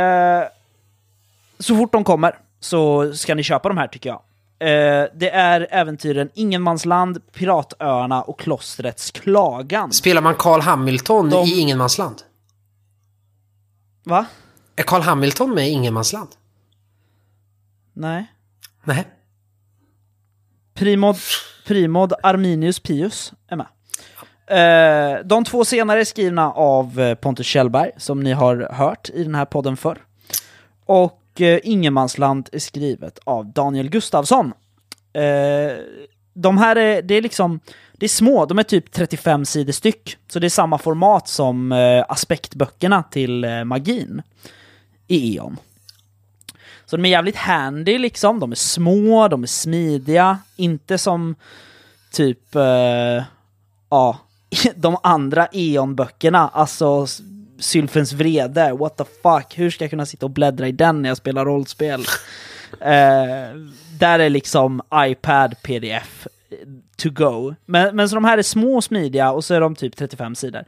så 1.60 1.76
fort 1.78 1.92
de 1.92 2.04
kommer 2.04 2.40
så 2.60 3.14
ska 3.14 3.36
ni 3.36 3.44
köpa 3.44 3.70
de 3.70 3.78
här 3.78 3.88
tycker 3.88 4.10
jag. 4.10 4.22
Eh, 4.60 5.08
det 5.16 5.30
är 5.30 5.68
äventyren 5.72 6.30
Ingenmansland, 6.34 7.32
Piratöarna 7.34 8.22
och 8.22 8.40
Klostrets 8.40 9.12
Klagan. 9.12 9.92
Spelar 9.92 10.22
man 10.22 10.36
Carl 10.36 10.62
Hamilton 10.62 11.30
De- 11.30 11.48
i 11.48 11.60
Ingenmansland? 11.60 12.22
Va? 14.04 14.26
Är 14.76 14.84
Carl 14.84 15.02
Hamilton 15.02 15.50
med 15.56 15.68
i 15.68 15.72
Ingenmansland? 15.72 16.30
Nej. 18.00 18.34
Nej. 18.84 19.08
Primod, 20.74 21.16
Primod 21.68 22.14
Arminius 22.24 22.80
Pius 22.80 23.34
är 23.48 23.56
med. 23.56 23.68
Eh, 24.48 25.26
de 25.26 25.44
två 25.44 25.66
senare 25.66 26.00
är 26.00 26.06
skrivna 26.06 26.52
av 26.52 27.00
eh, 27.00 27.16
Pontus 27.16 27.48
Kjellberg, 27.48 27.92
som 27.98 28.20
ni 28.20 28.32
har 28.32 28.70
hört 28.74 29.10
i 29.10 29.24
den 29.24 29.36
här 29.36 29.46
podden 29.46 29.78
förr. 29.78 29.98
Och 30.86 31.42
eh, 31.42 31.60
Ingenmansland 31.64 32.50
är 32.52 32.60
skrivet 32.60 33.20
av 33.24 33.46
Daniel 33.46 33.90
Gustafsson. 33.90 34.54
Eh, 35.14 35.78
de 36.34 36.58
här 36.58 36.76
är, 36.76 37.02
det 37.02 37.16
är 37.16 37.22
liksom, 37.22 37.60
det 37.94 38.06
är 38.06 38.10
små, 38.10 38.46
de 38.46 38.60
är 38.60 38.64
typ 38.64 38.92
35 38.92 39.46
sidor 39.46 39.74
styck. 39.74 40.18
Så 40.28 40.40
det 40.40 40.48
är 40.48 40.50
samma 40.50 40.78
format 40.78 41.28
som 41.28 41.72
eh, 41.72 42.06
aspektböckerna 42.10 43.04
till 43.04 43.44
eh, 43.44 43.64
magin 43.64 44.22
i 45.08 45.36
E.ON. 45.36 45.58
Så 46.90 46.98
de 46.98 47.06
är 47.06 47.10
jävligt 47.10 47.36
handy 47.36 47.98
liksom, 47.98 48.40
de 48.40 48.52
är 48.52 48.56
små, 48.56 49.28
de 49.28 49.44
är 49.44 49.48
smidiga, 49.48 50.40
inte 50.56 50.98
som 50.98 51.36
typ, 52.12 52.56
eh, 52.56 53.24
ja, 53.90 54.18
de 54.76 54.98
andra 55.04 55.48
E.ON-böckerna, 55.52 56.50
alltså 56.54 57.08
Sylfens 57.60 58.14
vrede, 58.14 58.74
what 58.74 58.98
the 58.98 59.04
fuck, 59.04 59.60
hur 59.60 59.70
ska 59.70 59.84
jag 59.84 59.90
kunna 59.90 60.06
sitta 60.06 60.26
och 60.26 60.30
bläddra 60.30 60.68
i 60.68 60.72
den 60.72 61.02
när 61.02 61.10
jag 61.10 61.18
spelar 61.18 61.46
rollspel? 61.46 62.00
eh, 62.82 63.56
där 64.00 64.20
är 64.20 64.30
liksom 64.30 64.82
iPad, 64.94 65.56
PDF, 65.62 66.28
to 66.98 67.10
go. 67.10 67.56
Men, 67.66 67.96
men 67.96 68.10
så 68.10 68.16
de 68.16 68.26
här 68.26 68.38
är 68.38 68.44
små 68.44 68.76
och 68.76 68.84
smidiga 68.84 69.32
och 69.32 69.46
så 69.46 69.54
är 69.54 69.62
de 69.62 69.76
typ 69.76 69.96
35 69.96 70.36
sidor. 70.36 70.64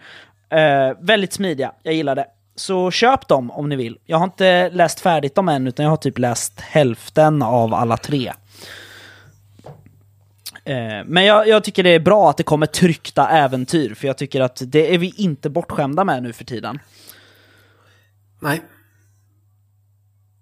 Eh, 0.49 0.97
väldigt 0.99 1.33
smidiga, 1.33 1.71
jag 1.83 1.93
gillar 1.93 2.15
det. 2.15 2.25
Så 2.55 2.91
köp 2.91 3.27
dem 3.27 3.51
om 3.51 3.69
ni 3.69 3.75
vill. 3.75 3.97
Jag 4.05 4.17
har 4.17 4.23
inte 4.23 4.69
läst 4.69 4.99
färdigt 4.99 5.35
dem 5.35 5.49
än, 5.49 5.67
utan 5.67 5.83
jag 5.83 5.89
har 5.89 5.97
typ 5.97 6.17
läst 6.17 6.59
hälften 6.59 7.41
av 7.41 7.73
alla 7.73 7.97
tre. 7.97 8.33
Eh, 10.63 11.03
Men 11.05 11.25
jag, 11.25 11.47
jag 11.47 11.63
tycker 11.63 11.83
det 11.83 11.89
är 11.89 11.99
bra 11.99 12.29
att 12.29 12.37
det 12.37 12.43
kommer 12.43 12.65
tryckta 12.65 13.29
äventyr, 13.29 13.93
för 13.93 14.07
jag 14.07 14.17
tycker 14.17 14.41
att 14.41 14.61
det 14.65 14.93
är 14.93 14.97
vi 14.97 15.13
inte 15.17 15.49
bortskämda 15.49 16.03
med 16.03 16.23
nu 16.23 16.33
för 16.33 16.45
tiden. 16.45 16.79
Nej. 18.39 18.61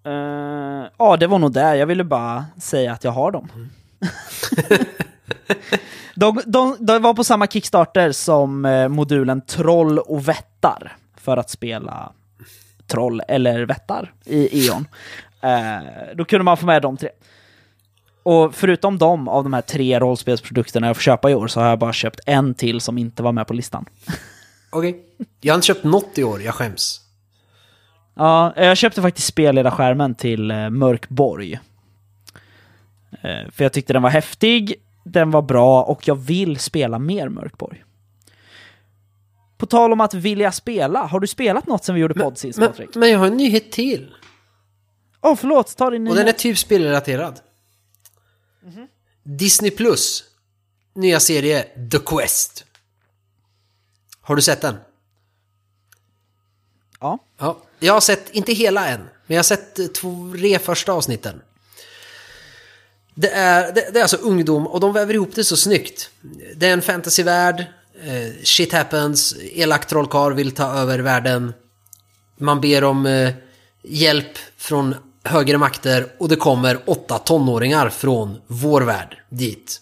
Eh, 0.05 0.87
ja, 0.97 1.17
det 1.19 1.27
var 1.27 1.39
nog 1.39 1.53
det. 1.53 1.75
Jag 1.75 1.85
ville 1.85 2.03
bara 2.03 2.45
säga 2.61 2.93
att 2.93 3.03
jag 3.03 3.11
har 3.11 3.31
dem. 3.31 3.49
de, 6.15 6.41
de, 6.45 6.75
de 6.79 7.01
var 7.01 7.13
på 7.13 7.23
samma 7.23 7.47
Kickstarter 7.47 8.11
som 8.11 8.65
eh, 8.65 8.87
modulen 8.87 9.41
Troll 9.41 9.99
och 9.99 10.27
Vättar 10.27 10.95
för 11.29 11.37
att 11.37 11.49
spela 11.49 12.11
Troll 12.87 13.21
eller 13.27 13.65
Vättar 13.65 14.13
i 14.25 14.67
E.ON. 14.67 14.87
Eh, 15.41 16.15
då 16.15 16.25
kunde 16.25 16.43
man 16.43 16.57
få 16.57 16.65
med 16.65 16.81
de 16.81 16.97
tre. 16.97 17.09
Och 18.23 18.55
förutom 18.55 18.97
dem, 18.97 19.27
av 19.27 19.43
de 19.43 19.53
här 19.53 19.61
tre 19.61 19.99
rollspelsprodukterna 19.99 20.87
jag 20.87 20.95
får 20.95 21.01
köpa 21.01 21.31
i 21.31 21.35
år, 21.35 21.47
så 21.47 21.59
har 21.59 21.67
jag 21.67 21.79
bara 21.79 21.93
köpt 21.93 22.19
en 22.25 22.53
till 22.53 22.81
som 22.81 22.97
inte 22.97 23.23
var 23.23 23.31
med 23.31 23.47
på 23.47 23.53
listan. 23.53 23.85
Okej. 24.69 25.05
Jag 25.41 25.53
har 25.53 25.57
inte 25.57 25.67
köpt 25.67 25.83
något 25.83 26.17
i 26.17 26.23
år, 26.23 26.41
jag 26.41 26.53
skäms. 26.53 27.01
Ja, 28.15 28.53
jag 28.55 28.77
köpte 28.77 29.01
faktiskt 29.01 29.27
spelledarskärmen 29.27 30.15
till 30.15 30.51
eh, 30.51 30.69
Mörkborg. 30.69 31.53
Eh, 33.21 33.51
för 33.51 33.63
jag 33.63 33.73
tyckte 33.73 33.93
den 33.93 34.01
var 34.01 34.09
häftig, 34.09 34.75
den 35.03 35.31
var 35.31 35.41
bra 35.41 35.83
och 35.83 36.07
jag 36.07 36.15
vill 36.15 36.59
spela 36.59 36.99
mer 36.99 37.29
Mörkborg. 37.29 37.83
På 39.59 39.65
tal 39.65 39.93
om 39.93 40.01
att 40.01 40.13
vilja 40.13 40.51
spela, 40.51 41.03
har 41.05 41.19
du 41.19 41.27
spelat 41.27 41.67
något 41.67 41.83
sen 41.85 41.95
vi 41.95 42.01
gjorde 42.01 42.13
podd 42.13 42.37
sist 42.37 42.59
Men, 42.59 42.67
Patrik? 42.69 42.95
men 42.95 43.09
jag 43.09 43.19
har 43.19 43.27
en 43.27 43.37
nyhet 43.37 43.71
till. 43.71 44.15
Åh, 45.21 45.35
förlåt, 45.35 45.77
ta 45.77 45.89
din 45.89 46.07
Och 46.07 46.15
den 46.15 46.21
är 46.21 46.25
nyhet. 46.25 46.37
typ 46.37 46.57
spelrelaterad. 46.57 47.39
Disney 49.23 49.71
Plus 49.71 50.23
nya 50.93 51.19
serie 51.19 51.63
The 51.91 51.99
Quest. 51.99 52.65
Har 54.21 54.35
du 54.35 54.41
sett 54.41 54.61
den? 54.61 54.75
Ja. 56.99 57.19
Ja. 57.37 57.57
Jag 57.79 57.93
har 57.93 58.01
sett, 58.01 58.29
inte 58.29 58.53
hela 58.53 58.87
än, 58.87 58.99
men 58.99 59.09
jag 59.35 59.37
har 59.37 59.43
sett 59.43 59.79
eh, 59.79 59.85
tre 59.87 60.59
första 60.59 60.91
avsnitten. 60.91 61.41
Det 63.15 63.29
är, 63.29 63.71
det, 63.73 63.89
det 63.93 63.99
är 63.99 64.01
alltså 64.01 64.17
ungdom 64.17 64.67
och 64.67 64.79
de 64.79 64.93
väver 64.93 65.13
ihop 65.13 65.35
det 65.35 65.43
så 65.43 65.57
snyggt. 65.57 66.09
Det 66.55 66.67
är 66.67 66.73
en 66.73 66.81
fantasyvärld, 66.81 67.65
eh, 68.03 68.43
shit 68.43 68.73
happens, 68.73 69.35
elak 69.53 69.87
trollkarl 69.87 70.33
vill 70.33 70.51
ta 70.51 70.73
över 70.73 70.99
världen. 70.99 71.53
Man 72.37 72.61
ber 72.61 72.83
om 72.83 73.05
eh, 73.05 73.33
hjälp 73.83 74.37
från 74.57 74.95
högre 75.23 75.57
makter 75.57 76.07
och 76.17 76.29
det 76.29 76.35
kommer 76.35 76.79
åtta 76.85 77.17
tonåringar 77.17 77.89
från 77.89 78.41
vår 78.47 78.81
värld 78.81 79.17
dit. 79.29 79.81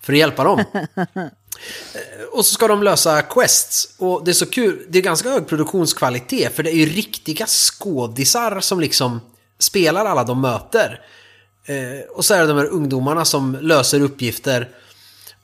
För 0.00 0.12
att 0.12 0.18
hjälpa 0.18 0.44
dem. 0.44 0.64
Och 2.32 2.46
så 2.46 2.54
ska 2.54 2.68
de 2.68 2.82
lösa 2.82 3.22
quests. 3.22 3.94
Och 3.98 4.24
det 4.24 4.30
är 4.30 4.32
så 4.32 4.46
kul, 4.46 4.86
det 4.88 4.98
är 4.98 5.02
ganska 5.02 5.30
hög 5.30 5.46
produktionskvalitet 5.46 6.56
för 6.56 6.62
det 6.62 6.70
är 6.70 6.74
ju 6.74 6.86
riktiga 6.86 7.46
skådisar 7.46 8.60
som 8.60 8.80
liksom 8.80 9.20
spelar 9.58 10.06
alla 10.06 10.24
de 10.24 10.40
möter. 10.40 11.00
Eh, 11.64 12.10
och 12.10 12.24
så 12.24 12.34
är 12.34 12.40
det 12.40 12.46
de 12.46 12.58
här 12.58 12.66
ungdomarna 12.66 13.24
som 13.24 13.56
löser 13.60 14.00
uppgifter. 14.00 14.68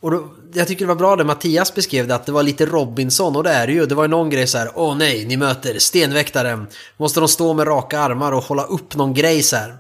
Och 0.01 0.11
då, 0.11 0.29
jag 0.53 0.69
tycker 0.69 0.85
det 0.85 0.89
var 0.89 0.95
bra 0.95 1.17
det 1.17 1.25
Mattias 1.25 1.75
beskrev 1.75 2.07
det, 2.07 2.15
att 2.15 2.27
det 2.27 2.33
var 2.33 2.43
lite 2.43 2.67
Robinson 2.67 3.37
och 3.37 3.45
det 3.45 3.51
är 3.51 3.67
det 3.67 3.73
ju. 3.73 3.87
Det 3.87 3.95
var 3.95 4.05
ju 4.05 4.09
någon 4.09 4.31
grej 4.31 4.47
så 4.47 4.59
här, 4.59 4.71
åh 4.75 4.97
nej, 4.97 5.27
ni 5.27 5.37
möter 5.37 5.79
stenväktaren. 5.79 6.67
Måste 6.97 7.21
de 7.21 7.29
stå 7.29 7.55
med 7.55 7.67
raka 7.67 8.01
armar 8.01 8.33
och 8.33 8.43
hålla 8.45 8.65
upp 8.65 8.95
någon 8.97 9.15
grej 9.15 9.43
så 9.43 9.57
här. 9.57 9.77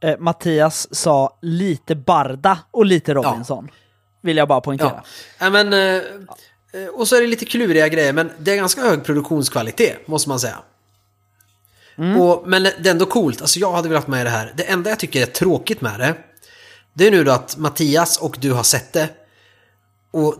Eh, 0.00 0.18
Mattias 0.18 0.94
sa 0.94 1.38
lite 1.42 1.94
Barda 1.94 2.58
och 2.70 2.86
lite 2.86 3.14
Robinson. 3.14 3.68
Vill 4.20 4.36
jag 4.36 4.48
bara 4.48 4.60
poängtera. 4.60 4.92
Ja, 4.94 5.02
ja 5.38 5.50
men... 5.50 5.72
eh, 5.72 6.02
eh, 6.72 6.88
Och 6.92 7.08
så 7.08 7.16
är 7.16 7.20
det 7.20 7.26
lite 7.26 7.44
kluriga 7.44 7.88
grejer, 7.88 8.12
men 8.12 8.30
det 8.38 8.52
är 8.52 8.56
ganska 8.56 8.80
hög 8.80 9.04
produktionskvalitet, 9.04 10.08
måste 10.08 10.28
man 10.28 10.40
säga. 10.40 10.58
Och, 12.20 12.42
men 12.48 12.62
det 12.62 12.86
är 12.86 12.90
ändå 12.90 13.06
coolt, 13.06 13.40
alltså 13.40 13.58
jag 13.58 13.72
hade 13.72 13.88
velat 13.88 14.08
med 14.08 14.26
det 14.26 14.30
här. 14.30 14.52
Det 14.56 14.62
enda 14.62 14.90
jag 14.90 14.98
tycker 14.98 15.22
är 15.22 15.26
tråkigt 15.26 15.80
med 15.80 16.00
det, 16.00 16.14
det 16.92 17.06
är 17.06 17.10
nu 17.10 17.24
då 17.24 17.32
att 17.32 17.56
Mattias 17.56 18.16
och 18.18 18.36
du 18.40 18.52
har 18.52 18.62
sett 18.62 18.92
det. 18.92 19.08
Och 20.10 20.34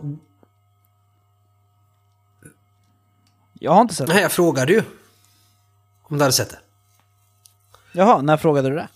Jag 3.59 3.71
har 3.71 3.81
inte 3.81 3.95
sett 3.95 4.07
det. 4.07 4.13
nej, 4.13 4.21
jag 4.21 4.31
frågade 4.31 4.73
ju 4.73 4.83
om 6.03 6.17
du 6.17 6.23
hade 6.23 6.33
sett 6.33 6.49
det. 6.49 6.59
Jaha, 7.91 8.21
när 8.21 8.37
frågade 8.37 8.69
du 8.69 8.75
det? 8.75 8.87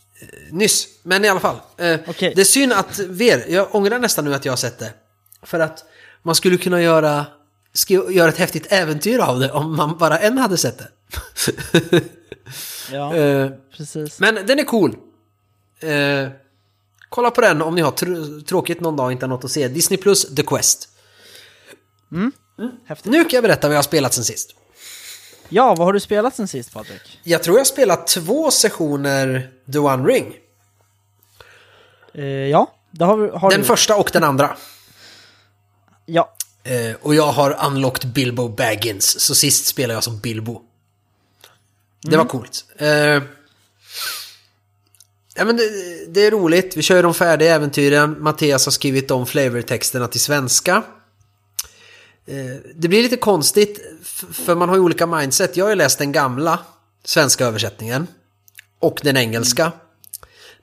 Nyss, 0.52 0.88
men 1.04 1.26
i 1.26 1.30
alla 1.30 1.40
fall. 1.40 1.56
Eh, 1.78 2.00
Okej. 2.08 2.34
Det 2.36 2.42
är 2.42 2.46
synd 2.46 2.74
att 2.74 3.00
Ver, 3.00 3.46
jag 3.50 3.76
ångrar 3.76 4.00
nästan 4.00 4.26
nu 4.26 4.34
att 4.36 4.46
jag 4.46 4.52
har 4.52 4.58
sett 4.58 4.80
det. 4.80 4.94
För 5.42 5.60
att 5.60 5.84
man 6.22 6.36
skulle 6.36 6.58
kunna 6.58 6.82
göra, 6.82 7.26
göra 8.12 8.30
ett 8.30 8.38
häftigt 8.38 8.72
äventyr 8.72 9.20
av 9.20 9.40
det 9.40 9.52
om 9.52 9.76
man 9.76 9.98
bara 9.98 10.20
en 10.20 10.38
hade 10.38 10.58
sett 10.58 10.78
det. 10.78 10.90
Ja, 12.92 13.16
Eh, 13.16 13.52
precis. 13.78 14.20
men 14.20 14.36
den 14.36 14.60
är 14.60 14.64
cool. 14.64 14.96
Kolla 17.16 17.32
på 17.32 17.42
den 17.42 17.62
om 17.62 17.76
ni 17.76 17.82
har 17.82 17.92
tr- 17.92 18.44
tråkigt 18.46 18.80
någon 18.82 18.96
dag 18.96 19.06
och 19.06 19.12
inte 19.12 19.26
har 19.26 19.30
något 19.30 19.44
att 19.44 19.52
se. 19.52 19.68
Disney 19.68 19.98
Plus 19.98 20.36
The 20.36 20.44
Quest. 20.44 20.90
Häftigt. 22.86 23.12
Nu 23.12 23.24
kan 23.24 23.38
jag 23.38 23.44
berätta 23.44 23.68
vad 23.68 23.74
jag 23.76 23.78
har 23.78 23.84
spelat 23.84 24.14
sen 24.14 24.24
sist. 24.24 24.56
Ja, 25.50 25.68
vad 25.76 25.88
har 25.88 25.94
du 25.94 26.00
spelat 26.00 26.36
sen 26.36 26.48
sist 26.48 26.74
Patrik? 26.74 27.20
Jag 27.24 27.44
tror 27.44 27.56
jag 27.56 27.60
har 27.60 27.66
spelat 27.66 28.08
två 28.08 28.52
sessioner 28.52 29.52
The 29.72 29.78
One 29.80 30.08
Ring. 30.08 30.34
Eh, 32.14 32.24
ja, 32.26 32.72
det 32.92 33.06
har, 33.06 33.28
har 33.28 33.50
Den 33.52 33.60
du. 33.60 33.66
första 33.66 33.96
och 33.98 34.10
den 34.14 34.24
andra. 34.24 34.58
Ja, 36.06 36.32
Eh, 36.68 36.96
och 37.02 37.16
jag 37.16 37.32
har 37.32 37.66
unlocked 37.68 38.10
Bilbo 38.14 38.48
Baggins, 38.50 39.20
så 39.20 39.36
sist 39.36 39.66
spelade 39.66 39.94
jag 39.94 40.04
som 40.04 40.20
Bilbo. 40.20 40.62
Det 42.02 42.18
var 42.18 42.26
coolt. 42.26 42.66
Eh, 42.78 43.24
ja, 45.36 45.46
men 45.46 45.58
det, 45.58 45.64
det 46.08 46.26
är 46.26 46.32
roligt, 46.32 46.78
vi 46.78 46.82
kör 46.82 46.96
ju 46.96 47.02
de 47.02 47.14
färdiga 47.14 47.56
äventyren. 47.56 48.24
Mattias 48.24 48.66
har 48.66 48.72
skrivit 48.72 49.08
de 49.08 49.26
flavortexterna 49.26 50.08
till 50.08 50.20
svenska. 50.20 50.84
Eh, 52.28 52.36
det 52.76 52.88
blir 52.88 53.04
lite 53.04 53.18
konstigt, 53.18 53.80
för 54.32 54.56
man 54.56 54.70
har 54.70 54.76
ju 54.76 54.82
olika 54.82 55.08
mindset. 55.08 55.58
Jag 55.58 55.66
har 55.66 55.70
ju 55.70 55.76
läst 55.76 56.00
den 56.00 56.12
gamla 56.12 56.60
svenska 57.06 57.46
översättningen 57.46 58.08
och 58.80 59.00
den 59.04 59.18
engelska. 59.18 59.72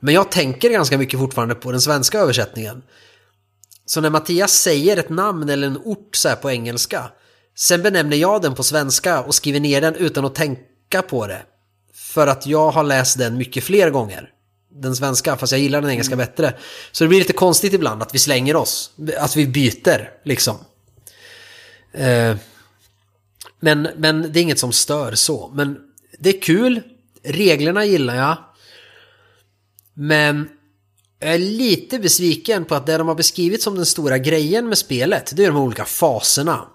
Men 0.01 0.14
jag 0.14 0.31
tänker 0.31 0.70
ganska 0.70 0.99
mycket 0.99 1.20
fortfarande 1.20 1.55
på 1.55 1.73
den 1.73 1.81
svenska 1.81 2.18
översättningen. 2.18 2.83
Så 3.87 4.01
när 4.01 4.11
Mattias 4.11 4.53
säger 4.53 4.97
ett 4.97 5.09
namn 5.09 5.49
eller 5.49 5.66
en 5.66 5.79
ort 5.85 6.16
så 6.16 6.29
här 6.29 6.37
på 6.37 6.51
engelska, 6.51 7.11
sen 7.57 7.83
benämner 7.83 8.16
jag 8.16 8.43
den 8.43 8.55
på 8.55 8.62
svenska 8.62 9.23
och 9.23 9.35
skriver 9.35 9.61
ner 9.61 9.81
den 9.81 9.95
utan 9.95 10.25
att 10.25 10.35
tänka 10.35 11.03
på 11.09 11.27
det. 11.27 11.43
För 11.95 12.27
att 12.27 12.47
jag 12.47 12.70
har 12.70 12.85
läst 12.85 13.18
den 13.18 13.37
mycket 13.37 13.64
fler 13.64 13.91
gånger. 13.91 14.31
Den 14.75 14.97
svenska, 14.97 15.37
fast 15.37 15.53
jag 15.53 15.61
gillar 15.61 15.81
den 15.81 15.91
engelska 15.91 16.16
bättre. 16.16 16.55
Så 16.93 17.05
det 17.05 17.09
blir 17.09 17.18
lite 17.18 17.33
konstigt 17.33 17.73
ibland 17.73 18.03
att 18.03 18.14
vi 18.14 18.18
slänger 18.18 18.57
oss. 18.57 18.91
Att 19.18 19.37
vi 19.37 19.47
byter, 19.47 20.11
liksom. 20.25 20.57
Eh, 21.93 22.37
men, 23.61 23.89
men 23.97 24.33
det 24.33 24.41
är 24.41 24.43
inget 24.43 24.59
som 24.59 24.73
stör 24.73 25.14
så. 25.14 25.51
Men 25.55 25.79
det 26.18 26.37
är 26.37 26.41
kul. 26.41 26.83
Reglerna 27.23 27.85
gillar 27.85 28.16
jag. 28.16 28.39
Men 29.95 30.49
jag 31.18 31.35
är 31.35 31.39
lite 31.39 31.99
besviken 31.99 32.64
på 32.64 32.75
att 32.75 32.87
det 32.87 32.97
de 32.97 33.09
har 33.09 33.14
beskrivit 33.14 33.62
som 33.62 33.77
den 33.77 33.87
stora 33.87 34.18
grejen 34.18 34.68
med 34.68 34.79
spelet, 34.79 35.33
det 35.37 35.45
är 35.45 35.51
de 35.51 35.57
olika 35.57 35.85
faserna 35.85 36.68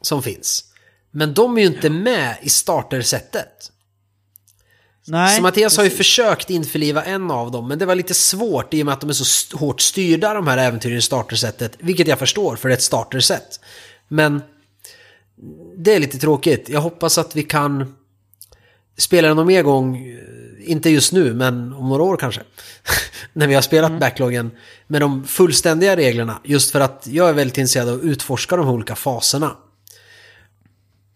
som 0.00 0.22
finns. 0.22 0.64
Men 1.10 1.34
de 1.34 1.58
är 1.58 1.60
ju 1.60 1.66
inte 1.66 1.90
med 1.90 2.36
i 2.42 2.48
startersättet. 2.48 3.72
Nej. 5.06 5.36
Så 5.36 5.42
Mattias 5.42 5.76
har 5.76 5.84
ju 5.84 5.90
försökt 5.90 6.50
införliva 6.50 7.04
en 7.04 7.30
av 7.30 7.50
dem, 7.50 7.68
men 7.68 7.78
det 7.78 7.86
var 7.86 7.94
lite 7.94 8.14
svårt 8.14 8.74
i 8.74 8.82
och 8.82 8.86
med 8.86 8.92
att 8.92 9.00
de 9.00 9.10
är 9.10 9.14
så 9.14 9.56
hårt 9.56 9.80
styrda 9.80 10.34
de 10.34 10.46
här 10.46 10.58
äventyren 10.58 10.98
i 10.98 11.02
startersättet. 11.02 11.72
Vilket 11.78 12.08
jag 12.08 12.18
förstår, 12.18 12.56
för 12.56 12.68
det 12.68 12.72
är 12.74 12.76
ett 12.76 12.82
startersätt. 12.82 13.60
Men 14.08 14.42
det 15.76 15.94
är 15.94 16.00
lite 16.00 16.18
tråkigt. 16.18 16.68
Jag 16.68 16.80
hoppas 16.80 17.18
att 17.18 17.36
vi 17.36 17.42
kan 17.42 17.94
spela 18.96 19.28
den 19.28 19.36
någon 19.36 19.46
mer 19.46 19.62
gång, 19.62 19.96
eh, 19.96 20.70
inte 20.70 20.90
just 20.90 21.12
nu, 21.12 21.34
men 21.34 21.72
om 21.72 21.88
några 21.88 22.02
år 22.02 22.16
kanske. 22.16 22.40
När 23.32 23.46
vi 23.46 23.54
har 23.54 23.62
spelat 23.62 24.00
backloggen 24.00 24.50
med 24.86 25.00
de 25.00 25.24
fullständiga 25.24 25.96
reglerna. 25.96 26.40
Just 26.44 26.70
för 26.70 26.80
att 26.80 27.06
jag 27.10 27.28
är 27.28 27.32
väldigt 27.32 27.58
intresserad 27.58 27.88
av 27.88 27.94
att 27.94 28.04
utforska 28.04 28.56
de 28.56 28.68
olika 28.68 28.94
faserna. 28.94 29.56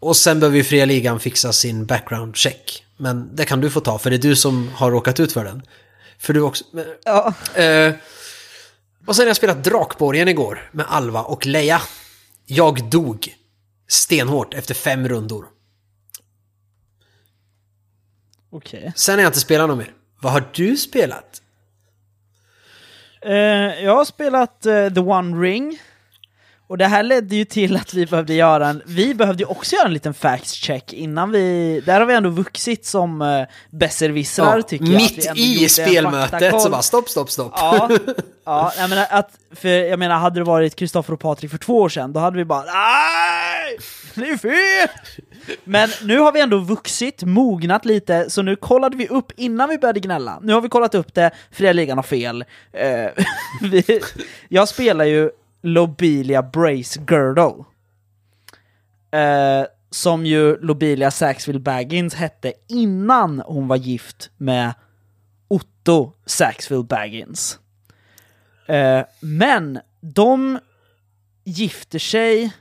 Och 0.00 0.16
sen 0.16 0.40
behöver 0.40 0.56
ju 0.56 0.64
fria 0.64 0.84
ligan 0.84 1.20
fixa 1.20 1.52
sin 1.52 1.86
background 1.86 2.36
check. 2.36 2.84
Men 3.00 3.36
det 3.36 3.44
kan 3.44 3.60
du 3.60 3.70
få 3.70 3.80
ta, 3.80 3.98
för 3.98 4.10
det 4.10 4.16
är 4.16 4.18
du 4.18 4.36
som 4.36 4.68
har 4.68 4.90
råkat 4.90 5.20
ut 5.20 5.32
för 5.32 5.44
den. 5.44 5.62
För 6.18 6.32
du 6.34 6.40
också... 6.40 6.64
men- 6.72 6.86
Ja. 7.04 7.34
Eh, 7.54 7.94
och 9.06 9.16
sen 9.16 9.22
har 9.22 9.28
jag 9.28 9.36
spelat 9.36 9.64
Drakborgen 9.64 10.28
igår 10.28 10.70
med 10.72 10.86
Alva 10.88 11.22
och 11.22 11.46
Leia. 11.46 11.82
Jag 12.46 12.90
dog 12.90 13.34
stenhårt 13.88 14.54
efter 14.54 14.74
fem 14.74 15.08
rundor. 15.08 15.46
Okej. 18.50 18.92
Sen 18.96 19.14
har 19.14 19.22
jag 19.22 19.28
inte 19.28 19.40
spelat 19.40 19.68
något 19.68 19.78
mer. 19.78 19.92
Vad 20.22 20.32
har 20.32 20.44
du 20.52 20.76
spelat? 20.76 21.42
Eh, 23.22 23.32
jag 23.84 23.96
har 23.96 24.04
spelat 24.04 24.66
eh, 24.66 24.88
The 24.94 25.00
One 25.00 25.46
Ring. 25.46 25.78
Och 26.70 26.78
det 26.78 26.86
här 26.86 27.02
ledde 27.02 27.36
ju 27.36 27.44
till 27.44 27.76
att 27.76 27.94
vi 27.94 28.06
behövde 28.06 28.34
göra 28.34 28.68
en, 28.68 28.82
vi 28.86 29.14
behövde 29.14 29.42
ju 29.42 29.46
också 29.46 29.76
göra 29.76 29.86
en 29.86 29.92
liten 29.92 30.14
facts 30.14 30.52
check 30.52 30.92
innan 30.92 31.30
vi, 31.30 31.82
där 31.86 32.00
har 32.00 32.06
vi 32.06 32.14
ändå 32.14 32.30
vuxit 32.30 32.86
som 32.86 33.22
uh, 33.22 33.46
besserwissrar 33.70 34.62
tycker 34.62 34.84
jag. 34.84 34.94
mitt 34.94 35.36
i 35.36 35.68
spelmötet 35.68 36.60
så 36.60 36.70
bara 36.70 36.82
stopp, 36.82 37.08
stopp, 37.08 37.30
stopp. 37.30 37.52
Ja, 37.56 37.90
ja 38.44 38.72
jag 38.78 38.90
menar 38.90 39.06
att, 39.10 39.30
för 39.54 39.68
jag 39.68 39.98
menar 39.98 40.18
hade 40.18 40.40
det 40.40 40.44
varit 40.44 40.76
Kristoffer 40.76 41.12
och 41.12 41.20
Patrik 41.20 41.50
för 41.50 41.58
två 41.58 41.80
år 41.80 41.88
sedan, 41.88 42.12
då 42.12 42.20
hade 42.20 42.36
vi 42.36 42.44
bara 42.44 42.64
Nej! 42.64 43.78
Det 44.14 44.30
är 44.30 44.36
fel! 44.36 44.88
Men 45.64 45.88
nu 46.02 46.18
har 46.18 46.32
vi 46.32 46.40
ändå 46.40 46.58
vuxit, 46.58 47.22
mognat 47.22 47.84
lite, 47.84 48.30
så 48.30 48.42
nu 48.42 48.56
kollade 48.56 48.96
vi 48.96 49.08
upp 49.08 49.32
innan 49.36 49.68
vi 49.68 49.78
började 49.78 50.00
gnälla. 50.00 50.38
Nu 50.42 50.52
har 50.52 50.60
vi 50.60 50.68
kollat 50.68 50.94
upp 50.94 51.14
det, 51.14 51.30
fria 51.52 51.72
ligan 51.72 51.98
har 51.98 52.02
fel. 52.02 52.44
Eh, 52.72 53.06
vi, 53.70 54.00
jag 54.48 54.68
spelar 54.68 55.04
ju 55.04 55.30
Lobelia 55.62 56.42
Brace 56.42 57.00
Girdle. 57.00 57.64
Eh, 59.10 59.66
som 59.90 60.26
ju 60.26 60.56
Lobelia 60.60 61.10
Saxville 61.10 61.60
Baggins 61.60 62.14
hette 62.14 62.52
innan 62.68 63.40
hon 63.46 63.68
var 63.68 63.76
gift 63.76 64.30
med 64.36 64.74
Otto 65.48 66.12
Saxville 66.26 66.84
Baggins. 66.84 67.58
Eh, 68.66 69.04
men 69.20 69.80
de 70.00 70.58
gifter 71.44 71.98
sig 71.98 72.52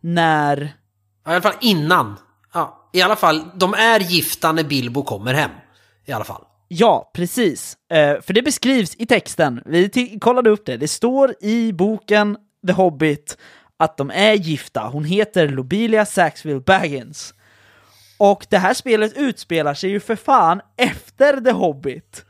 när... 0.00 0.76
Ja, 1.24 1.30
I 1.30 1.34
alla 1.34 1.42
fall 1.42 1.56
innan. 1.60 2.16
Ja, 2.54 2.90
I 2.92 3.02
alla 3.02 3.16
fall, 3.16 3.50
de 3.54 3.74
är 3.74 4.00
gifta 4.00 4.52
när 4.52 4.64
Bilbo 4.64 5.02
kommer 5.02 5.34
hem. 5.34 5.50
I 6.04 6.12
alla 6.12 6.24
fall. 6.24 6.44
Ja, 6.68 7.10
precis. 7.14 7.76
Eh, 7.92 8.20
för 8.20 8.32
det 8.32 8.42
beskrivs 8.42 8.94
i 8.98 9.06
texten. 9.06 9.62
Vi 9.66 9.88
t- 9.88 10.18
kollade 10.20 10.50
upp 10.50 10.66
det. 10.66 10.76
Det 10.76 10.88
står 10.88 11.34
i 11.40 11.72
boken 11.72 12.36
The 12.66 12.72
Hobbit 12.72 13.38
att 13.76 13.96
de 13.96 14.10
är 14.10 14.32
gifta. 14.32 14.80
Hon 14.80 15.04
heter 15.04 15.48
Lobelia 15.48 16.06
Saxville 16.06 16.60
Baggins. 16.60 17.34
Och 18.18 18.46
det 18.50 18.58
här 18.58 18.74
spelet 18.74 19.12
utspelar 19.16 19.74
sig 19.74 19.90
ju 19.90 20.00
för 20.00 20.16
fan 20.16 20.60
efter 20.76 21.40
The 21.40 21.50
Hobbit. 21.50 22.24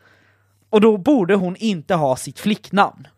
Och 0.71 0.81
då 0.81 0.97
borde 0.97 1.35
hon 1.35 1.57
inte 1.57 1.95
ha 1.95 2.17
sitt 2.17 2.41
flicknamn. 2.41 3.09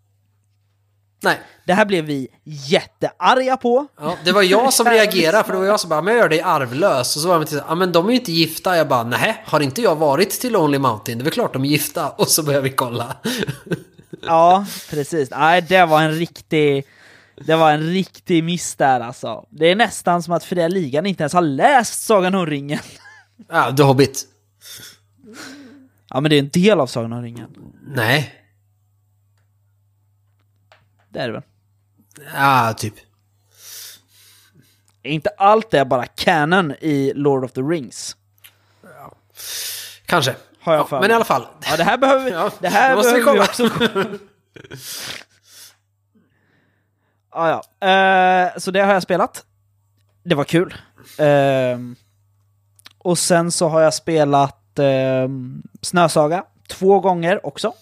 Nej, 1.22 1.40
Det 1.64 1.74
här 1.74 1.84
blev 1.84 2.04
vi 2.04 2.28
jättearga 2.44 3.56
på. 3.56 3.86
ja, 4.00 4.16
det 4.24 4.32
var 4.32 4.42
jag 4.42 4.72
som 4.72 4.86
reagerade 4.90 5.44
för 5.44 5.52
det 5.52 5.58
var 5.58 5.66
jag 5.66 5.80
som 5.80 5.90
bara, 5.90 6.02
men 6.02 6.14
jag 6.14 6.22
gör 6.22 6.28
dig 6.28 6.40
arvlös. 6.40 7.16
Och 7.16 7.22
så 7.22 7.28
var 7.28 7.38
de 7.40 7.46
till 7.46 7.60
ja 7.68 7.74
men 7.74 7.92
de 7.92 8.06
är 8.06 8.10
ju 8.10 8.16
inte 8.18 8.32
gifta. 8.32 8.76
Jag 8.76 8.88
bara, 8.88 9.02
nej, 9.04 9.42
har 9.46 9.60
inte 9.60 9.82
jag 9.82 9.96
varit 9.96 10.30
till 10.30 10.52
Lonely 10.52 10.78
Mountain? 10.78 11.18
Det 11.18 11.22
är 11.22 11.24
väl 11.24 11.32
klart 11.32 11.52
de 11.52 11.64
är 11.64 11.68
gifta. 11.68 12.10
Och 12.18 12.28
så 12.28 12.42
började 12.42 12.64
vi 12.64 12.70
kolla. 12.70 13.16
Ja, 14.26 14.66
precis. 14.90 15.30
Nej, 15.30 15.62
det 15.62 15.84
var 15.86 16.02
en 16.02 16.12
riktig... 16.12 16.84
Det 17.46 17.56
var 17.56 17.72
en 17.72 17.82
riktig 17.92 18.44
miss 18.44 18.74
där 18.74 19.00
alltså. 19.00 19.46
Det 19.50 19.66
är 19.66 19.76
nästan 19.76 20.22
som 20.22 20.32
att 20.32 20.44
Fria 20.44 20.68
Ligan 20.68 21.06
inte 21.06 21.22
ens 21.22 21.32
har 21.32 21.42
läst 21.42 22.02
Sagan 22.06 22.34
om 22.34 22.46
ringen. 22.46 22.78
Ja, 23.48 23.76
The 23.76 23.82
Hobbit. 23.82 24.24
Ja, 26.08 26.20
men 26.20 26.30
det 26.30 26.36
är 26.36 26.38
en 26.38 26.48
del 26.48 26.80
av 26.80 26.86
Sagan 26.86 27.12
om 27.12 27.22
ringen. 27.22 27.48
Nej. 27.86 28.34
Det 31.16 31.22
är 31.22 31.26
det 31.26 31.32
väl? 31.32 31.42
Ja, 32.34 32.74
typ. 32.76 32.94
Inte 35.02 35.30
allt 35.38 35.70
det 35.70 35.84
bara 35.84 36.06
canon 36.06 36.74
i 36.80 37.12
Lord 37.14 37.44
of 37.44 37.52
the 37.52 37.60
Rings? 37.60 38.16
Kanske. 40.06 40.34
Har 40.60 40.74
jag 40.74 40.86
ja, 40.90 41.00
men 41.00 41.10
i 41.10 41.14
alla 41.14 41.24
fall. 41.24 41.46
Ja, 41.70 41.76
det 41.76 41.84
här 41.84 41.98
behöver 41.98 42.24
vi, 42.24 42.30
Ja, 42.36 42.50
det 42.58 42.68
här 42.68 42.96
måste 42.96 43.12
behöver 43.12 43.32
vi 43.32 43.40
också... 43.40 43.70
ja, 47.32 47.62
ja. 47.80 47.88
Eh, 47.88 48.58
så 48.58 48.70
det 48.70 48.80
har 48.80 48.92
jag 48.92 49.02
spelat. 49.02 49.44
Det 50.22 50.34
var 50.34 50.44
kul. 50.44 50.74
Ehm, 51.18 51.96
och 52.98 53.18
sen 53.18 53.52
så 53.52 53.68
har 53.68 53.80
jag 53.80 53.94
spelat 53.94 54.78
ehm, 54.78 55.62
Snösaga 55.82 56.44
två 56.68 57.00
gånger 57.00 57.46
också. 57.46 57.72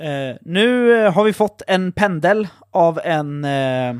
Eh, 0.00 0.36
nu 0.40 0.96
eh, 0.96 1.12
har 1.12 1.24
vi 1.24 1.32
fått 1.32 1.62
en 1.66 1.92
pendel 1.92 2.48
av 2.70 3.00
en 3.04 3.44
eh, 3.44 3.96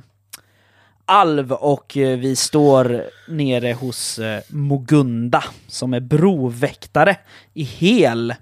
alv 1.04 1.52
och 1.52 1.96
eh, 1.96 2.18
vi 2.18 2.36
står 2.36 3.02
nere 3.28 3.72
hos 3.72 4.18
eh, 4.18 4.40
Mogunda 4.48 5.44
som 5.66 5.94
är 5.94 6.00
broväktare 6.00 7.16
i 7.54 7.62
Hel. 7.62 8.34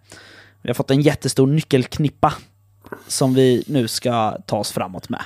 Vi 0.62 0.68
har 0.68 0.74
fått 0.74 0.90
en 0.90 1.00
jättestor 1.00 1.46
nyckelknippa 1.46 2.34
som 3.06 3.34
vi 3.34 3.64
nu 3.66 3.88
ska 3.88 4.36
ta 4.46 4.56
oss 4.59 4.72
framåt 4.72 5.09
med. 5.09 5.20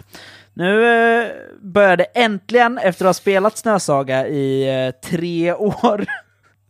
Nu 0.54 0.86
eh, 0.86 1.28
börjar 1.60 1.96
det 1.96 2.04
äntligen, 2.04 2.78
efter 2.78 3.04
att 3.04 3.08
ha 3.08 3.14
spelat 3.14 3.58
Snösaga 3.58 4.28
i 4.28 4.68
eh, 4.86 5.10
tre 5.10 5.52
år, 5.84 6.06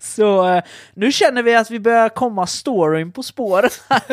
så 0.01 0.49
eh, 0.49 0.63
nu 0.95 1.13
känner 1.13 1.43
vi 1.43 1.55
att 1.55 1.71
vi 1.71 1.81
börjar 1.81 2.09
komma 2.09 2.47
storyn 2.47 3.13
på 3.13 3.23
spåren. 3.23 3.71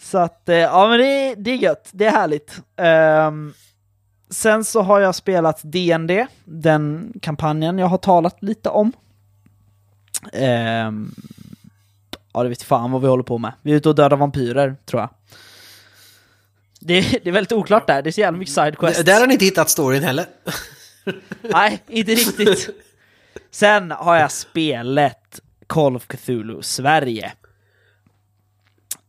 Så 0.00 0.18
att, 0.18 0.48
eh, 0.48 0.56
ja 0.56 0.88
men 0.88 0.98
det, 0.98 1.06
är- 1.06 1.36
det 1.36 1.50
är 1.50 1.56
gött, 1.56 1.88
det 1.92 2.04
är 2.06 2.10
härligt. 2.10 2.60
Ehm, 2.76 3.54
sen 4.30 4.64
så 4.64 4.82
har 4.82 5.00
jag 5.00 5.14
spelat 5.14 5.60
DND, 5.62 6.26
den 6.44 7.12
kampanjen 7.22 7.78
jag 7.78 7.86
har 7.86 7.98
talat 7.98 8.42
lite 8.42 8.68
om. 8.68 8.92
Ehm, 10.32 11.14
ja, 12.32 12.42
det 12.42 12.48
vet 12.48 12.62
fan 12.62 12.90
vad 12.92 13.00
vi 13.02 13.08
håller 13.08 13.22
på 13.22 13.38
med. 13.38 13.52
Vi 13.62 13.72
är 13.72 13.76
ute 13.76 13.88
och 13.88 13.94
dödar 13.94 14.16
vampyrer, 14.16 14.76
tror 14.86 15.00
jag. 15.02 15.10
Det, 16.80 17.00
det 17.00 17.26
är 17.26 17.32
väldigt 17.32 17.52
oklart 17.52 17.86
där, 17.86 18.02
det 18.02 18.10
är 18.10 18.12
så 18.12 18.20
jävla 18.20 18.38
mycket 18.38 18.54
sidequests. 18.54 19.04
Där 19.04 19.20
har 19.20 19.26
ni 19.26 19.32
inte 19.32 19.44
hittat 19.44 19.70
storyn 19.70 20.02
heller. 20.02 20.26
Nej, 21.42 21.82
inte 21.88 22.12
riktigt. 22.14 22.70
Sen 23.50 23.90
har 23.90 24.16
jag 24.16 24.32
spelat 24.32 25.23
Call 25.66 25.96
of 25.96 26.06
Cthulhu 26.06 26.62
Sverige. 26.62 27.32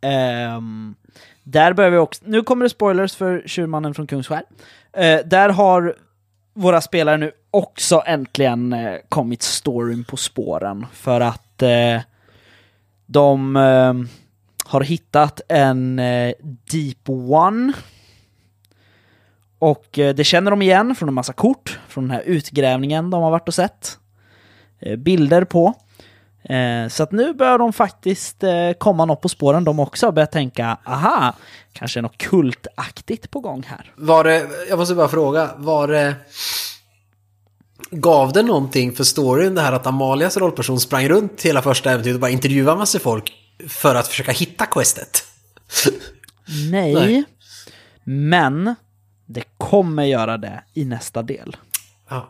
Um, 0.02 0.96
där 1.44 1.74
börjar 1.74 1.92
vi 1.92 1.98
också... 1.98 2.24
Nu 2.26 2.42
kommer 2.42 2.66
det 2.66 2.70
spoilers 2.70 3.16
för 3.16 3.44
Tjurmannen 3.46 3.94
från 3.94 4.08
Kungsskär. 4.08 4.44
Uh, 4.98 5.28
där 5.28 5.50
har 5.50 5.96
våra 6.54 6.82
spelare 6.82 7.18
nu 7.18 7.32
också 7.52 8.04
äntligen 8.06 8.74
uh, 8.74 8.98
kommit 9.10 9.42
storyn 9.42 10.04
på 10.04 10.18
spåren. 10.18 10.86
För 10.94 11.22
att 11.22 11.64
uh, 11.64 12.02
de 13.06 13.56
ehm, 13.56 14.08
har 14.66 14.82
hittat 14.82 15.42
en 15.50 15.96
Deep 16.72 17.10
One 17.30 17.74
och 19.60 19.86
det 19.92 20.26
känner 20.26 20.52
de 20.52 20.62
igen 20.62 20.96
från 20.96 21.10
en 21.10 21.16
massa 21.16 21.34
kort, 21.34 21.80
från 21.88 22.04
den 22.04 22.12
här 22.12 22.22
utgrävningen 22.22 23.10
de 23.10 23.24
har 23.24 23.32
varit 23.32 23.48
och 23.48 23.54
sett. 23.54 24.00
Bilder 24.98 25.44
på. 25.44 25.74
Eh, 26.50 26.88
Så 26.90 27.04
att 27.04 27.12
nu 27.12 27.34
börjar 27.34 27.58
de 27.58 27.74
faktiskt 27.74 28.44
eh, 28.44 28.72
komma 28.78 29.06
något 29.06 29.22
på 29.22 29.30
spåren 29.30 29.64
de 29.64 29.80
också 29.80 30.08
och 30.08 30.14
börja 30.14 30.28
tänka, 30.28 30.78
aha, 30.86 31.34
kanske 31.74 32.02
något 32.02 32.18
kultaktigt 32.18 33.32
på 33.32 33.40
gång 33.40 33.64
här. 33.68 33.94
Var 33.96 34.24
det, 34.24 34.48
jag 34.70 34.80
måste 34.80 34.96
bara 34.96 35.08
fråga, 35.08 35.50
var 35.58 35.88
det... 35.88 36.16
Gav 37.92 38.34
det 38.34 38.44
någonting 38.44 38.96
för 38.96 39.04
storyn 39.04 39.56
det 39.56 39.62
här 39.62 39.72
att 39.72 39.88
Amalias 39.88 40.38
rollperson 40.38 40.80
sprang 40.80 41.08
runt 41.10 41.42
hela 41.42 41.62
första 41.62 41.92
äventyret 41.92 42.16
och 42.16 42.22
bara 42.22 42.32
intervjuade 42.32 42.78
massa 42.78 43.00
folk 43.00 43.34
för 43.68 43.96
att 43.96 44.08
försöka 44.08 44.32
hitta 44.32 44.66
questet? 44.66 45.24
Nej, 46.72 46.94
Nej. 46.94 47.24
men 48.04 48.76
det 49.26 49.44
kommer 49.58 50.04
göra 50.04 50.38
det 50.38 50.64
i 50.74 50.86
nästa 50.86 51.22
del. 51.22 51.58
Ja. 52.10 52.30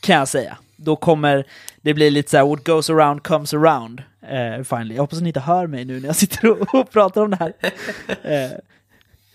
kan 0.00 0.16
jag 0.16 0.28
säga. 0.28 0.56
Då 0.82 0.96
kommer 0.96 1.46
det 1.82 1.94
bli 1.94 2.10
lite 2.10 2.30
så 2.30 2.36
här, 2.36 2.44
what 2.44 2.64
goes 2.64 2.90
around 2.90 3.22
comes 3.22 3.54
around. 3.54 4.02
Eh, 4.22 4.64
finally. 4.64 4.94
Jag 4.94 5.02
hoppas 5.02 5.18
att 5.18 5.22
ni 5.22 5.28
inte 5.28 5.40
hör 5.40 5.66
mig 5.66 5.84
nu 5.84 6.00
när 6.00 6.06
jag 6.06 6.16
sitter 6.16 6.50
och, 6.50 6.74
och 6.74 6.90
pratar 6.90 7.22
om 7.22 7.30
det 7.30 7.36
här. 7.36 7.52
Eh, 8.22 8.50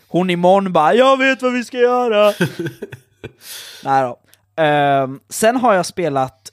hon 0.08 0.30
imorgon 0.30 0.74
bara, 0.74 0.94
jag 0.94 1.18
vet 1.18 1.42
vad 1.42 1.54
vi 1.54 1.64
ska 1.64 1.78
göra. 1.78 2.34
Nej 3.84 4.04
då. 4.04 4.20
Eh, 4.64 5.08
sen 5.30 5.56
har 5.56 5.74
jag 5.74 5.86
spelat 5.86 6.52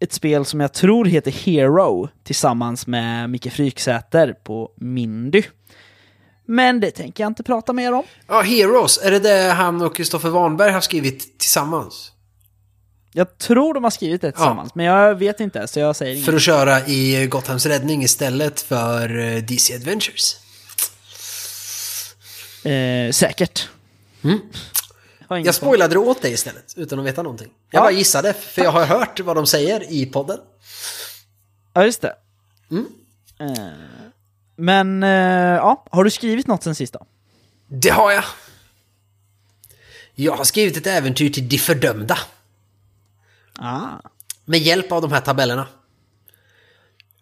ett 0.00 0.12
spel 0.12 0.44
som 0.44 0.60
jag 0.60 0.72
tror 0.72 1.04
heter 1.04 1.30
Hero 1.30 2.08
tillsammans 2.24 2.86
med 2.86 3.30
Micke 3.30 3.52
Fryksäter 3.52 4.32
på 4.32 4.70
Mindy. 4.76 5.42
Men 6.46 6.80
det 6.80 6.90
tänker 6.90 7.24
jag 7.24 7.30
inte 7.30 7.42
prata 7.42 7.72
mer 7.72 7.92
om. 7.92 8.02
ja, 8.26 8.40
Heroes, 8.40 8.98
är 8.98 9.10
det 9.10 9.18
det 9.18 9.52
han 9.52 9.82
och 9.82 9.96
Kristoffer 9.96 10.28
Warnberg 10.28 10.72
har 10.72 10.80
skrivit 10.80 11.38
tillsammans? 11.38 12.12
Jag 13.18 13.38
tror 13.38 13.74
de 13.74 13.84
har 13.84 13.90
skrivit 13.90 14.20
det 14.20 14.32
tillsammans, 14.32 14.74
men 14.74 14.86
jag 14.86 15.14
vet 15.14 15.40
inte, 15.40 15.68
så 15.68 15.78
jag 15.80 15.96
säger 15.96 16.12
inget. 16.14 16.24
För 16.24 16.32
att 16.32 16.42
köra 16.42 16.86
i 16.86 17.26
Gothams 17.26 17.66
räddning 17.66 18.02
istället 18.02 18.60
för 18.60 19.18
eh, 19.18 19.42
DC 19.42 19.74
Adventures. 19.74 20.36
Eh, 22.64 23.12
säkert. 23.12 23.68
Mm. 24.24 24.38
Jag 25.28 25.44
koll. 25.44 25.52
spoilade 25.52 25.94
det 25.94 25.98
åt 25.98 26.22
dig 26.22 26.32
istället, 26.32 26.74
utan 26.76 26.98
att 26.98 27.04
veta 27.06 27.22
någonting. 27.22 27.50
Jag 27.70 27.78
Ja. 27.78 27.82
bara 27.82 27.90
gissade, 27.92 28.32
för 28.32 28.62
jag 28.62 28.70
har 28.72 28.84
hört 28.86 29.20
vad 29.20 29.36
de 29.36 29.46
säger 29.46 29.92
i 29.92 30.06
podden. 30.06 30.38
Ja, 31.72 31.84
just 31.84 32.00
det. 32.02 32.14
Mm. 32.70 32.86
Eh, 33.40 33.68
men, 34.56 35.02
eh, 35.02 35.10
ja, 35.56 35.84
har 35.90 36.04
du 36.04 36.10
skrivit 36.10 36.46
något 36.46 36.62
sen 36.62 36.74
sist 36.74 36.92
då? 36.92 37.06
Det 37.68 37.90
har 37.90 38.12
jag! 38.12 38.24
Jag 40.14 40.36
har 40.36 40.44
skrivit 40.44 40.76
ett 40.76 40.86
äventyr 40.86 41.30
till 41.30 41.48
De 41.48 41.58
fördömda. 41.58 42.18
Ah. 43.58 43.88
Med 44.44 44.60
hjälp 44.60 44.92
av 44.92 45.02
de 45.02 45.12
här 45.12 45.20
tabellerna. 45.20 45.66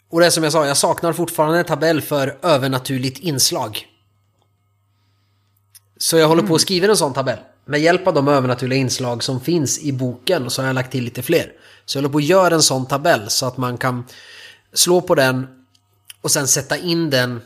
Och 0.09 0.20
det 0.20 0.26
är 0.26 0.30
som 0.30 0.45
jag 0.45 0.53
sa, 0.53 0.66
jag 0.66 0.76
saknar 0.76 1.12
fortfarande 1.12 1.59
en 1.59 1.64
tabell 1.64 2.01
för 2.01 2.39
övernaturligt 2.43 3.18
inslag. 3.18 3.87
Så 5.97 6.16
jag 6.16 6.28
håller 6.28 6.43
på 6.43 6.55
att 6.55 6.61
skriva 6.61 6.87
en 6.87 6.97
sån 6.97 7.12
tabell. 7.12 7.39
Med 7.64 7.80
hjälp 7.80 8.07
av 8.07 8.14
de 8.14 8.28
övernaturliga 8.28 8.78
inslag 8.78 9.22
som 9.22 9.41
finns 9.41 9.78
i 9.78 9.93
boken 9.93 10.51
så 10.51 10.62
har 10.62 10.66
jag 10.66 10.74
lagt 10.74 10.93
till 10.93 11.05
lite 11.05 11.22
fler. 11.22 11.53
Så 11.85 11.99
jag 11.99 12.03
håller 12.03 12.12
på 12.12 12.18
att 12.18 12.24
göra 12.24 12.55
en 12.55 12.62
sån 12.62 12.87
tabell 12.87 13.30
så 13.30 13.47
att 13.47 13.57
man 13.57 13.78
kan 13.78 14.05
slå 14.72 15.01
på 15.01 15.14
den 15.14 15.47
och 16.20 16.30
sen 16.30 16.49
sätta 16.49 16.76
in 16.76 17.11
den 17.11 17.41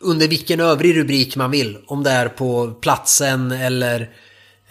under 0.00 0.28
vilken 0.28 0.60
övrig 0.60 0.96
rubrik 0.96 1.36
man 1.36 1.50
vill. 1.50 1.78
Om 1.86 2.02
det 2.02 2.10
är 2.10 2.28
på 2.28 2.70
platsen 2.80 3.52
eller 3.52 4.10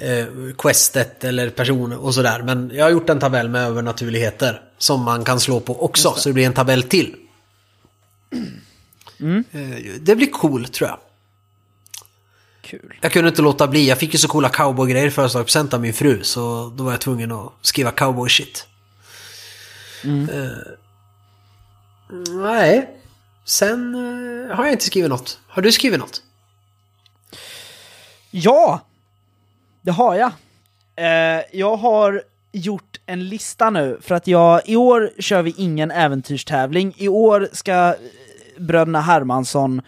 eh, 0.01 0.25
questet 0.57 1.23
eller 1.23 1.49
person 1.49 1.93
och 1.93 2.13
sådär. 2.13 2.41
Men 2.43 2.71
jag 2.73 2.85
har 2.85 2.91
gjort 2.91 3.09
en 3.09 3.19
tabell 3.19 3.49
med 3.49 3.65
övernaturligheter 3.67 4.61
som 4.77 5.03
man 5.03 5.23
kan 5.23 5.39
slå 5.39 5.59
på 5.59 5.83
också. 5.83 6.13
Så 6.17 6.29
det 6.29 6.33
blir 6.33 6.45
en 6.45 6.53
tabell 6.53 6.83
till. 6.83 7.15
Eh, 9.51 9.99
Det 10.01 10.15
blir 10.15 10.31
cool 10.31 10.65
tror 10.65 10.89
jag. 10.89 10.99
Kul. 12.61 12.93
Jag 13.01 13.11
kunde 13.11 13.29
inte 13.29 13.41
låta 13.41 13.67
bli. 13.67 13.87
Jag 13.89 13.97
fick 13.97 14.13
ju 14.13 14.19
så 14.19 14.27
coola 14.27 14.49
cowboygrejer 14.49 15.07
i 15.07 15.11
födelsedagspresent 15.11 15.73
av 15.73 15.81
min 15.81 15.93
fru. 15.93 16.23
Så 16.23 16.73
då 16.77 16.83
var 16.83 16.91
jag 16.91 17.01
tvungen 17.01 17.31
att 17.31 17.51
skriva 17.61 17.91
cowboy 17.91 18.29
shit. 18.29 18.67
Eh, 20.03 20.57
nej. 22.29 22.89
Sen 23.45 23.95
eh, 23.95 24.55
har 24.55 24.63
jag 24.63 24.73
inte 24.73 24.85
skrivit 24.85 25.09
något. 25.09 25.39
Har 25.47 25.61
du 25.61 25.71
skrivit 25.71 25.99
något? 25.99 26.21
Ja! 28.31 28.85
Det 29.81 29.91
har 29.91 30.15
jag. 30.15 30.31
Eh, 30.95 31.43
jag 31.51 31.77
har 31.77 32.23
gjort 32.51 32.99
en 33.05 33.29
lista 33.29 33.69
nu, 33.69 33.97
för 34.01 34.15
att 34.15 34.27
jag, 34.27 34.61
i 34.65 34.75
år 34.75 35.11
kör 35.19 35.41
vi 35.41 35.53
ingen 35.57 35.91
äventyrstävling. 35.91 36.93
I 36.97 37.07
år 37.07 37.49
ska 37.51 37.73
eh, 37.73 37.93
bröderna 38.57 39.01
Hermansson 39.01 39.81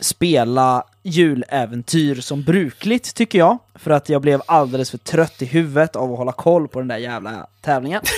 spela 0.00 0.84
juläventyr 1.02 2.14
som 2.14 2.42
brukligt, 2.42 3.14
tycker 3.14 3.38
jag. 3.38 3.58
För 3.74 3.90
att 3.90 4.08
jag 4.08 4.22
blev 4.22 4.42
alldeles 4.46 4.90
för 4.90 4.98
trött 4.98 5.42
i 5.42 5.44
huvudet 5.44 5.96
av 5.96 6.12
att 6.12 6.18
hålla 6.18 6.32
koll 6.32 6.68
på 6.68 6.78
den 6.78 6.88
där 6.88 6.96
jävla 6.96 7.46
tävlingen. 7.60 8.02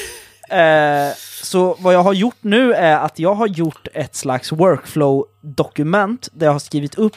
Eh, 0.51 1.13
så 1.43 1.77
vad 1.79 1.95
jag 1.95 2.03
har 2.03 2.13
gjort 2.13 2.37
nu 2.41 2.75
är 2.75 2.97
att 2.97 3.19
jag 3.19 3.35
har 3.35 3.47
gjort 3.47 3.89
ett 3.95 4.15
slags 4.15 4.53
workflow-dokument 4.53 6.29
där 6.33 6.47
jag 6.47 6.53
har 6.53 6.59
skrivit 6.59 6.95
upp 6.95 7.17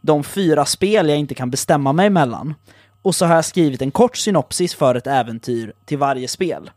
de 0.00 0.24
fyra 0.24 0.64
spel 0.64 1.08
jag 1.08 1.18
inte 1.18 1.34
kan 1.34 1.50
bestämma 1.50 1.92
mig 1.92 2.10
mellan. 2.10 2.54
Och 3.02 3.14
så 3.14 3.26
har 3.26 3.34
jag 3.34 3.44
skrivit 3.44 3.82
en 3.82 3.90
kort 3.90 4.16
synopsis 4.16 4.74
för 4.74 4.94
ett 4.94 5.06
äventyr 5.06 5.72
till 5.84 5.98
varje 5.98 6.28
spel. 6.28 6.70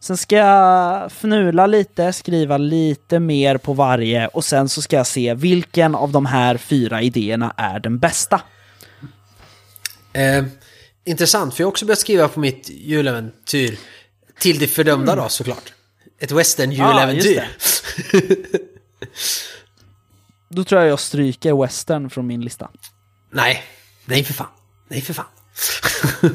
Sen 0.00 0.16
ska 0.16 0.36
jag 0.36 1.06
fnula 1.06 1.66
lite, 1.66 2.12
skriva 2.12 2.58
lite 2.58 3.20
mer 3.20 3.56
på 3.56 3.72
varje 3.72 4.26
och 4.26 4.44
sen 4.44 4.68
så 4.68 4.82
ska 4.82 4.96
jag 4.96 5.06
se 5.06 5.34
vilken 5.34 5.94
av 5.94 6.12
de 6.12 6.26
här 6.26 6.56
fyra 6.56 7.02
idéerna 7.02 7.54
är 7.56 7.80
den 7.80 7.98
bästa. 7.98 8.40
Eh, 10.12 10.44
intressant, 11.04 11.54
för 11.54 11.62
jag 11.62 11.66
har 11.66 11.70
också 11.70 11.86
börjat 11.86 11.98
skriva 11.98 12.28
på 12.28 12.40
mitt 12.40 12.70
juläventyr. 12.70 13.78
Till 14.38 14.58
det 14.58 14.66
fördömda 14.66 15.16
då 15.16 15.28
såklart. 15.28 15.72
Ett 16.20 16.32
western 16.32 16.72
juläventyr. 16.72 17.48
Då 20.48 20.64
tror 20.64 20.80
jag 20.80 20.90
jag 20.90 21.00
stryker 21.00 21.62
western 21.62 22.10
från 22.10 22.26
min 22.26 22.40
lista. 22.40 22.70
Nej, 23.30 23.64
nej 24.04 24.24
för 24.24 24.34
fan. 24.34 24.46
Nej 24.88 25.00
för 25.00 25.14
fan. 25.14 25.26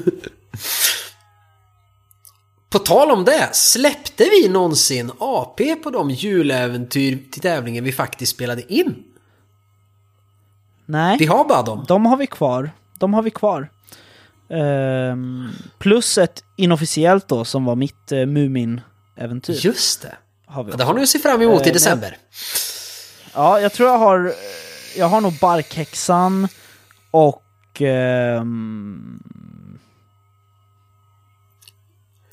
på 2.70 2.80
tal 2.80 3.12
om 3.12 3.26
det, 3.26 3.50
släppte 3.56 4.24
vi 4.24 4.48
någonsin 4.50 5.12
AP 5.20 5.76
på 5.76 5.90
de 5.90 6.10
juläventyr 6.10 7.20
till 7.32 7.42
tävlingen 7.42 7.84
vi 7.84 7.92
faktiskt 7.92 8.36
spelade 8.36 8.74
in? 8.74 9.04
Nej. 10.86 11.18
Vi 11.20 11.26
har 11.26 11.46
bara 11.46 11.62
dem. 11.62 11.86
De 11.88 12.06
har 12.06 12.18
vi 12.18 12.28
kvar. 12.28 12.72
De 13.00 13.14
har 13.14 13.22
vi 13.22 13.30
kvar. 13.30 13.70
Ehm, 14.50 15.50
plus 15.78 16.18
ett 16.18 16.44
inofficiellt 16.56 17.28
då, 17.28 17.46
som 17.46 17.66
var 17.66 17.76
mitt 17.76 18.12
uh, 18.12 18.26
Mumin-äventyr. 18.26 19.66
Just 19.66 20.02
det. 20.02 20.16
Har 20.46 20.64
vi 20.64 20.72
Ja, 20.72 20.78
det 20.78 20.84
har 20.84 20.94
ni 20.94 21.04
att 21.04 21.10
se 21.10 21.20
fram 21.20 21.42
emot 21.42 21.62
Eh, 21.62 21.68
i 21.68 21.72
december. 21.72 22.18
Ja, 23.34 23.60
jag 23.60 23.74
tror 23.74 23.90
jag 23.90 23.98
har... 23.98 24.34
Jag 24.98 25.06
har 25.10 25.22
nog 25.22 25.34
Barkhäxan 25.42 26.48
och... 27.12 27.44
ehm, 27.82 29.20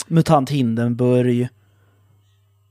Mutant 0.07 0.51
Hindenburg. 0.51 1.49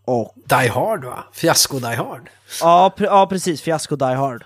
Och... 0.06 0.34
Die 0.36 0.70
Hard 0.70 1.04
va? 1.04 1.24
Fiasko 1.34 1.80
Die 1.80 1.96
Hard. 1.96 2.30
Ja, 2.62 2.94
pre- 2.98 3.06
ja 3.06 3.26
precis. 3.26 3.62
Fiasko 3.62 3.96
Die 3.96 4.16
Hard. 4.16 4.44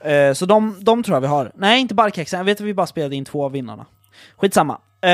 Eh, 0.00 0.32
så 0.32 0.46
de, 0.46 0.84
de 0.84 1.02
tror 1.02 1.16
jag 1.16 1.20
vi 1.20 1.26
har. 1.26 1.52
Nej, 1.54 1.80
inte 1.80 1.94
Barkhäxan. 1.94 2.38
Jag 2.38 2.44
vet 2.44 2.60
att 2.60 2.66
vi 2.66 2.74
bara 2.74 2.86
spelade 2.86 3.16
in 3.16 3.24
två 3.24 3.44
av 3.44 3.52
vinnarna. 3.52 3.86
Skitsamma. 4.36 4.80
Eh, 5.00 5.10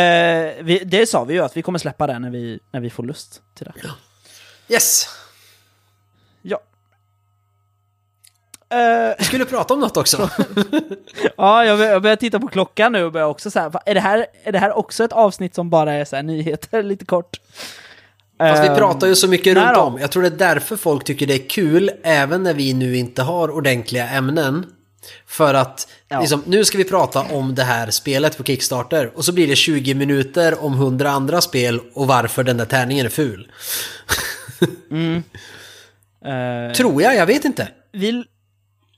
vi, 0.62 0.82
det 0.86 1.06
sa 1.06 1.24
vi 1.24 1.34
ju 1.34 1.40
att 1.40 1.56
vi 1.56 1.62
kommer 1.62 1.78
släppa 1.78 2.06
det 2.06 2.18
när 2.18 2.30
vi, 2.30 2.60
när 2.70 2.80
vi 2.80 2.90
får 2.90 3.02
lust 3.02 3.42
till 3.54 3.66
det. 3.66 3.72
Yes! 4.74 5.08
Ja. 6.42 6.60
Eh, 8.70 9.14
Vi 9.18 9.24
skulle 9.24 9.44
prata 9.44 9.74
om 9.74 9.80
något 9.80 9.96
också. 9.96 10.30
Ja, 11.36 11.64
jag 11.64 11.78
bör- 11.78 11.86
jag 11.86 12.02
börjar 12.02 12.16
titta 12.16 12.40
på 12.40 12.48
klockan 12.48 12.92
nu 12.92 13.04
och 13.04 13.12
börjar 13.12 13.26
också 13.26 13.50
så 13.50 13.58
här, 13.60 13.68
"Va, 13.70 13.80
är 13.86 13.94
det 13.94 14.00
här, 14.00 14.26
är 14.44 14.52
det 14.52 14.58
här 14.58 14.72
också 14.78 15.04
ett 15.04 15.12
avsnitt 15.12 15.54
som 15.54 15.70
bara 15.70 15.92
är 15.92 16.04
så 16.04 16.16
här 16.16 16.22
nyheter, 16.22 16.82
lite 16.92 17.04
kort? 17.04 17.36
Fast 18.38 18.62
vi 18.62 18.66
Ehm, 18.68 18.76
pratar 18.76 19.06
ju 19.06 19.14
så 19.14 19.28
mycket 19.28 19.56
nej 19.56 19.64
runt 19.66 19.76
om. 19.76 19.98
Jag 20.00 20.10
tror 20.12 20.22
det 20.22 20.28
är 20.28 20.30
därför 20.54 20.76
folk 20.76 21.04
tycker 21.04 21.26
det 21.26 21.34
är 21.34 21.48
kul, 21.48 21.90
även 22.02 22.42
när 22.42 22.54
vi 22.54 22.74
nu 22.74 22.96
inte 22.96 23.22
har 23.22 23.50
ordentliga 23.50 24.08
ämnen. 24.08 24.66
För 25.26 25.54
att 25.54 25.88
Ja. 26.08 26.20
liksom, 26.20 26.42
nu 26.46 26.64
ska 26.64 26.78
vi 26.78 26.84
prata 26.84 27.20
om 27.22 27.54
det 27.54 27.62
här 27.62 27.90
spelet 27.90 28.36
på 28.36 28.44
Kickstarter. 28.44 29.10
Och 29.14 29.24
så 29.24 29.32
blir 29.32 29.46
det 29.48 29.56
20 29.56 29.94
minuter 29.94 30.64
om 30.64 30.72
100 30.72 31.10
andra 31.10 31.40
spel 31.40 31.80
och 31.94 32.06
varför 32.06 32.42
den 32.44 32.56
där 32.56 32.64
tärningen 32.64 33.06
är 33.06 33.10
ful. 33.10 33.48
eh, 36.26 36.72
Tror 36.76 37.02
jag, 37.02 37.16
jag 37.16 37.26
vet 37.26 37.44
inte. 37.44 37.68
vill... 37.92 38.24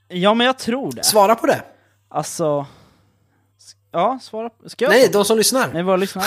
Ja, 0.08 0.34
men 0.34 0.46
jag 0.46 0.58
tror 0.58 0.92
det. 0.92 1.04
Svara 1.04 1.34
på 1.34 1.46
det. 1.46 1.62
Alltså... 2.08 2.66
Ja, 3.92 4.18
svara. 4.22 4.50
Ska 4.66 4.84
jag? 4.84 4.90
Nej, 4.90 5.08
de 5.12 5.24
som 5.24 5.36
lyssnar. 5.38 5.68
Nej, 5.72 5.82
vad 5.82 6.00
lyssnar. 6.00 6.24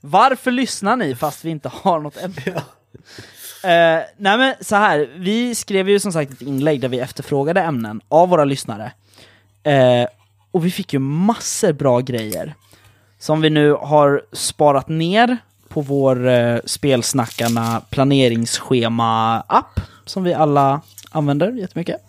Varför 0.00 0.50
lyssnar 0.50 0.96
ni 0.96 1.14
fast 1.14 1.44
vi 1.44 1.50
inte 1.50 1.68
har 1.68 2.00
något 2.00 2.16
ämne? 2.16 2.62
Eh, 3.64 4.02
nej 4.16 4.38
men 4.38 4.54
så 4.60 4.76
här, 4.76 5.10
vi 5.16 5.54
skrev 5.54 5.88
ju 5.88 6.00
som 6.00 6.12
sagt 6.12 6.32
ett 6.32 6.42
inlägg 6.42 6.80
där 6.80 6.88
vi 6.88 7.00
efterfrågade 7.00 7.60
ämnen 7.60 8.00
av 8.08 8.28
våra 8.28 8.44
lyssnare. 8.44 8.92
Eh, 9.62 10.08
och 10.50 10.66
vi 10.66 10.70
fick 10.70 10.92
ju 10.92 10.98
massor 10.98 11.72
bra 11.72 12.00
grejer. 12.00 12.54
Som 13.18 13.40
vi 13.40 13.50
nu 13.50 13.72
har 13.72 14.22
sparat 14.32 14.88
ner 14.88 15.38
på 15.68 15.80
vår 15.80 16.28
eh, 16.28 16.58
Spelsnackarna 16.64 17.82
planeringsschema-app. 17.90 19.80
Som 20.04 20.24
vi 20.24 20.34
alla 20.34 20.80
använder 21.16 21.52
jättemycket. 21.52 22.00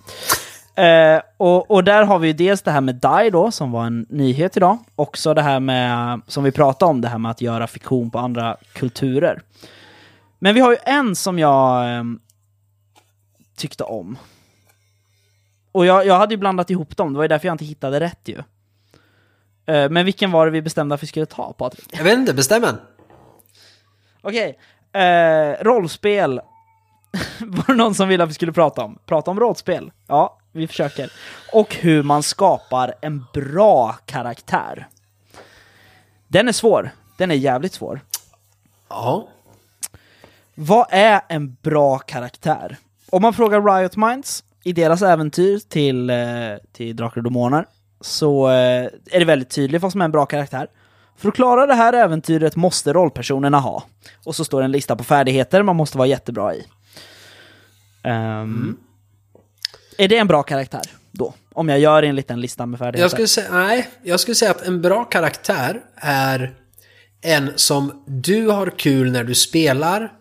Eh, 0.75 1.21
och, 1.37 1.71
och 1.71 1.83
där 1.83 2.03
har 2.03 2.19
vi 2.19 2.27
ju 2.27 2.33
dels 2.33 2.61
det 2.61 2.71
här 2.71 2.81
med 2.81 2.95
DAI 2.95 3.29
då, 3.29 3.51
som 3.51 3.71
var 3.71 3.85
en 3.85 4.05
nyhet 4.09 4.57
idag. 4.57 4.77
Också 4.95 5.33
det 5.33 5.41
här 5.41 5.59
med, 5.59 6.21
som 6.27 6.43
vi 6.43 6.51
pratade 6.51 6.89
om, 6.89 7.01
det 7.01 7.07
här 7.07 7.17
med 7.17 7.31
att 7.31 7.41
göra 7.41 7.67
fiktion 7.67 8.11
på 8.11 8.19
andra 8.19 8.57
kulturer. 8.73 9.41
Men 10.39 10.55
vi 10.55 10.61
har 10.61 10.71
ju 10.71 10.77
en 10.83 11.15
som 11.15 11.39
jag 11.39 11.89
ehm, 11.89 12.19
tyckte 13.55 13.83
om. 13.83 14.17
Och 15.71 15.85
jag, 15.85 16.05
jag 16.05 16.17
hade 16.17 16.33
ju 16.33 16.37
blandat 16.37 16.69
ihop 16.69 16.97
dem, 16.97 17.13
det 17.13 17.17
var 17.17 17.23
ju 17.23 17.27
därför 17.27 17.47
jag 17.47 17.53
inte 17.53 17.65
hittade 17.65 17.99
rätt 17.99 18.21
ju. 18.25 18.37
Eh, 19.65 19.89
men 19.89 20.05
vilken 20.05 20.31
var 20.31 20.45
det 20.45 20.51
vi 20.51 20.61
bestämde 20.61 20.95
att 20.95 21.03
vi 21.03 21.07
skulle 21.07 21.25
ta, 21.25 21.53
Patrik? 21.53 21.89
Jag 21.91 22.03
vet 22.03 22.17
inte, 22.17 22.33
bestäm 22.33 22.63
en. 22.63 22.77
Okej, 24.21 24.59
eh, 24.93 25.63
rollspel 25.63 26.41
var 27.39 27.63
det 27.67 27.73
någon 27.73 27.95
som 27.95 28.07
ville 28.07 28.23
att 28.23 28.29
vi 28.29 28.33
skulle 28.33 28.53
prata 28.53 28.83
om. 28.83 28.97
Prata 29.05 29.31
om 29.31 29.39
rollspel. 29.39 29.91
Ja, 30.07 30.37
vi 30.51 30.67
försöker. 30.67 31.11
Och 31.53 31.75
hur 31.75 32.03
man 32.03 32.23
skapar 32.23 32.93
en 33.01 33.25
bra 33.33 33.95
karaktär. 34.05 34.87
Den 36.27 36.47
är 36.47 36.51
svår. 36.51 36.91
Den 37.17 37.31
är 37.31 37.35
jävligt 37.35 37.73
svår. 37.73 37.99
Ja. 38.89 39.27
Vad 40.55 40.85
är 40.89 41.21
en 41.27 41.57
bra 41.61 41.97
karaktär? 41.97 42.77
Om 43.09 43.21
man 43.21 43.33
frågar 43.33 43.61
Riot 43.61 43.95
Minds 43.95 44.43
i 44.63 44.73
deras 44.73 45.01
äventyr 45.01 45.59
till, 45.69 46.09
eh, 46.09 46.17
till 46.71 46.95
Drakar 46.95 47.17
och 47.17 47.23
Demoner 47.23 47.65
så 48.01 48.47
eh, 48.47 48.85
är 49.11 49.19
det 49.19 49.25
väldigt 49.25 49.49
tydligt 49.49 49.81
vad 49.81 49.91
som 49.91 50.01
är 50.01 50.05
en 50.05 50.11
bra 50.11 50.25
karaktär. 50.25 50.67
För 51.17 51.29
att 51.29 51.35
klara 51.35 51.65
det 51.65 51.73
här 51.73 51.93
äventyret 51.93 52.55
måste 52.55 52.93
rollpersonerna 52.93 53.59
ha. 53.59 53.83
Och 54.25 54.35
så 54.35 54.45
står 54.45 54.61
det 54.61 54.65
en 54.65 54.71
lista 54.71 54.95
på 54.95 55.03
färdigheter 55.03 55.63
man 55.63 55.75
måste 55.75 55.97
vara 55.97 56.07
jättebra 56.07 56.55
i. 56.55 56.65
Ehm, 58.07 58.77
Är 59.97 60.07
det 60.07 60.17
en 60.17 60.27
bra 60.27 60.43
karaktär 60.43 60.81
då? 61.11 61.33
Om 61.53 61.69
jag 61.69 61.79
gör 61.79 62.03
en 62.03 62.15
liten 62.15 62.41
lista 62.41 62.65
med 62.65 62.79
färdigheter? 62.79 63.03
Jag 63.03 63.11
skulle 63.11 63.27
säga, 63.27 63.51
nej, 63.51 63.89
jag 64.03 64.19
skulle 64.19 64.35
säga 64.35 64.51
att 64.51 64.61
en 64.61 64.81
bra 64.81 65.03
karaktär 65.03 65.81
är 65.95 66.55
en 67.21 67.51
som 67.55 68.03
du 68.07 68.47
har 68.47 68.69
kul 68.79 69.11
när 69.11 69.23
du 69.23 69.35
spelar 69.35 70.13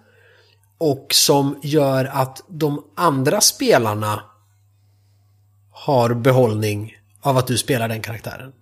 och 0.79 1.07
som 1.11 1.61
gör 1.63 2.05
att 2.05 2.43
de 2.49 2.85
andra 2.95 3.41
spelarna 3.41 4.23
har 5.71 6.15
behållning 6.15 6.97
av 7.21 7.37
att 7.37 7.47
du 7.47 7.59
spelar 7.59 7.89
den 7.89 8.03
karaktären. 8.03 8.53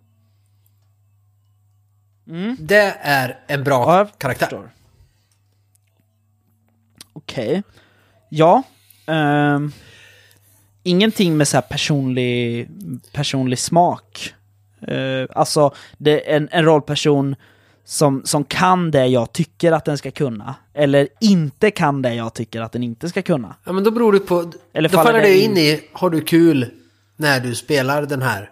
Det 2.58 2.96
är 3.00 3.40
en 3.46 3.64
bra 3.64 3.98
Ja, 3.98 4.06
karaktär. 4.18 4.70
Okej. 7.12 7.62
Ja. 8.28 8.62
Ehm, 9.06 9.72
ingenting 10.82 11.36
med 11.36 11.48
så 11.48 11.62
personlig, 11.62 12.68
personlig 13.12 13.58
smak. 13.58 14.34
Eh, 14.88 15.28
alltså, 15.34 15.74
det 15.98 16.30
är 16.30 16.36
en, 16.36 16.48
en 16.52 16.64
rollperson 16.64 17.36
som, 17.84 18.22
som 18.24 18.44
kan 18.44 18.90
det 18.90 19.06
jag 19.06 19.32
tycker 19.32 19.72
att 19.72 19.84
den 19.84 19.98
ska 19.98 20.10
kunna. 20.10 20.54
Eller 20.74 21.08
inte 21.20 21.70
kan 21.70 22.02
det 22.02 22.14
jag 22.14 22.34
tycker 22.34 22.60
att 22.60 22.72
den 22.72 22.82
inte 22.82 23.08
ska 23.08 23.22
kunna. 23.22 23.56
Ja, 23.64 23.72
men 23.72 23.84
då 23.84 23.90
beror 23.90 24.12
det 24.12 24.20
på... 24.20 24.52
Eller 24.72 24.88
då 24.88 24.98
faller 24.98 25.20
det 25.20 25.38
in- 25.38 25.50
in 25.50 25.56
i, 25.56 25.88
har 25.92 26.10
du 26.10 26.20
kul 26.20 26.70
när 27.16 27.40
du 27.40 27.54
spelar 27.54 28.02
den 28.06 28.22
här 28.22 28.50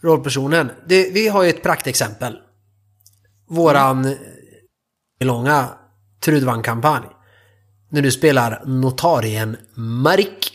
rollpersonen? 0.00 0.70
Det, 0.86 1.10
vi 1.10 1.28
har 1.28 1.42
ju 1.42 1.50
ett 1.50 1.62
praktexempel. 1.62 2.38
Våran 3.46 4.04
mm. 4.04 4.18
långa 5.20 5.68
Trudvang-kampanj. 6.20 7.06
När 7.92 8.02
du 8.02 8.10
spelar 8.12 8.62
notarien 8.66 9.56
Marik. 9.74 10.52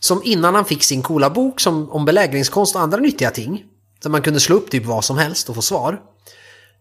Som 0.00 0.22
innan 0.24 0.54
han 0.54 0.64
fick 0.64 0.82
sin 0.82 1.02
coola 1.02 1.30
bok 1.30 1.60
som, 1.60 1.90
om 1.90 2.04
belägringskonst 2.04 2.74
och 2.74 2.80
andra 2.80 2.98
nyttiga 2.98 3.30
ting. 3.30 3.64
Där 4.02 4.10
man 4.10 4.22
kunde 4.22 4.40
slå 4.40 4.56
upp 4.56 4.70
typ 4.70 4.84
vad 4.86 5.04
som 5.04 5.18
helst 5.18 5.48
och 5.48 5.54
få 5.54 5.62
svar. 5.62 6.00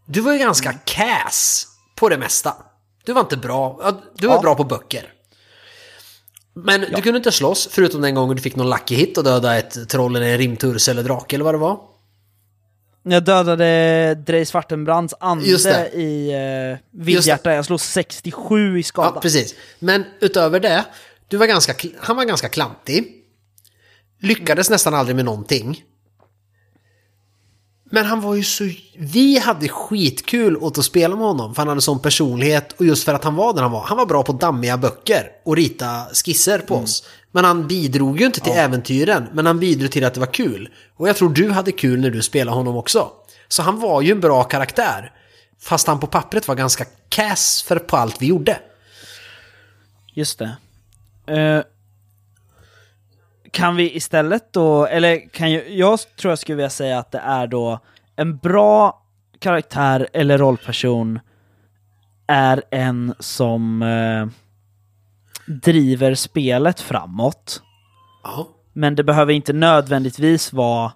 Du 0.06 0.22
var 0.22 0.34
ju 0.34 0.40
ganska 0.40 0.74
cass 0.74 1.68
på 1.96 2.10
det 2.10 2.18
mesta. 2.18 2.54
Du 3.06 3.14
var 3.14 3.22
inte 3.22 3.38
bra. 3.38 3.80
ja, 3.84 4.02
Du 4.18 4.28
var 4.28 4.36
Ja. 4.36 4.42
bra 4.42 4.56
på 4.56 4.64
böcker. 4.64 5.14
Men 6.54 6.82
du 6.82 7.02
kunde 7.02 7.18
inte 7.18 7.32
slåss 7.32 7.68
förutom 7.72 8.02
den 8.02 8.16
gången 8.16 8.36
du 8.36 8.42
fick 8.42 8.56
någon 8.56 8.70
lucky 8.70 8.96
hit 8.96 9.18
och 9.18 9.24
döda 9.24 9.58
ett 9.58 9.90
troll 9.90 10.16
eller 10.16 10.28
en 10.28 10.38
rimturs 10.38 10.90
eller 10.90 11.04
drake 11.04 11.36
eller 11.36 11.46
vad 11.46 11.54
det 11.54 11.58
var. 11.58 11.80
Jag 13.04 13.24
dödade 13.24 14.16
Drej 14.16 14.46
Svartenbrands 14.46 15.14
ande 15.20 15.46
i 15.94 16.34
uh, 16.72 16.78
Vildhjärta. 16.92 17.54
Jag 17.54 17.66
slog 17.66 17.82
67 17.82 18.80
i 18.80 18.84
skada. 18.84 19.12
Ja, 19.16 19.22
precis. 19.22 19.56
Men 19.80 20.06
utöver 20.22 20.60
det, 20.60 20.86
du 21.28 21.38
var 21.38 21.48
ganska, 21.48 21.74
han 22.00 22.16
var 22.16 22.24
ganska 22.24 22.50
klantig. 22.50 23.16
Lyckades 24.22 24.70
nästan 24.70 24.94
aldrig 24.94 25.16
med 25.16 25.26
någonting. 25.26 25.84
Men 27.92 28.06
han 28.06 28.22
var 28.22 28.36
ju 28.36 28.44
så... 28.44 28.70
Vi 28.98 29.40
hade 29.40 29.68
skitkul 29.68 30.58
åt 30.58 30.78
att 30.78 30.86
spela 30.86 31.16
med 31.16 31.26
honom 31.26 31.56
för 31.56 31.62
han 31.62 31.68
hade 31.68 31.82
sån 31.82 32.00
personlighet 32.00 32.72
och 32.72 32.86
just 32.86 33.04
för 33.04 33.14
att 33.14 33.24
han 33.24 33.36
var 33.36 33.54
den 33.54 33.64
han 33.64 33.72
var. 33.72 33.84
Han 33.84 33.98
var 33.98 34.06
bra 34.06 34.24
på 34.24 34.34
dammiga 34.34 34.78
böcker 34.78 35.32
och 35.46 35.56
rita 35.56 36.06
skisser 36.14 36.60
på 36.60 36.76
oss. 36.76 37.08
Men 37.32 37.46
han 37.46 37.68
bidrog 37.68 38.20
ju 38.20 38.26
inte 38.26 38.40
till 38.40 38.54
äventyren, 38.54 39.28
men 39.34 39.46
han 39.46 39.60
bidrog 39.60 39.92
till 39.92 40.06
att 40.06 40.14
det 40.14 40.20
var 40.20 40.34
kul. 40.34 40.70
Och 40.96 41.10
jag 41.10 41.16
tror 41.16 41.30
du 41.30 41.52
hade 41.52 41.72
kul 41.72 42.00
när 42.00 42.10
du 42.10 42.22
spelade 42.22 42.58
honom 42.58 42.78
också. 42.78 43.12
Så 43.48 43.62
han 43.62 43.80
var 43.80 44.02
ju 44.02 44.12
en 44.12 44.20
bra 44.20 44.44
karaktär. 44.44 45.12
Fast 45.60 45.88
han 45.88 46.00
på 46.00 46.08
pappret 46.08 46.48
var 46.48 46.56
ganska 46.56 46.86
cass 47.10 47.64
för 47.68 47.80
på 47.80 47.98
allt 47.98 48.22
vi 48.22 48.26
gjorde. 48.26 48.60
Just 50.14 50.40
det. 50.40 50.58
Eh, 51.34 51.64
kan 53.52 53.76
vi 53.76 53.96
istället 53.96 54.54
då, 54.54 54.86
eller 54.86 55.30
kan 55.30 55.52
jag, 55.52 55.70
jag 55.70 56.00
tror 56.00 56.32
jag 56.32 56.40
skulle 56.40 56.56
vilja 56.56 56.70
säga 56.70 57.00
att 57.00 57.12
det 57.12 57.20
är 57.20 57.48
då 57.48 57.80
en 58.16 58.38
bra 58.38 59.04
karaktär 59.40 60.08
eller 60.14 60.38
rollperson 60.38 61.20
är 62.28 62.64
en 62.72 63.14
som 63.20 63.82
eh, 63.82 64.28
driver 65.50 66.16
spelet 66.16 66.80
framåt. 66.80 67.62
Ja. 68.24 68.48
Men 68.74 68.96
det 68.96 69.04
behöver 69.04 69.34
inte 69.34 69.54
nödvändigtvis 69.54 70.54
vara 70.54 70.92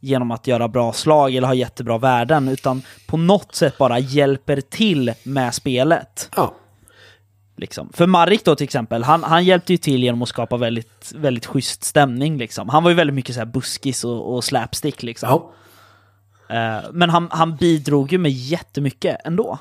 genom 0.00 0.30
att 0.30 0.46
göra 0.46 0.68
bra 0.68 0.92
slag 0.92 1.34
eller 1.34 1.46
ha 1.46 1.54
jättebra 1.54 1.98
värden, 1.98 2.48
utan 2.48 2.82
på 3.06 3.16
något 3.16 3.54
sätt 3.54 3.78
bara 3.78 3.98
hjälper 3.98 4.60
till 4.60 5.12
med 5.22 5.54
spelet. 5.54 6.30
Ja. 6.36 6.54
Liksom. 7.56 7.92
För 7.92 8.06
Marik 8.06 8.44
då 8.44 8.56
till 8.56 8.64
exempel, 8.64 9.04
han, 9.04 9.22
han 9.22 9.44
hjälpte 9.44 9.72
ju 9.72 9.76
till 9.76 10.02
genom 10.02 10.22
att 10.22 10.28
skapa 10.28 10.56
väldigt, 10.56 11.12
väldigt 11.14 11.46
schysst 11.46 11.84
stämning. 11.84 12.38
Liksom. 12.38 12.68
Han 12.68 12.82
var 12.82 12.90
ju 12.90 12.96
väldigt 12.96 13.14
mycket 13.14 13.34
så 13.34 13.40
här 13.40 13.46
buskis 13.46 14.04
och, 14.04 14.34
och 14.34 14.44
slapstick. 14.44 15.02
Liksom. 15.02 15.28
ja. 15.28 15.52
Eh, 16.56 16.90
men 16.92 17.10
han, 17.10 17.28
han 17.30 17.56
bidrog 17.56 18.12
ju 18.12 18.18
med 18.18 18.32
jättemycket 18.32 19.16
ändå. 19.24 19.58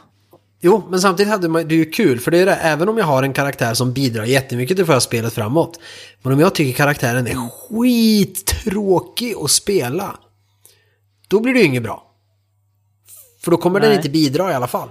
Jo, 0.66 0.84
men 0.89 1.01
samtidigt 1.01 1.32
hade 1.32 1.47
man, 1.47 1.68
det 1.68 1.76
är 1.76 1.78
ju 1.78 1.91
kul, 1.91 2.20
för 2.20 2.32
det 2.32 2.38
är 2.38 2.45
det, 2.45 2.55
även 2.55 2.89
om 2.89 2.97
jag 2.97 3.05
har 3.05 3.24
en 3.24 3.34
karaktär 3.34 3.74
som 3.74 3.93
bidrar 3.93 4.24
jättemycket 4.24 4.78
till 4.78 4.84
att 4.84 4.88
föra 4.88 4.99
spelet 4.99 5.34
framåt. 5.34 5.80
Men 6.22 6.34
om 6.34 6.39
jag 6.39 6.55
tycker 6.55 6.78
karaktären 6.78 7.28
är 7.28 7.49
skittråkig 7.49 9.36
att 9.36 9.51
spela, 9.51 10.20
då 11.28 11.39
blir 11.39 11.53
det 11.53 11.59
ju 11.59 11.66
inget 11.66 11.84
bra. 11.84 12.11
För 13.41 13.51
då 13.51 13.57
kommer 13.57 13.80
den 13.80 13.89
Nej. 13.89 13.97
inte 13.97 14.09
bidra 14.09 14.51
i 14.51 14.53
alla 14.53 14.68
fall. 14.68 14.89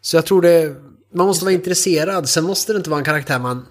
Så 0.00 0.16
jag 0.16 0.26
tror 0.26 0.42
det, 0.42 0.76
man 1.14 1.26
måste 1.26 1.44
vara 1.44 1.54
intresserad, 1.54 2.28
sen 2.28 2.44
måste 2.44 2.72
det 2.72 2.76
inte 2.76 2.90
vara 2.90 2.98
en 2.98 3.04
karaktär 3.04 3.38
man 3.38 3.66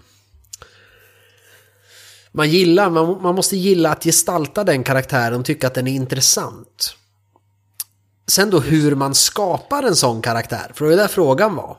man 2.31 2.49
gillar, 2.49 2.89
man, 2.89 3.21
man 3.21 3.35
måste 3.35 3.57
gilla 3.57 3.91
att 3.91 4.03
gestalta 4.03 4.63
den 4.63 4.83
karaktären 4.83 5.39
och 5.39 5.45
tycka 5.45 5.67
att 5.67 5.73
den 5.73 5.87
är 5.87 5.93
intressant. 5.93 6.97
Sen 8.27 8.49
då 8.49 8.59
hur 8.59 8.95
man 8.95 9.15
skapar 9.15 9.83
en 9.83 9.95
sån 9.95 10.21
karaktär, 10.21 10.71
för 10.73 10.85
det 10.85 10.93
är 10.93 10.97
där 10.97 11.07
frågan 11.07 11.55
var. 11.55 11.77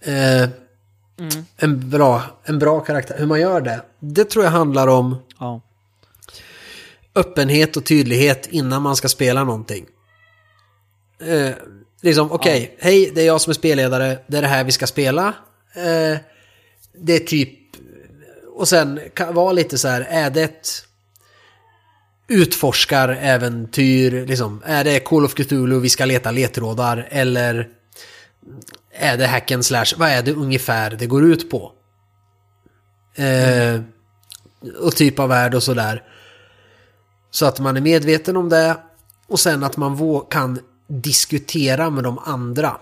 Eh, 0.00 0.48
en, 1.56 1.90
bra, 1.90 2.22
en 2.44 2.58
bra 2.58 2.80
karaktär, 2.80 3.16
hur 3.18 3.26
man 3.26 3.40
gör 3.40 3.60
det, 3.60 3.80
det 4.00 4.24
tror 4.24 4.44
jag 4.44 4.52
handlar 4.52 4.86
om 4.86 5.16
Ja. 5.38 5.60
öppenhet 7.14 7.76
och 7.76 7.84
tydlighet 7.84 8.46
innan 8.50 8.82
man 8.82 8.96
ska 8.96 9.08
spela 9.08 9.44
någonting. 9.44 9.86
Eh, 11.20 11.50
liksom, 12.00 12.32
okej, 12.32 12.76
hej, 12.80 13.12
det 13.14 13.20
är 13.22 13.26
jag 13.26 13.40
som 13.40 13.50
är 13.50 13.54
spelledare, 13.54 14.18
det 14.26 14.36
är 14.38 14.42
det 14.42 14.48
här 14.48 14.64
vi 14.64 14.72
ska 14.72 14.86
spela. 14.86 15.26
Eh, 15.74 16.18
det 16.98 17.12
är 17.12 17.18
typ, 17.26 17.58
och 18.56 18.68
sen 18.68 19.00
vara 19.32 19.52
lite 19.52 19.78
så 19.78 19.88
här, 19.88 20.00
är 20.10 20.30
det 20.30 20.42
ett 20.42 20.68
Utforskar 22.28 23.08
äventyr, 23.08 24.26
liksom, 24.26 24.62
är 24.64 24.84
det 24.84 25.00
Call 25.00 25.24
of 25.24 25.34
Cthulhu, 25.34 25.80
vi 25.80 25.88
ska 25.88 26.04
leta 26.04 26.30
ledtrådar, 26.30 27.08
eller 27.10 27.68
är 28.92 29.16
det 29.16 29.26
hack 29.26 29.50
and 29.50 29.64
slash, 29.64 29.86
vad 29.96 30.08
är 30.08 30.22
det 30.22 30.32
ungefär 30.32 30.90
det 30.90 31.06
går 31.06 31.24
ut 31.24 31.50
på? 31.50 31.72
Eh, 33.14 33.80
och 34.80 34.96
typ 34.96 35.18
av 35.18 35.28
värld 35.28 35.54
och 35.54 35.62
sådär. 35.62 36.02
Så 37.30 37.46
att 37.46 37.60
man 37.60 37.76
är 37.76 37.80
medveten 37.80 38.36
om 38.36 38.48
det 38.48 38.76
och 39.26 39.40
sen 39.40 39.64
att 39.64 39.76
man 39.76 40.20
kan 40.30 40.58
diskutera 40.88 41.90
med 41.90 42.04
de 42.04 42.18
andra 42.18 42.76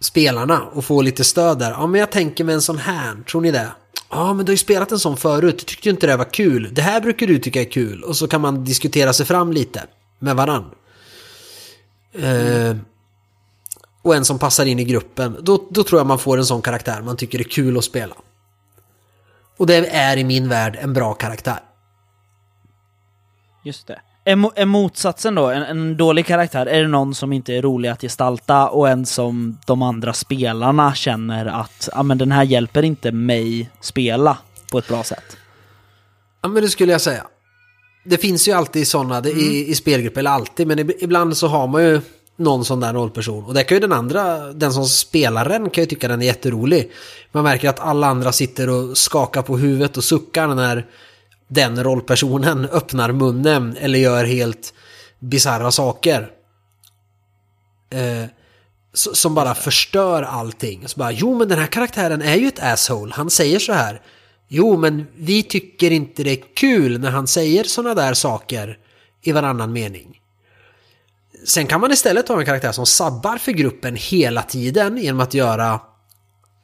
spelarna 0.00 0.62
och 0.62 0.84
få 0.84 1.02
lite 1.02 1.24
stöd 1.24 1.58
där. 1.58 1.70
Ja, 1.70 1.86
men 1.86 2.00
jag 2.00 2.12
tänker 2.12 2.44
med 2.44 2.54
en 2.54 2.62
sån 2.62 2.78
här, 2.78 3.16
tror 3.30 3.40
ni 3.40 3.50
det? 3.50 3.70
Ja, 4.16 4.34
men 4.34 4.46
du 4.46 4.50
har 4.50 4.54
ju 4.54 4.58
spelat 4.58 4.92
en 4.92 4.98
sån 4.98 5.16
förut, 5.16 5.58
du 5.58 5.64
tyckte 5.64 5.88
ju 5.88 5.90
inte 5.90 6.06
det 6.06 6.16
var 6.16 6.32
kul. 6.32 6.74
Det 6.74 6.82
här 6.82 7.00
brukar 7.00 7.26
du 7.26 7.38
tycka 7.38 7.60
är 7.60 7.70
kul. 7.70 8.02
Och 8.02 8.16
så 8.16 8.28
kan 8.28 8.40
man 8.40 8.64
diskutera 8.64 9.12
sig 9.12 9.26
fram 9.26 9.52
lite 9.52 9.86
med 10.18 10.36
varann. 10.36 10.70
Eh, 12.12 12.76
och 14.02 14.14
en 14.14 14.24
som 14.24 14.38
passar 14.38 14.66
in 14.66 14.78
i 14.78 14.84
gruppen. 14.84 15.36
Då, 15.42 15.68
då 15.70 15.84
tror 15.84 16.00
jag 16.00 16.06
man 16.06 16.18
får 16.18 16.38
en 16.38 16.46
sån 16.46 16.62
karaktär 16.62 17.02
man 17.02 17.16
tycker 17.16 17.38
är 17.38 17.44
kul 17.44 17.78
att 17.78 17.84
spela. 17.84 18.14
Och 19.56 19.66
det 19.66 19.86
är 19.86 20.16
i 20.16 20.24
min 20.24 20.48
värld 20.48 20.78
en 20.80 20.92
bra 20.92 21.14
karaktär. 21.14 21.60
Just 23.64 23.86
det. 23.86 24.00
Är, 24.28 24.36
mo- 24.36 24.52
är 24.56 24.66
motsatsen 24.66 25.34
då, 25.34 25.46
en, 25.50 25.62
en 25.62 25.96
dålig 25.96 26.26
karaktär, 26.26 26.66
är 26.66 26.82
det 26.82 26.88
någon 26.88 27.14
som 27.14 27.32
inte 27.32 27.54
är 27.54 27.62
rolig 27.62 27.88
att 27.88 28.00
gestalta 28.00 28.68
och 28.68 28.88
en 28.88 29.06
som 29.06 29.58
de 29.66 29.82
andra 29.82 30.12
spelarna 30.12 30.94
känner 30.94 31.46
att 31.46 31.88
ah, 31.92 32.02
men 32.02 32.18
den 32.18 32.32
här 32.32 32.44
hjälper 32.44 32.82
inte 32.82 33.12
mig 33.12 33.70
spela 33.80 34.38
på 34.72 34.78
ett 34.78 34.88
bra 34.88 35.02
sätt? 35.02 35.36
Ja, 36.42 36.48
men 36.48 36.62
det 36.62 36.68
skulle 36.68 36.92
jag 36.92 37.00
säga. 37.00 37.26
Det 38.04 38.16
finns 38.16 38.48
ju 38.48 38.52
alltid 38.52 38.88
sådana 38.88 39.20
det, 39.20 39.30
i, 39.30 39.70
i 39.70 39.74
spelgrupper, 39.74 40.20
eller 40.20 40.30
alltid, 40.30 40.66
men 40.66 40.78
ib- 40.78 40.96
ibland 41.00 41.36
så 41.36 41.46
har 41.48 41.66
man 41.66 41.82
ju 41.82 42.00
någon 42.36 42.64
sån 42.64 42.80
där 42.80 42.92
rollperson. 42.92 43.44
Och 43.44 43.54
det 43.54 43.64
kan 43.64 43.76
ju 43.76 43.80
den 43.80 43.92
andra, 43.92 44.52
den 44.52 44.72
som 44.72 44.84
spelar 44.86 45.48
den 45.48 45.70
kan 45.70 45.82
ju 45.82 45.88
tycka 45.88 46.08
den 46.08 46.22
är 46.22 46.26
jätterolig. 46.26 46.90
Man 47.32 47.44
märker 47.44 47.68
att 47.68 47.80
alla 47.80 48.06
andra 48.06 48.32
sitter 48.32 48.68
och 48.68 48.98
skakar 48.98 49.42
på 49.42 49.58
huvudet 49.58 49.96
och 49.96 50.04
suckar 50.04 50.48
när 50.48 50.86
den 51.48 51.84
rollpersonen 51.84 52.64
öppnar 52.64 53.12
munnen 53.12 53.76
eller 53.76 53.98
gör 53.98 54.24
helt 54.24 54.74
bisarra 55.18 55.70
saker. 55.70 56.30
Eh, 57.90 58.24
som 58.92 59.34
bara 59.34 59.54
förstör 59.54 60.22
allting. 60.22 60.88
Så 60.88 60.98
bara, 60.98 61.12
jo 61.12 61.38
men 61.38 61.48
den 61.48 61.58
här 61.58 61.66
karaktären 61.66 62.22
är 62.22 62.34
ju 62.34 62.48
ett 62.48 62.62
asshole, 62.62 63.14
han 63.14 63.30
säger 63.30 63.58
så 63.58 63.72
här. 63.72 64.02
Jo 64.48 64.76
men 64.76 65.06
vi 65.16 65.42
tycker 65.42 65.90
inte 65.90 66.24
det 66.24 66.30
är 66.30 66.54
kul 66.54 67.00
när 67.00 67.10
han 67.10 67.26
säger 67.26 67.64
sådana 67.64 67.94
där 67.94 68.14
saker 68.14 68.78
i 69.22 69.32
varannan 69.32 69.72
mening. 69.72 70.20
Sen 71.44 71.66
kan 71.66 71.80
man 71.80 71.92
istället 71.92 72.28
ha 72.28 72.38
en 72.38 72.46
karaktär 72.46 72.72
som 72.72 72.86
sabbar 72.86 73.38
för 73.38 73.52
gruppen 73.52 73.96
hela 73.96 74.42
tiden 74.42 74.96
genom 74.96 75.20
att 75.20 75.34
göra 75.34 75.80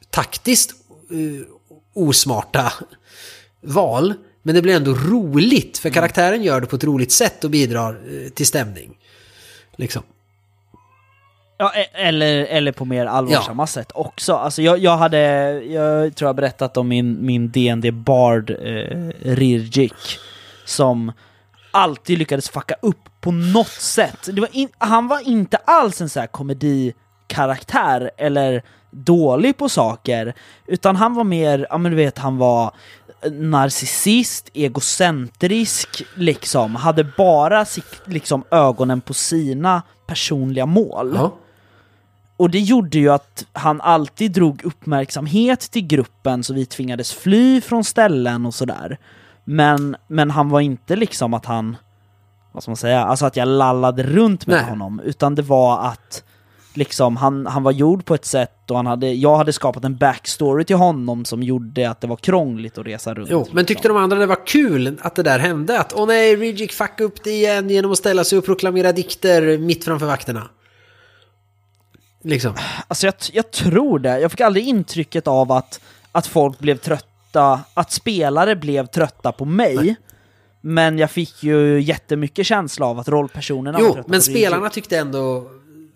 taktiskt 0.09 0.71
eh, 1.11 1.47
osmarta 1.93 2.73
val. 3.61 4.13
Men 4.43 4.55
det 4.55 4.61
blir 4.61 4.75
ändå 4.75 4.93
roligt 4.93 5.77
för 5.77 5.89
karaktären 5.89 6.43
gör 6.43 6.61
det 6.61 6.67
på 6.67 6.75
ett 6.75 6.83
roligt 6.83 7.11
sätt 7.11 7.43
och 7.43 7.49
bidrar 7.51 7.91
eh, 7.91 8.29
till 8.29 8.47
stämning. 8.47 8.97
Liksom. 9.75 10.03
Ja, 11.57 11.73
e- 11.75 11.89
eller, 11.93 12.45
eller 12.45 12.71
på 12.71 12.85
mer 12.85 13.05
allvarsamma 13.05 13.67
sätt 13.67 13.91
också. 13.93 14.33
Alltså 14.33 14.61
jag, 14.61 14.77
jag 14.77 14.97
hade, 14.97 15.19
jag 15.63 16.15
tror 16.15 16.29
jag 16.29 16.35
berättat 16.35 16.77
om 16.77 16.87
min, 16.87 17.25
min 17.25 17.51
D&D 17.51 17.91
Bard 17.91 18.49
eh, 18.49 19.09
Rirgik, 19.21 20.19
som 20.65 21.11
alltid 21.71 22.17
lyckades 22.17 22.49
fucka 22.49 22.75
upp 22.81 23.09
på 23.21 23.31
något 23.31 23.67
sätt. 23.67 24.27
Var 24.27 24.47
in, 24.51 24.69
han 24.77 25.07
var 25.07 25.27
inte 25.27 25.57
alls 25.57 26.01
en 26.01 26.09
sån 26.09 26.19
här 26.19 26.27
komedikaraktär 26.27 28.11
eller 28.17 28.63
dålig 28.91 29.57
på 29.57 29.69
saker, 29.69 30.33
utan 30.67 30.95
han 30.95 31.13
var 31.13 31.23
mer, 31.23 31.67
ja 31.69 31.77
men 31.77 31.91
du 31.91 31.95
vet, 31.95 32.17
han 32.17 32.37
var 32.37 32.73
narcissist, 33.31 34.49
egocentrisk, 34.53 36.03
liksom, 36.15 36.75
hade 36.75 37.03
bara 37.03 37.65
liksom, 38.05 38.43
ögonen 38.51 39.01
på 39.01 39.13
sina 39.13 39.81
personliga 40.07 40.65
mål. 40.65 41.13
Ja. 41.15 41.33
Och 42.37 42.49
det 42.49 42.59
gjorde 42.59 42.97
ju 42.97 43.09
att 43.09 43.45
han 43.53 43.81
alltid 43.81 44.31
drog 44.31 44.63
uppmärksamhet 44.63 45.59
till 45.59 45.87
gruppen 45.87 46.43
så 46.43 46.53
vi 46.53 46.65
tvingades 46.65 47.13
fly 47.13 47.61
från 47.61 47.83
ställen 47.83 48.45
och 48.45 48.53
sådär. 48.53 48.97
Men, 49.43 49.95
men 50.07 50.31
han 50.31 50.49
var 50.49 50.59
inte 50.59 50.95
liksom 50.95 51.33
att 51.33 51.45
han, 51.45 51.75
vad 52.51 52.63
ska 52.63 52.69
man 52.69 52.77
säga, 52.77 53.03
alltså 53.03 53.25
att 53.25 53.35
jag 53.35 53.47
lallade 53.47 54.03
runt 54.03 54.47
med 54.47 54.57
Nej. 54.57 54.69
honom, 54.69 54.99
utan 54.99 55.35
det 55.35 55.41
var 55.41 55.87
att 55.87 56.23
liksom 56.77 57.17
han, 57.17 57.45
han 57.45 57.63
var 57.63 57.71
gjord 57.71 58.05
på 58.05 58.15
ett 58.15 58.25
sätt 58.25 58.71
och 58.71 58.77
han 58.77 58.85
hade, 58.85 59.11
jag 59.13 59.37
hade 59.37 59.53
skapat 59.53 59.83
en 59.83 59.97
backstory 59.97 60.63
till 60.63 60.75
honom 60.75 61.25
som 61.25 61.43
gjorde 61.43 61.89
att 61.89 62.01
det 62.01 62.07
var 62.07 62.15
krångligt 62.15 62.77
att 62.77 62.85
resa 62.85 63.13
runt. 63.13 63.29
Jo, 63.31 63.47
men 63.51 63.65
tyckte 63.65 63.87
de 63.87 63.97
andra 63.97 64.17
det 64.17 64.25
var 64.25 64.47
kul 64.47 64.97
att 65.01 65.15
det 65.15 65.23
där 65.23 65.39
hände? 65.39 65.79
Att 65.79 65.93
åh 65.93 66.07
nej, 66.07 66.35
Rijik 66.35 66.73
fuckade 66.73 67.03
upp 67.03 67.23
det 67.23 67.31
igen 67.31 67.69
genom 67.69 67.91
att 67.91 67.97
ställa 67.97 68.23
sig 68.23 68.37
och 68.37 68.45
proklamera 68.45 68.91
dikter 68.91 69.57
mitt 69.57 69.83
framför 69.83 70.05
vakterna. 70.05 70.49
Liksom. 72.23 72.53
Alltså 72.87 73.07
jag, 73.07 73.13
jag 73.33 73.51
tror 73.51 73.99
det. 73.99 74.19
Jag 74.19 74.31
fick 74.31 74.41
aldrig 74.41 74.67
intrycket 74.67 75.27
av 75.27 75.51
att, 75.51 75.79
att 76.11 76.27
folk 76.27 76.59
blev 76.59 76.77
trötta, 76.77 77.59
att 77.73 77.91
spelare 77.91 78.55
blev 78.55 78.85
trötta 78.85 79.31
på 79.31 79.45
mig. 79.45 79.95
Men 80.61 80.97
jag 80.97 81.11
fick 81.11 81.43
ju 81.43 81.81
jättemycket 81.81 82.45
känsla 82.45 82.85
av 82.85 82.99
att 82.99 83.07
rollpersonerna 83.07 83.77
var 83.77 83.85
Jo, 83.85 83.93
trötta 83.93 84.09
men 84.09 84.19
på 84.19 84.23
spelarna 84.23 84.69
tyckte 84.69 84.97
ändå 84.97 85.49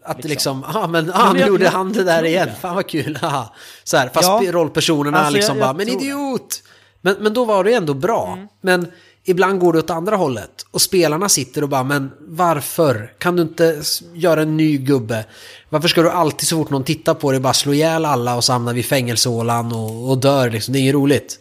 att 0.07 0.17
Liksom. 0.17 0.29
liksom, 0.29 0.63
ja 0.73 0.87
men 0.87 1.11
ah, 1.13 1.33
nu 1.33 1.39
jag- 1.39 1.47
gjorde 1.47 1.63
jag- 1.63 1.71
han 1.71 1.91
det 1.91 1.97
jag 1.97 2.05
där 2.05 2.23
igen, 2.25 2.47
det. 2.47 2.55
fan 2.61 2.75
vad 2.75 2.87
kul, 2.87 3.17
haha. 3.21 3.53
Så 3.83 3.97
här, 3.97 4.09
fast 4.13 4.27
Ja. 4.43 4.51
rollpersonerna 4.51 5.17
Alltså, 5.17 5.31
jag- 5.31 5.33
liksom 5.37 5.57
jag 5.57 5.67
bara, 5.67 5.73
men 5.73 5.89
idiot! 5.89 6.63
Men, 7.01 7.15
men 7.19 7.33
då 7.33 7.45
var 7.45 7.63
det 7.63 7.73
ändå 7.73 7.93
bra. 7.93 8.33
Mm. 8.33 8.47
Men 8.61 8.87
ibland 9.23 9.59
går 9.59 9.73
det 9.73 9.79
åt 9.79 9.89
andra 9.89 10.15
hållet. 10.15 10.65
Och 10.71 10.81
spelarna 10.81 11.29
sitter 11.29 11.61
och 11.63 11.69
bara, 11.69 11.83
men 11.83 12.11
varför? 12.19 13.13
Kan 13.17 13.35
du 13.35 13.41
inte 13.41 13.81
göra 14.13 14.41
en 14.41 14.57
ny 14.57 14.77
gubbe? 14.77 15.25
Varför 15.69 15.87
ska 15.87 16.01
du 16.01 16.09
alltid 16.09 16.47
så 16.47 16.55
fort 16.57 16.69
någon 16.69 16.83
tittar 16.83 17.13
på 17.13 17.31
dig 17.31 17.39
bara 17.39 17.53
slå 17.53 17.73
ihjäl 17.73 18.05
alla 18.05 18.35
och 18.35 18.43
så 18.43 18.53
hamnar 18.53 18.73
vi 18.73 18.79
i 18.79 18.83
fängelsehålan 18.83 19.71
och, 19.73 20.09
och 20.09 20.17
dör 20.17 20.49
liksom? 20.49 20.73
Det 20.73 20.79
är 20.79 20.81
inget 20.81 20.93
roligt. 20.95 21.39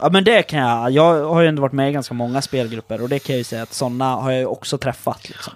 Ja 0.00 0.08
men 0.12 0.24
det 0.24 0.42
kan 0.42 0.58
jag, 0.58 0.90
jag 0.90 1.24
har 1.24 1.40
ju 1.42 1.48
ändå 1.48 1.62
varit 1.62 1.72
med 1.72 1.90
i 1.90 1.92
ganska 1.92 2.14
många 2.14 2.42
spelgrupper 2.42 3.02
och 3.02 3.08
det 3.08 3.18
kan 3.18 3.34
jag 3.34 3.38
ju 3.38 3.44
säga 3.44 3.62
att 3.62 3.74
sådana 3.74 4.14
har 4.16 4.30
jag 4.30 4.40
ju 4.40 4.46
också 4.46 4.78
träffat 4.78 5.28
liksom. 5.28 5.52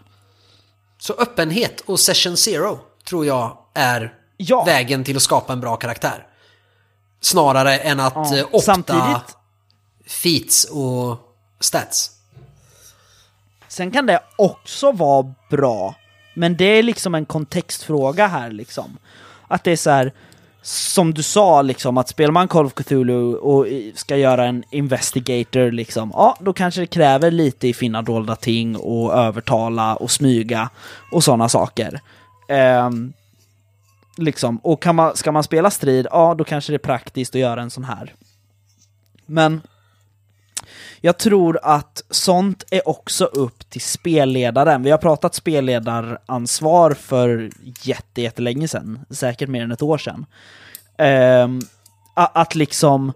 Så 1.06 1.12
öppenhet 1.12 1.80
och 1.80 2.00
session 2.00 2.36
zero 2.36 2.78
tror 3.04 3.26
jag 3.26 3.58
är 3.74 4.14
Ja. 4.36 4.64
vägen 4.64 5.04
till 5.04 5.16
att 5.16 5.22
skapa 5.22 5.52
en 5.52 5.60
bra 5.60 5.76
karaktär. 5.76 6.26
Snarare 7.20 7.78
än 7.78 8.00
att 8.00 8.12
Ja. 8.14 8.36
ja. 8.36 8.44
opta 8.44 8.58
Samtidigt- 8.60 9.36
feats 10.06 10.64
och 10.64 11.18
stats. 11.60 12.10
Sen 13.68 13.90
kan 13.90 14.06
det 14.06 14.20
också 14.36 14.92
vara 14.92 15.34
bra, 15.50 15.94
men 16.34 16.56
det 16.56 16.64
är 16.64 16.82
liksom 16.82 17.14
en 17.14 17.26
kontextfråga 17.26 18.26
här 18.26 18.50
liksom. 18.50 18.98
Att 19.48 19.64
det 19.64 19.70
är 19.70 19.76
så 19.76 19.90
här, 19.90 20.12
som 20.66 21.14
du 21.14 21.22
sa 21.22 21.62
liksom, 21.62 21.98
att 21.98 22.08
spelar 22.08 22.32
man 22.32 22.48
Call 22.48 22.66
of 22.66 22.74
Cthulhu 22.74 23.34
och 23.34 23.66
ska 23.94 24.16
göra 24.16 24.46
en 24.46 24.64
investigator 24.70 25.70
liksom, 25.70 26.10
ja 26.14 26.36
då 26.40 26.52
kanske 26.52 26.80
det 26.80 26.86
kräver 26.86 27.30
lite 27.30 27.68
i 27.68 27.74
finna 27.74 28.02
dolda 28.02 28.36
ting 28.36 28.76
och 28.76 29.14
övertala 29.14 29.96
och 29.96 30.10
smyga 30.10 30.70
och 31.12 31.24
sådana 31.24 31.48
saker. 31.48 32.00
Ehm, 32.48 33.12
liksom, 34.16 34.56
och 34.56 34.82
kan 34.82 34.94
man, 34.94 35.16
ska 35.16 35.32
man 35.32 35.42
spela 35.42 35.70
strid, 35.70 36.06
ja 36.10 36.34
då 36.34 36.44
kanske 36.44 36.72
det 36.72 36.76
är 36.76 36.78
praktiskt 36.78 37.34
att 37.34 37.40
göra 37.40 37.62
en 37.62 37.70
sån 37.70 37.84
här. 37.84 38.14
Men 39.26 39.60
jag 41.04 41.18
tror 41.18 41.58
att 41.62 42.02
sånt 42.10 42.64
är 42.70 42.88
också 42.88 43.24
upp 43.24 43.70
till 43.70 43.80
spelledaren. 43.80 44.82
Vi 44.82 44.90
har 44.90 44.98
pratat 44.98 45.34
spelledaransvar 45.34 46.94
för 46.94 47.50
jätte, 47.82 48.22
jättelänge 48.22 48.68
sedan, 48.68 48.98
säkert 49.10 49.48
mer 49.48 49.62
än 49.62 49.72
ett 49.72 49.82
år 49.82 49.98
sedan. 49.98 50.26
Ehm, 50.98 51.60
att 52.14 52.54
liksom, 52.54 53.12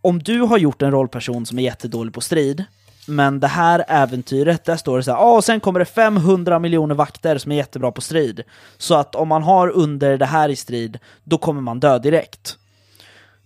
om 0.00 0.18
du 0.18 0.40
har 0.40 0.58
gjort 0.58 0.82
en 0.82 0.90
rollperson 0.90 1.46
som 1.46 1.58
är 1.58 1.62
jättedålig 1.62 2.14
på 2.14 2.20
strid, 2.20 2.64
men 3.06 3.40
det 3.40 3.46
här 3.46 3.84
äventyret, 3.88 4.64
där 4.64 4.76
står 4.76 4.96
det 4.96 5.02
så 5.02 5.10
här, 5.10 5.18
ja 5.18 5.36
och 5.36 5.44
sen 5.44 5.60
kommer 5.60 5.78
det 5.78 5.84
500 5.84 6.58
miljoner 6.58 6.94
vakter 6.94 7.38
som 7.38 7.52
är 7.52 7.56
jättebra 7.56 7.92
på 7.92 8.00
strid. 8.00 8.42
Så 8.78 8.94
att 8.94 9.14
om 9.14 9.28
man 9.28 9.42
har 9.42 9.68
under 9.68 10.18
det 10.18 10.26
här 10.26 10.48
i 10.48 10.56
strid, 10.56 10.98
då 11.24 11.38
kommer 11.38 11.60
man 11.60 11.80
dö 11.80 11.98
direkt. 11.98 12.58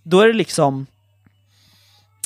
Då 0.03 0.19
är 0.19 0.27
det 0.27 0.33
liksom, 0.33 0.85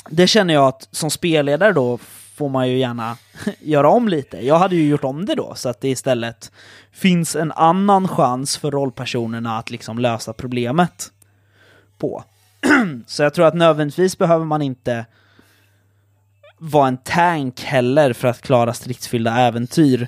det 0.10 0.28
känner 0.28 0.54
jag 0.54 0.68
att 0.68 0.88
som 0.92 1.12
spelledare 1.12 1.74
då 1.74 2.00
får 2.36 2.50
man 2.50 2.70
ju 2.70 2.78
gärna 2.78 3.18
göra 3.60 3.90
om 3.90 4.08
lite. 4.08 4.46
Jag 4.46 4.60
hade 4.60 4.76
ju 4.76 4.88
gjort 4.88 5.04
om 5.04 5.26
det 5.26 5.36
då, 5.36 5.56
så 5.56 5.70
att 5.70 5.82
det 5.82 5.90
istället 5.90 6.52
finns 6.92 7.36
en 7.36 7.52
annan 7.52 8.08
chans 8.08 8.58
för 8.58 8.72
rollpersonerna 8.72 9.58
att 9.58 9.70
liksom 9.70 10.00
lösa 10.00 10.34
problemet 10.34 11.12
på. 11.98 12.24
så 13.08 13.24
jag 13.24 13.34
tror 13.34 13.46
att 13.46 13.56
nödvändigtvis 13.56 14.18
behöver 14.18 14.46
man 14.46 14.62
inte 14.62 15.06
vara 16.58 16.88
en 16.88 16.98
tank 16.98 17.62
heller 17.62 18.14
för 18.14 18.28
att 18.28 18.42
klara 18.42 18.74
stridsfyllda 18.74 19.32
äventyr, 19.32 20.08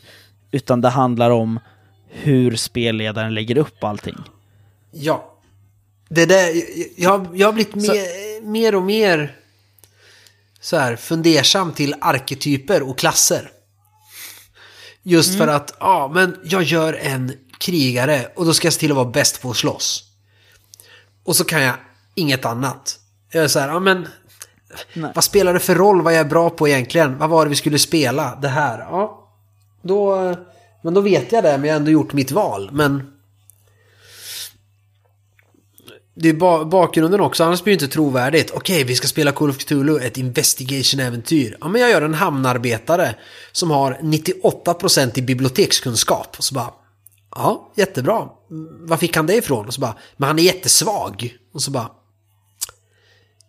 utan 0.51 0.81
det 0.81 0.89
handlar 0.89 1.31
om 1.31 1.59
hur 2.09 2.55
spelledaren 2.55 3.33
lägger 3.33 3.57
upp 3.57 3.83
allting. 3.83 4.17
Ja. 4.91 5.33
Det 6.09 6.25
där, 6.25 6.49
jag, 6.97 7.27
jag 7.33 7.47
har 7.47 7.53
blivit 7.53 7.75
mer, 7.75 8.41
mer 8.41 8.75
och 8.75 8.83
mer 8.83 9.35
så 10.61 10.77
här 10.77 10.95
fundersam 10.95 11.71
till 11.71 11.95
arketyper 12.01 12.89
och 12.89 12.97
klasser. 12.97 13.51
Just 15.03 15.37
för 15.37 15.47
att, 15.47 15.75
ja 15.79 16.11
men 16.13 16.39
jag 16.43 16.63
gör 16.63 16.93
en 16.93 17.33
krigare 17.57 18.31
och 18.35 18.45
då 18.45 18.53
ska 18.53 18.65
jag 18.65 18.73
se 18.73 18.79
till 18.79 18.91
att 18.91 18.97
vara 18.97 19.09
bäst 19.09 19.41
på 19.41 19.49
att 19.49 19.57
slåss. 19.57 20.03
Och 21.23 21.35
så 21.35 21.43
kan 21.43 21.61
jag 21.61 21.75
inget 22.15 22.45
annat. 22.45 22.99
Jag 23.31 23.43
är 23.43 23.47
så 23.47 23.59
här, 23.59 23.67
ja 23.67 23.79
men 23.79 24.07
Nej. 24.93 25.11
vad 25.15 25.23
spelar 25.23 25.53
det 25.53 25.59
för 25.59 25.75
roll 25.75 26.01
vad 26.01 26.13
jag 26.13 26.19
är 26.19 26.29
bra 26.29 26.49
på 26.49 26.67
egentligen? 26.67 27.17
Vad 27.17 27.29
var 27.29 27.45
det 27.45 27.49
vi 27.49 27.55
skulle 27.55 27.79
spela? 27.79 28.35
Det 28.41 28.47
här, 28.47 28.79
ja. 28.79 29.29
Då, 29.81 30.35
men 30.83 30.93
då 30.93 31.01
vet 31.01 31.31
jag 31.31 31.43
det, 31.43 31.57
men 31.57 31.67
jag 31.67 31.73
har 31.73 31.79
ändå 31.79 31.91
gjort 31.91 32.13
mitt 32.13 32.31
val. 32.31 32.69
Men 32.71 33.16
det 36.19 36.29
är 36.29 36.33
ba 36.33 36.65
bakgrunden 36.65 37.21
också, 37.21 37.43
annars 37.43 37.63
blir 37.63 37.77
det 37.77 37.83
inte 37.83 37.93
trovärdigt. 37.93 38.51
Okej, 38.51 38.83
vi 38.83 38.95
ska 38.95 39.07
spela 39.07 39.31
Call 39.31 39.49
of 39.49 39.57
Cthulhu, 39.57 39.99
ett 39.99 40.17
investigation-äventyr. 40.17 41.57
Ja, 41.61 41.67
men 41.67 41.81
jag 41.81 41.89
gör 41.89 42.01
en 42.01 42.13
hamnarbetare 42.13 43.15
som 43.51 43.71
har 43.71 43.99
98% 44.01 45.19
i 45.19 45.21
bibliotekskunskap. 45.21 46.35
Och 46.37 46.43
så 46.43 46.55
bara, 46.55 46.73
ja, 47.35 47.73
jättebra. 47.75 48.27
Var 48.79 48.97
fick 48.97 49.15
han 49.15 49.25
det 49.25 49.35
ifrån? 49.35 49.65
Och 49.65 49.73
så 49.73 49.81
bara, 49.81 49.95
men 50.17 50.27
han 50.27 50.39
är 50.39 50.43
jättesvag. 50.43 51.37
Och 51.53 51.61
så 51.61 51.71
bara, 51.71 51.91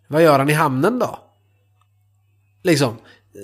vad 0.07 0.23
gör 0.23 0.39
han 0.39 0.49
i 0.49 0.53
hamnen 0.53 0.99
då? 0.99 1.19
Liksom. 2.63 2.97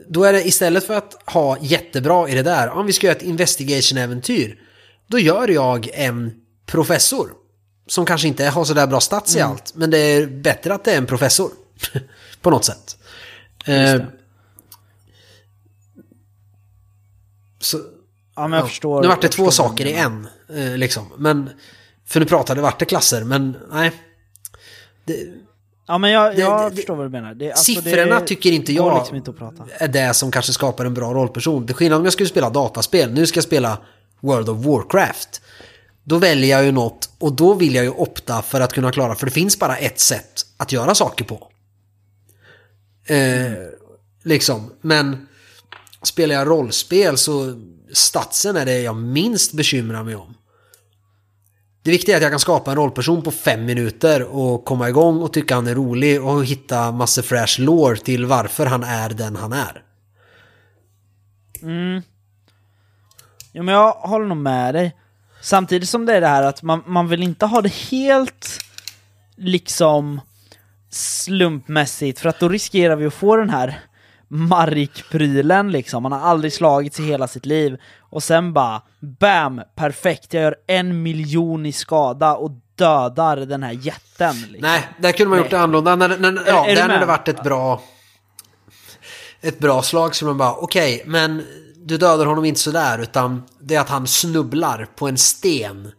Då 0.09 0.23
är 0.23 0.33
det 0.33 0.47
istället 0.47 0.87
för 0.87 0.93
att 0.93 1.13
ha 1.25 1.57
jättebra 1.61 2.29
i 2.29 2.35
det 2.35 2.43
där, 2.43 2.69
om 2.69 2.85
vi 2.85 2.93
ska 2.93 3.07
göra 3.07 3.17
ett 3.17 3.23
investigation-äventyr, 3.23 4.59
då 5.07 5.19
gör 5.19 5.47
jag 5.47 5.89
en 5.93 6.33
professor. 6.65 7.44
Som 7.87 8.05
kanske 8.05 8.27
inte 8.27 8.45
har 8.45 8.65
sådär 8.65 8.87
bra 8.87 8.99
stats 8.99 9.35
i 9.35 9.41
allt, 9.41 9.71
men 9.75 9.91
det 9.91 9.97
är 9.97 10.27
bättre 10.27 10.73
att 10.73 10.83
det 10.83 10.91
är 10.93 10.97
en 10.97 11.05
professor. 11.05 11.49
På 12.41 12.49
något 12.49 12.65
sätt. 12.65 12.97
Eh, 13.65 14.01
så, 17.59 17.77
Ja, 18.35 18.47
men 18.47 18.57
jag 18.57 18.65
ja. 18.65 18.69
förstår. 18.69 19.01
Nu 19.01 19.07
vart 19.07 19.21
det 19.21 19.27
två 19.27 19.51
saker 19.51 19.85
i 19.85 19.93
en, 19.93 20.27
eh, 20.55 20.77
liksom. 20.77 21.13
Men, 21.17 21.49
för 22.05 22.19
nu 22.19 22.25
pratade 22.25 22.61
vart 22.61 22.79
det 22.79 22.85
klasser, 22.85 23.23
men 23.23 23.57
nej. 23.71 23.91
Det, 25.05 25.27
Ja, 25.87 25.97
men 25.97 26.11
jag, 26.11 26.35
Det- 26.35 26.41
jag 26.41 26.71
det- 26.71 26.75
förstår 26.75 26.95
vad 26.95 27.05
du 27.05 27.09
menar. 27.09 27.33
Det, 27.33 27.51
alltså, 27.51 27.63
Siffrorna 27.65 28.19
det 28.19 28.25
tycker 28.27 28.51
inte 28.51 28.73
jag 28.73 28.97
liksom 28.97 29.15
inte 29.15 29.31
att 29.31 29.37
prata. 29.37 29.65
är 29.77 29.87
det 29.87 30.13
som 30.13 30.31
kanske 30.31 30.53
skapar 30.53 30.85
en 30.85 30.93
bra 30.93 31.13
rollperson. 31.13 31.65
Till 31.65 31.75
skillnad 31.75 31.99
om 31.99 32.03
jag 32.05 32.13
skulle 32.13 32.29
spela 32.29 32.49
dataspel, 32.49 33.11
nu 33.13 33.25
ska 33.27 33.37
jag 33.37 33.43
spela 33.43 33.77
World 34.19 34.49
of 34.49 34.65
Warcraft. 34.65 35.41
Då 36.07 36.17
väljer 36.17 36.49
jag 36.49 36.65
ju 36.65 36.71
något 36.71 37.09
och 37.19 37.33
då 37.33 37.53
vill 37.53 37.75
jag 37.75 37.83
ju 37.83 37.91
opta 37.91 38.41
för 38.41 38.61
att 38.61 38.73
kunna 38.73 38.91
klara, 38.91 39.15
för 39.15 39.25
det 39.25 39.31
finns 39.31 39.59
bara 39.59 39.77
ett 39.77 39.99
sätt 39.99 40.45
att 40.57 40.71
göra 40.71 40.95
saker 40.95 41.25
på. 41.25 41.51
Eh, 43.07 43.53
liksom, 44.23 44.71
men 44.81 45.27
spelar 46.03 46.35
jag 46.35 46.47
rollspel 46.47 47.17
så 47.17 47.61
statsen 47.93 48.55
är 48.55 48.65
det 48.65 48.79
jag 48.79 48.95
minst 48.95 49.53
bekymrar 49.53 50.03
mig 50.03 50.15
om. 50.15 50.33
Det 51.83 51.91
viktiga 51.91 52.15
är 52.15 52.17
att 52.17 52.23
jag 52.23 52.31
kan 52.31 52.39
skapa 52.39 52.71
en 52.71 52.77
rollperson 52.77 53.21
på 53.21 53.31
fem 53.31 53.65
minuter 53.65 54.23
och 54.23 54.65
komma 54.65 54.89
igång 54.89 55.21
och 55.21 55.33
tycka 55.33 55.55
han 55.55 55.67
är 55.67 55.75
rolig 55.75 56.23
och 56.23 56.45
hitta 56.45 56.91
massa 56.91 57.21
fresh 57.21 57.61
lore 57.61 57.97
till 57.97 58.25
varför 58.25 58.65
han 58.65 58.83
är 58.83 59.09
den 59.09 59.35
han 59.35 59.53
är. 59.53 59.83
Mm, 61.61 62.01
ja 63.51 63.63
men 63.63 63.73
jag 63.75 63.91
håller 63.91 64.25
nog 64.25 64.37
med 64.37 64.75
dig. 64.75 64.95
Samtidigt 65.45 65.89
som 65.89 66.05
det 66.05 66.13
är 66.13 66.21
det 66.21 66.27
här 66.27 66.43
att 66.43 66.63
man, 66.63 66.83
man 66.85 67.07
vill 67.07 67.23
inte 67.23 67.45
ha 67.45 67.61
det 67.61 67.73
helt 67.73 68.59
liksom 69.35 70.21
slumpmässigt 70.91 72.19
för 72.19 72.29
att 72.29 72.39
då 72.39 72.49
riskerar 72.49 72.95
vi 72.95 73.05
att 73.05 73.13
få 73.13 73.35
den 73.35 73.49
här 73.49 73.79
Mark-prylen 74.27 75.71
liksom. 75.71 76.03
Man 76.03 76.11
har 76.11 76.19
aldrig 76.19 76.53
slagits 76.53 76.99
i 76.99 77.03
hela 77.03 77.27
sitt 77.27 77.45
liv 77.45 77.77
och 77.99 78.23
sen 78.23 78.53
bara 78.53 78.81
BAM! 78.99 79.61
Perfekt, 79.75 80.33
jag 80.33 80.43
gör 80.43 80.55
en 80.67 81.03
miljon 81.03 81.65
i 81.65 81.71
skada 81.71 82.35
och 82.35 82.51
dödar 82.75 83.37
den 83.37 83.63
här 83.63 83.71
jätten. 83.71 84.35
Liksom. 84.35 84.59
Nej, 84.61 84.87
där 84.99 85.11
kunde 85.11 85.29
man 85.29 85.39
gjort 85.39 85.49
det 85.49 85.59
annorlunda. 85.59 85.95
När, 85.95 86.17
när, 86.17 86.43
ja, 86.47 86.67
är 86.67 86.75
där 86.75 86.87
med? 86.87 86.99
det 86.99 87.05
varit 87.05 87.27
ett 87.27 87.43
bra... 87.43 87.81
Ett 89.41 89.59
bra 89.59 89.81
slag 89.81 90.15
så 90.15 90.25
man 90.25 90.37
bara, 90.37 90.53
okej, 90.53 91.03
men 91.05 91.43
du 91.85 91.97
dödar 91.97 92.25
honom 92.25 92.45
inte 92.45 92.59
sådär 92.59 92.99
utan 92.99 93.43
det 93.59 93.75
är 93.75 93.79
att 93.79 93.89
han 93.89 94.07
snubblar 94.07 94.87
på 94.95 95.07
en 95.07 95.17
sten. 95.17 95.91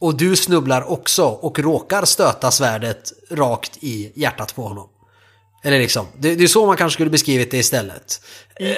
Och 0.00 0.16
du 0.16 0.36
snubblar 0.36 0.90
också 0.90 1.24
och 1.24 1.58
råkar 1.58 2.04
stöta 2.04 2.50
svärdet 2.50 3.12
rakt 3.30 3.76
i 3.80 4.12
hjärtat 4.14 4.54
på 4.54 4.62
honom. 4.62 4.88
Eller 5.64 5.78
liksom, 5.78 6.06
det, 6.18 6.34
det 6.34 6.44
är 6.44 6.48
så 6.48 6.66
man 6.66 6.76
kanske 6.76 6.94
skulle 6.94 7.10
beskrivit 7.10 7.50
det 7.50 7.58
istället. 7.58 8.22
E- 8.60 8.76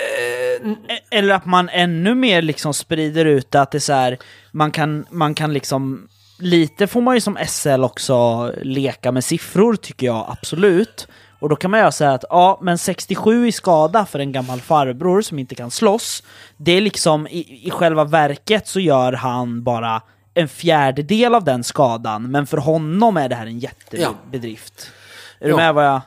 Eller 1.11 1.35
att 1.35 1.47
man 1.47 1.69
ännu 1.69 2.15
mer 2.15 2.43
liksom 2.43 2.75
sprider 2.75 3.25
ut 3.25 3.55
att 3.55 3.71
det 3.71 3.79
är 3.79 3.81
så 3.81 3.93
här, 3.93 4.19
man 4.53 4.71
kan, 4.71 5.07
man 5.11 5.35
kan 5.35 5.53
liksom, 5.53 6.09
lite 6.39 6.87
får 6.87 7.01
man 7.01 7.15
ju 7.15 7.21
som 7.21 7.39
SL 7.49 7.85
också 7.85 8.51
leka 8.63 9.13
med 9.13 9.25
siffror 9.25 9.77
tycker 9.77 10.07
jag 10.07 10.27
absolut. 10.29 11.09
Och 11.41 11.49
då 11.49 11.57
kan 11.57 11.71
man 11.71 11.93
så 11.93 12.05
här 12.05 12.15
att, 12.15 12.25
ja 12.31 12.59
men 12.63 12.79
67 12.79 13.47
i 13.49 13.53
skada 13.53 14.07
för 14.07 14.19
en 14.19 14.33
gammal 14.33 14.61
farbror 14.61 15.23
som 15.23 15.39
inte 15.39 15.55
kan 15.55 15.71
slåss, 15.71 16.23
det 16.57 16.73
är 16.73 16.81
liksom, 16.81 17.27
i, 17.27 17.67
i 17.67 17.71
själva 17.71 18.05
verket 18.05 18.69
så 18.69 18.81
gör 18.81 19.13
han 19.13 19.63
bara 19.63 20.03
en 20.35 20.49
fjärdedel 20.49 21.35
av 21.35 21.45
den 21.45 21.65
skadan, 21.65 22.31
men 22.31 22.47
för 22.47 22.57
honom 22.57 23.17
är 23.17 23.29
det 23.29 23.35
här 23.35 23.47
en 23.47 23.59
jättebedrift. 23.59 24.91
Är 25.39 25.45
du 25.45 25.51
Ja. 25.51 25.57
med 25.57 25.75
vad 25.75 25.87
jag... 25.87 26.01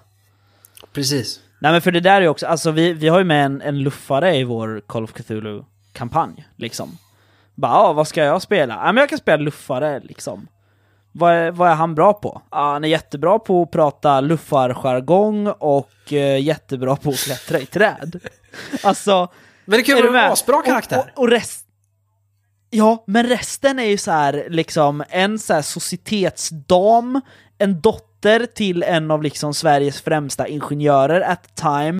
Precis. 0.93 1.39
Nej 1.59 1.71
men 1.71 1.81
för 1.81 1.91
det 1.91 1.99
där 1.99 2.15
är 2.17 2.21
ju 2.21 2.27
också, 2.27 2.47
alltså 2.47 2.71
vi, 2.71 2.93
vi 2.93 3.07
har 3.07 3.19
ju 3.19 3.25
med 3.25 3.45
en, 3.45 3.61
en 3.61 3.79
luffare 3.79 4.35
i 4.35 4.43
vår 4.43 4.81
Call 4.87 5.03
of 5.03 5.13
Cthulhu-kampanj, 5.13 6.45
liksom. 6.55 6.97
Bara, 7.55 7.71
ja, 7.71 7.93
vad 7.93 8.07
ska 8.07 8.23
jag 8.23 8.41
spela? 8.41 8.73
Ja, 8.73 8.85
men 8.91 8.97
jag 8.97 9.09
kan 9.09 9.17
spela 9.19 9.37
luffare, 9.43 9.99
liksom. 9.99 10.47
Vad 11.15 11.33
är, 11.33 11.51
vad 11.51 11.69
är 11.69 11.75
han 11.75 11.95
bra 11.95 12.13
på? 12.13 12.41
Ja, 12.51 12.71
han 12.71 12.83
är 12.83 12.87
jättebra 12.87 13.39
på 13.39 13.61
att 13.61 13.71
prata 13.71 14.21
luffarjargong 14.21 15.47
och 15.47 16.13
eh, 16.13 16.41
jättebra 16.41 16.95
på 16.95 17.09
att 17.09 17.17
klättra 17.17 17.59
i 17.59 17.65
träd. 17.65 18.19
Alltså... 18.83 19.27
Men 19.65 19.77
det 19.77 19.83
kan 19.83 19.97
är 19.97 20.01
ju 20.01 20.07
vara 20.07 20.25
en 20.25 20.31
asbra 20.31 20.61
karaktär. 20.61 20.97
Och, 20.97 21.05
och, 21.05 21.23
och 21.23 21.29
rest... 21.29 21.65
Ja, 22.69 23.03
men 23.07 23.27
resten 23.27 23.79
är 23.79 23.83
ju 23.83 23.97
så 23.97 24.11
här, 24.11 24.47
liksom, 24.49 25.03
en 25.09 25.39
så 25.39 25.53
här 25.53 25.61
societetsdam, 25.61 27.21
en 27.57 27.81
dotter 27.81 28.45
till 28.45 28.83
en 28.83 29.11
av 29.11 29.23
liksom 29.23 29.53
Sveriges 29.53 30.01
främsta 30.01 30.47
ingenjörer 30.47 31.21
at 31.21 31.43
the 31.43 31.61
time. 31.61 31.99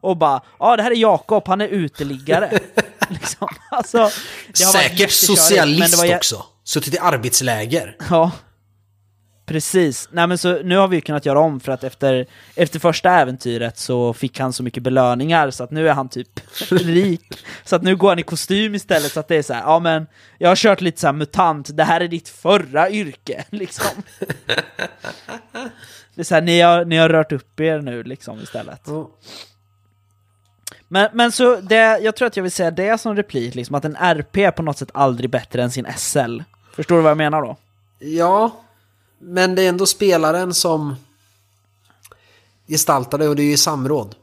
Och 0.00 0.16
bara, 0.16 0.42
ja 0.58 0.76
det 0.76 0.82
här 0.82 0.90
är 0.90 0.96
Jakob, 0.96 1.48
han 1.48 1.60
är 1.60 1.68
uteliggare. 1.68 2.58
liksom. 3.08 3.48
alltså, 3.70 4.10
Säkert 4.72 5.10
socialist 5.10 5.98
var 5.98 6.16
också. 6.16 6.44
Suttit 6.64 6.94
i 6.94 6.98
arbetsläger. 6.98 7.96
Ja. 8.10 8.30
Precis. 9.48 10.08
Nej 10.12 10.26
men 10.26 10.38
så 10.38 10.62
nu 10.62 10.76
har 10.76 10.88
vi 10.88 11.00
kunnat 11.00 11.26
göra 11.26 11.40
om 11.40 11.60
för 11.60 11.72
att 11.72 11.84
efter, 11.84 12.26
efter 12.54 12.78
första 12.78 13.10
äventyret 13.10 13.78
så 13.78 14.12
fick 14.12 14.40
han 14.40 14.52
så 14.52 14.62
mycket 14.62 14.82
belöningar 14.82 15.50
så 15.50 15.64
att 15.64 15.70
nu 15.70 15.88
är 15.88 15.92
han 15.92 16.08
typ 16.08 16.40
rik. 16.70 17.38
Så 17.64 17.76
att 17.76 17.82
nu 17.82 17.96
går 17.96 18.08
han 18.08 18.18
i 18.18 18.22
kostym 18.22 18.74
istället 18.74 19.12
så 19.12 19.20
att 19.20 19.28
det 19.28 19.36
är 19.36 19.42
så 19.42 19.52
här, 19.52 19.62
ja 19.62 19.78
men 19.78 20.06
jag 20.38 20.48
har 20.48 20.56
kört 20.56 20.80
lite 20.80 21.00
så 21.00 21.06
här 21.06 21.12
mutant, 21.12 21.76
det 21.76 21.84
här 21.84 22.00
är 22.00 22.08
ditt 22.08 22.28
förra 22.28 22.90
yrke 22.90 23.44
liksom. 23.50 24.02
Det 26.14 26.22
är 26.22 26.24
så 26.24 26.34
här, 26.34 26.42
ni 26.42 26.60
har, 26.60 26.84
ni 26.84 26.96
har 26.96 27.08
rört 27.08 27.32
upp 27.32 27.60
er 27.60 27.80
nu 27.80 28.02
liksom 28.02 28.40
istället. 28.40 28.88
Men, 30.88 31.08
men 31.12 31.32
så 31.32 31.56
det, 31.56 31.98
jag 31.98 32.16
tror 32.16 32.26
att 32.28 32.36
jag 32.36 32.42
vill 32.42 32.52
säga 32.52 32.70
det 32.70 33.00
som 33.00 33.16
replik, 33.16 33.54
liksom 33.54 33.74
att 33.74 33.84
en 33.84 33.96
RP 33.96 34.36
är 34.36 34.50
på 34.50 34.62
något 34.62 34.78
sätt 34.78 34.90
aldrig 34.94 35.30
bättre 35.30 35.62
än 35.62 35.70
sin 35.70 35.86
SL. 35.96 36.40
Förstår 36.76 36.96
du 36.96 37.02
vad 37.02 37.10
jag 37.10 37.16
menar 37.18 37.42
då? 37.42 37.56
Ja, 37.98 38.50
men 39.18 39.54
det 39.54 39.62
är 39.62 39.68
ändå 39.68 39.86
spelaren 39.86 40.54
som 40.54 40.96
gestaltar 42.66 43.18
det 43.18 43.28
och 43.28 43.36
det 43.36 43.42
är 43.42 43.50
ju 43.50 43.56
samråd. 43.56 44.14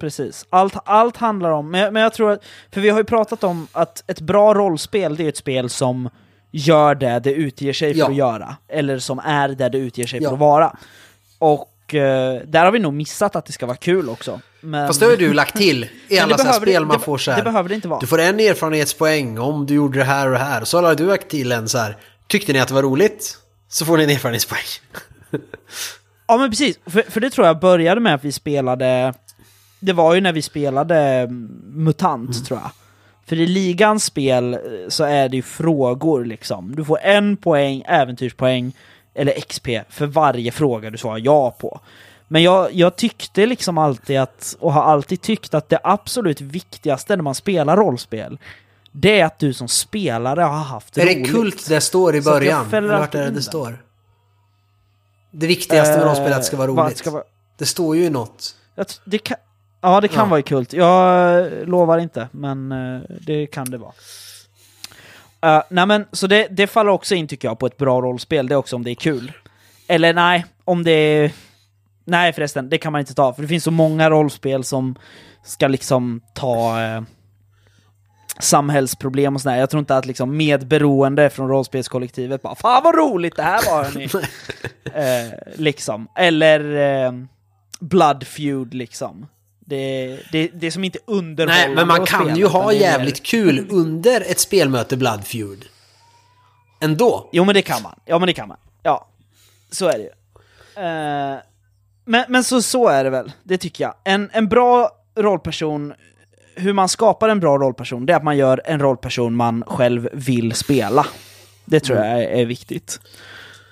Precis. 0.00 0.46
Allt, 0.50 0.74
allt 0.84 1.16
handlar 1.16 1.50
om, 1.50 1.70
men 1.70 1.80
jag, 1.80 1.92
men 1.92 2.02
jag 2.02 2.12
tror 2.14 2.30
att, 2.30 2.42
för 2.72 2.80
vi 2.80 2.88
har 2.88 2.98
ju 2.98 3.04
pratat 3.04 3.44
om 3.44 3.66
att 3.72 4.04
ett 4.06 4.20
bra 4.20 4.54
rollspel, 4.54 5.16
det 5.16 5.24
är 5.24 5.28
ett 5.28 5.36
spel 5.36 5.70
som 5.70 6.08
gör 6.50 6.94
det 6.94 7.18
det 7.20 7.32
utger 7.32 7.72
sig 7.72 7.92
för 7.92 7.98
Ja. 8.00 8.06
att 8.08 8.14
göra. 8.14 8.56
Eller 8.68 8.98
som 8.98 9.18
är 9.18 9.48
det 9.48 9.68
det 9.68 9.78
utger 9.78 10.06
sig 10.06 10.22
Ja. 10.22 10.28
för 10.28 10.34
att 10.34 10.40
vara. 10.40 10.76
Och 11.38 11.69
eh, 11.94 12.40
där 12.46 12.64
har 12.64 12.72
vi 12.72 12.78
nog 12.78 12.92
missat 12.94 13.36
att 13.36 13.46
det 13.46 13.52
ska 13.52 13.66
vara 13.66 13.76
kul 13.76 14.08
också. 14.08 14.40
Men, 14.60 14.86
Fast 14.86 15.00
det 15.00 15.06
har 15.06 15.10
ju 15.10 15.16
du 15.16 15.32
lagt 15.32 15.56
till 15.56 15.88
i 16.08 16.18
alla 16.18 16.36
det 16.36 16.42
så 16.44 16.52
spel 16.52 16.72
det- 16.82 16.86
man 16.88 16.98
det- 16.98 17.04
får 17.04 17.18
så 17.18 17.30
det 17.30 17.34
här. 17.36 17.42
behöver 17.44 17.68
det 17.68 17.74
inte 17.74 17.88
vara. 17.88 18.00
Du 18.00 18.06
får 18.06 18.18
en 18.20 18.40
erfarenhetspoäng 18.40 19.38
om 19.38 19.66
du 19.66 19.74
gjorde 19.74 19.98
det 19.98 20.04
här 20.04 20.26
och 20.26 20.32
det 20.32 20.38
här. 20.38 20.64
Så 20.64 20.82
har 20.82 20.94
du 20.94 21.06
lagt 21.06 21.28
till 21.28 21.52
en 21.52 21.68
så 21.68 21.78
här. 21.78 21.96
Tyckte 22.26 22.52
ni 22.52 22.60
att 22.60 22.68
det 22.68 22.74
var 22.74 22.82
roligt? 22.82 23.36
Så 23.68 23.84
får 23.84 23.96
ni 23.98 24.04
en 24.04 24.10
erfarenhetspoäng. 24.10 24.60
Ja 26.26 26.36
men 26.36 26.50
precis, 26.50 26.78
för, 26.86 27.02
för 27.02 27.20
det 27.20 27.30
tror 27.30 27.46
jag 27.46 27.60
började 27.60 28.00
med 28.00 28.14
att 28.14 28.24
vi 28.24 28.32
spelade, 28.32 29.14
det 29.80 29.92
var 29.92 30.14
ju 30.14 30.20
när 30.20 30.32
vi 30.32 30.42
spelade 30.42 30.96
mm, 30.96 31.48
MUTANT 31.66 32.46
tror 32.46 32.60
jag. 32.62 32.70
För 33.26 33.36
i 33.36 33.46
ligans 33.46 34.04
spel 34.04 34.54
eh, 34.54 34.60
så 34.88 35.04
är 35.04 35.28
det 35.28 35.36
ju 35.36 35.42
frågor 35.42 36.24
liksom. 36.24 36.74
Du 36.76 36.84
får 36.84 36.98
en 37.02 37.36
poäng, 37.36 37.82
äventyrspoäng, 37.86 38.72
eller 39.20 39.32
XP 39.40 39.68
för 39.88 40.06
varje 40.06 40.50
fråga 40.52 40.90
du 40.90 40.98
svarar 40.98 41.18
ja 41.18 41.50
på. 41.50 41.80
Men 42.28 42.42
jag, 42.42 42.72
jag 42.74 42.96
tyckte 42.96 43.46
liksom 43.46 43.78
alltid 43.78 44.18
att, 44.18 44.56
och 44.60 44.72
har 44.72 44.82
alltid 44.82 45.20
tyckt 45.20 45.54
att 45.54 45.68
det 45.68 45.78
absolut 45.84 46.40
viktigaste 46.40 47.16
när 47.16 47.22
man 47.22 47.34
spelar 47.34 47.76
rollspel, 47.76 48.38
det 48.92 49.20
är 49.20 49.24
att 49.24 49.38
du 49.38 49.52
som 49.52 49.68
spelare 49.68 50.40
har 50.40 50.58
haft 50.58 50.98
Är 50.98 51.04
roligt. 51.04 51.24
det 51.24 51.30
kult 51.32 51.68
det 51.68 51.80
står 51.80 52.16
i 52.16 52.22
början? 52.22 52.66
Vart 52.70 53.14
är 53.14 53.20
det 53.24 53.30
det 53.30 53.42
står? 53.42 53.84
Det 55.30 55.46
viktigaste 55.46 55.96
med 55.96 56.06
rollspel 56.06 56.26
är 56.26 56.32
att 56.32 56.36
det 56.40 56.44
ska 56.46 56.56
vara 56.56 56.70
Eh, 56.70 56.76
roligt. 56.84 56.98
ska 56.98 57.10
vara- 57.10 57.24
Det 57.58 57.66
står 57.66 57.96
ju 57.96 58.04
i 58.04 58.10
något. 58.10 58.56
Det 59.04 59.18
kan, 59.18 59.36
ja, 59.80 60.00
det 60.00 60.08
kan 60.08 60.18
Ja. 60.24 60.30
vara 60.30 60.42
kult. 60.42 60.72
Jag 60.72 61.38
eh, 61.46 61.66
lovar 61.66 61.98
inte, 61.98 62.28
men 62.32 62.72
eh, 62.72 63.00
det 63.20 63.46
kan 63.46 63.70
det 63.70 63.78
vara. 63.78 63.92
Uh, 65.46 65.62
nej 65.70 65.86
men, 65.86 66.06
så 66.12 66.26
det, 66.26 66.46
det 66.50 66.66
faller 66.66 66.90
också 66.90 67.14
in 67.14 67.28
tycker 67.28 67.48
jag 67.48 67.58
på 67.58 67.66
ett 67.66 67.76
bra 67.76 68.00
rollspel, 68.00 68.48
det 68.48 68.54
är 68.54 68.56
också 68.56 68.76
om 68.76 68.84
det 68.84 68.90
är 68.90 68.94
kul. 68.94 69.32
Eller 69.86 70.14
nej, 70.14 70.44
om 70.64 70.84
det 70.84 70.90
är... 70.90 71.32
Nej 72.04 72.32
förresten, 72.32 72.68
det 72.68 72.78
kan 72.78 72.92
man 72.92 73.00
inte 73.00 73.14
ta, 73.14 73.32
för 73.32 73.42
det 73.42 73.48
finns 73.48 73.64
så 73.64 73.70
många 73.70 74.10
rollspel 74.10 74.64
som 74.64 74.96
ska 75.44 75.68
liksom 75.68 76.20
ta 76.34 76.82
eh, 76.82 77.02
samhällsproblem 78.38 79.34
och 79.34 79.40
sådär. 79.40 79.56
Jag 79.56 79.70
tror 79.70 79.78
inte 79.78 79.96
att 79.96 80.06
liksom 80.06 80.36
medberoende 80.36 81.30
från 81.30 81.48
rollspelskollektivet 81.48 82.42
bara 82.42 82.54
Fan 82.54 82.84
vad 82.84 82.94
roligt 82.94 83.36
det 83.36 83.42
här 83.42 83.70
var 83.70 83.84
hörni! 83.84 84.04
eh, 84.94 85.38
liksom. 85.56 86.08
Eller 86.16 86.76
eh, 87.06 87.12
Blood 87.80 88.26
Feud 88.26 88.74
liksom. 88.74 89.26
Det, 89.70 90.18
det, 90.32 90.50
det 90.54 90.66
är 90.66 90.70
som 90.70 90.84
inte 90.84 90.98
underhållande 91.04 91.66
Nej, 91.66 91.74
men 91.74 91.88
man 91.88 92.06
kan 92.06 92.36
ju 92.36 92.46
ha 92.46 92.70
det 92.70 92.76
är 92.76 92.80
jävligt 92.80 93.22
kul 93.22 93.66
under 93.70 94.20
ett 94.20 94.38
spelmöte 94.38 94.96
Blood 94.96 95.24
Feud. 95.24 95.64
Ändå. 96.80 97.28
Jo 97.32 97.44
men 97.44 97.54
det 97.54 97.62
kan 97.62 97.82
man. 97.82 98.00
Ja 98.04 98.18
men 98.18 98.26
det 98.26 98.32
kan 98.32 98.48
man. 98.48 98.56
Ja. 98.82 99.08
Så 99.70 99.86
är 99.86 99.98
det 99.98 100.02
ju. 100.02 100.10
Eh, 100.84 101.38
men, 102.04 102.24
men 102.28 102.44
så, 102.44 102.62
så 102.62 102.88
är 102.88 103.04
det 103.04 103.10
väl, 103.10 103.32
det 103.42 103.58
tycker 103.58 103.84
jag. 103.84 103.94
En, 104.04 104.30
en 104.32 104.48
bra 104.48 104.90
rollperson, 105.16 105.94
hur 106.56 106.72
man 106.72 106.88
skapar 106.88 107.28
en 107.28 107.40
bra 107.40 107.58
rollperson, 107.58 108.06
det 108.06 108.12
är 108.12 108.16
att 108.16 108.24
man 108.24 108.36
gör 108.36 108.60
en 108.64 108.80
rollperson 108.80 109.34
man 109.34 109.64
själv 109.66 110.08
vill 110.12 110.54
spela. 110.54 111.06
Det 111.64 111.80
tror 111.80 111.98
jag 111.98 112.06
är, 112.06 112.28
är 112.28 112.46
viktigt. 112.46 113.00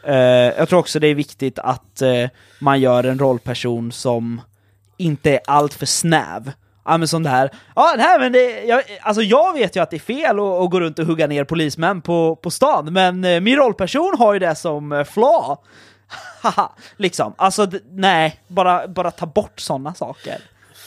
Eh, 0.07 0.17
jag 0.59 0.69
tror 0.69 0.79
också 0.79 0.99
det 1.01 1.07
är 1.07 1.15
viktigt 1.15 1.59
att 1.59 2.03
eh, 2.03 2.25
man 2.61 2.81
gör 2.81 3.05
en 3.05 3.19
rollperson 3.19 3.93
som 3.93 4.41
inte 4.99 5.31
är 5.33 5.41
allt 5.47 5.75
för 5.75 5.87
snäv. 5.87 6.53
Ja 6.85 6.99
men 6.99 7.23
det 7.23 7.29
här, 7.29 7.51
ja 7.77 7.95
nej 7.97 8.19
men 8.19 8.33
det, 8.33 8.65
jag, 8.65 8.83
alltså 9.03 9.23
jag 9.23 9.53
vet 9.53 9.77
ju 9.77 9.81
att 9.83 9.91
det 9.91 9.97
är 9.97 10.01
fel 10.01 10.39
att, 10.39 10.45
att 10.45 10.71
gå 10.71 10.81
runt 10.81 10.99
och 10.99 11.07
hugga 11.07 11.27
ner 11.27 11.45
polismän 11.45 12.01
på, 12.03 12.37
på 12.37 12.51
stan, 12.51 12.93
men 12.93 13.25
eh, 13.25 13.41
min 13.41 13.57
rollperson 13.57 14.15
har 14.19 14.33
ju 14.33 14.39
det 14.39 14.55
som 14.55 14.93
eh, 14.93 15.05
flaw. 15.05 15.57
haha, 16.43 16.73
liksom. 16.97 17.35
Alltså, 17.37 17.67
nej, 17.91 18.41
bara, 18.49 18.89
bara 18.89 19.11
ta 19.11 19.27
bort 19.27 19.61
sådana 19.61 19.95
saker. 19.95 20.39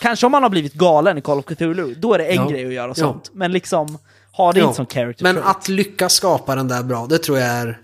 Kanske 0.01 0.25
om 0.25 0.31
man 0.31 0.43
har 0.43 0.49
blivit 0.49 0.73
galen 0.73 1.17
i 1.17 1.21
Call 1.21 1.39
of 1.39 1.45
Cthulhu, 1.45 1.93
då 1.95 2.13
är 2.13 2.17
det 2.17 2.25
en 2.25 2.35
Ja. 2.35 2.47
grej 2.47 2.65
att 2.65 2.73
göra 2.73 2.87
Ja. 2.87 2.93
sånt. 2.95 3.29
Men 3.33 3.51
liksom, 3.51 3.97
ha 4.31 4.51
det 4.53 4.59
Ja, 4.59 4.65
inte 4.65 4.75
som 4.75 4.85
character 4.85 5.23
Men 5.23 5.37
att 5.43 5.67
lyckas 5.67 6.13
skapa 6.13 6.55
den 6.55 6.67
där 6.67 6.83
bra, 6.83 7.05
det 7.09 7.17
tror 7.17 7.37
jag 7.39 7.47
är... 7.47 7.79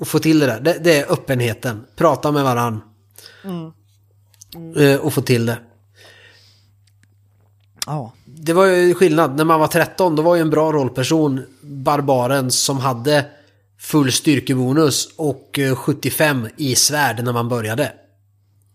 Att 0.00 0.08
få 0.08 0.18
till 0.18 0.38
det 0.38 0.46
där, 0.46 0.60
det, 0.60 0.78
det 0.84 0.98
är 0.98 1.12
öppenheten. 1.12 1.84
Prata 1.96 2.32
med 2.32 2.44
varann. 2.44 2.82
Eh, 4.76 4.96
och 5.00 5.12
få 5.12 5.20
till 5.22 5.46
det. 5.46 5.58
Ja. 7.86 8.12
Det 8.24 8.52
var 8.52 8.66
ju 8.66 8.94
skillnad, 8.94 9.36
när 9.36 9.44
man 9.44 9.60
var 9.60 9.66
13 9.66 10.16
då 10.16 10.22
var 10.22 10.34
ju 10.34 10.40
en 10.40 10.50
bra 10.50 10.72
rollperson 10.72 11.40
barbaren 11.62 12.50
som 12.50 12.78
hade 12.78 13.26
full 13.78 14.12
styrkebonus 14.12 15.08
och 15.16 15.58
eh, 15.58 15.74
75 15.76 16.48
i 16.56 16.74
svärd 16.74 17.24
när 17.24 17.32
man 17.32 17.48
började. 17.48 17.92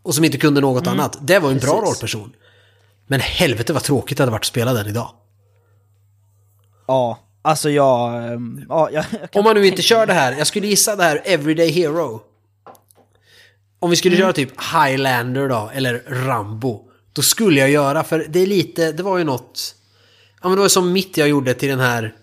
Och 0.04 0.16
som 0.16 0.26
inte 0.26 0.38
kunde 0.38 0.62
något 0.62 0.88
annat. 0.88 1.18
Det 1.22 1.40
var 1.40 1.50
ju 1.50 1.54
en 1.54 1.60
bra 1.60 1.70
Mm. 1.72 1.82
Precis. 1.82 1.96
rollperson. 2.16 2.32
Men 3.08 3.20
helvete 3.20 3.74
vad 3.74 3.84
tråkigt 3.84 4.18
det 4.18 4.22
hade 4.24 4.32
varit 4.32 4.42
att 4.42 4.46
spela 4.46 4.74
den 4.74 4.88
idag. 4.88 5.12
Ja, 6.88 7.20
alltså 7.42 7.70
jag... 7.70 8.24
ehm, 8.34 8.66
Ja, 8.70 8.90
jag, 8.92 9.06
Om 9.34 9.44
man 9.44 9.56
nu 9.56 9.68
inte 9.68 9.82
kör 9.82 10.06
det 10.06 10.14
här, 10.14 10.32
jag 10.38 10.48
skulle 10.48 10.68
gissa 10.68 10.96
det 10.96 11.04
här 11.04 11.22
Everyday 11.26 11.72
Hero. 11.72 12.22
Om 13.80 13.90
vi 13.90 13.96
skulle 13.96 14.16
Mm. 14.16 14.26
köra 14.26 14.34
typ 14.34 14.52
Highlander 14.74 15.50
då, 15.50 15.72
eller 15.74 16.04
Rambo. 16.08 16.86
Då 17.14 17.22
skulle 17.22 17.60
jag 17.60 17.70
göra, 17.70 18.04
för 18.04 18.26
det 18.30 18.40
är 18.40 18.48
lite, 18.48 18.92
det 18.92 19.04
var 19.04 19.18
ju 19.18 19.24
något... 19.24 19.76
Ja 20.42 20.48
men 20.50 20.56
det 20.58 20.62
var 20.62 20.70
som 20.70 20.92
mitt 20.92 21.18
jag 21.18 21.28
gjorde 21.30 21.54
till 21.54 21.70
den 21.70 21.80
här 21.80 22.16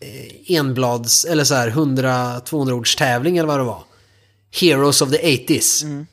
eh, 0.00 0.56
enblads, 0.56 1.24
eller 1.24 1.44
så 1.44 1.54
här 1.54 1.70
100-200 1.70 2.72
ords 2.72 2.96
tävling 2.96 3.38
eller 3.38 3.48
vad 3.48 3.58
det 3.60 3.64
var. 3.64 3.82
Heroes 4.60 5.02
of 5.02 5.10
the 5.10 5.16
80s. 5.36 5.84
Mm. 5.84 6.06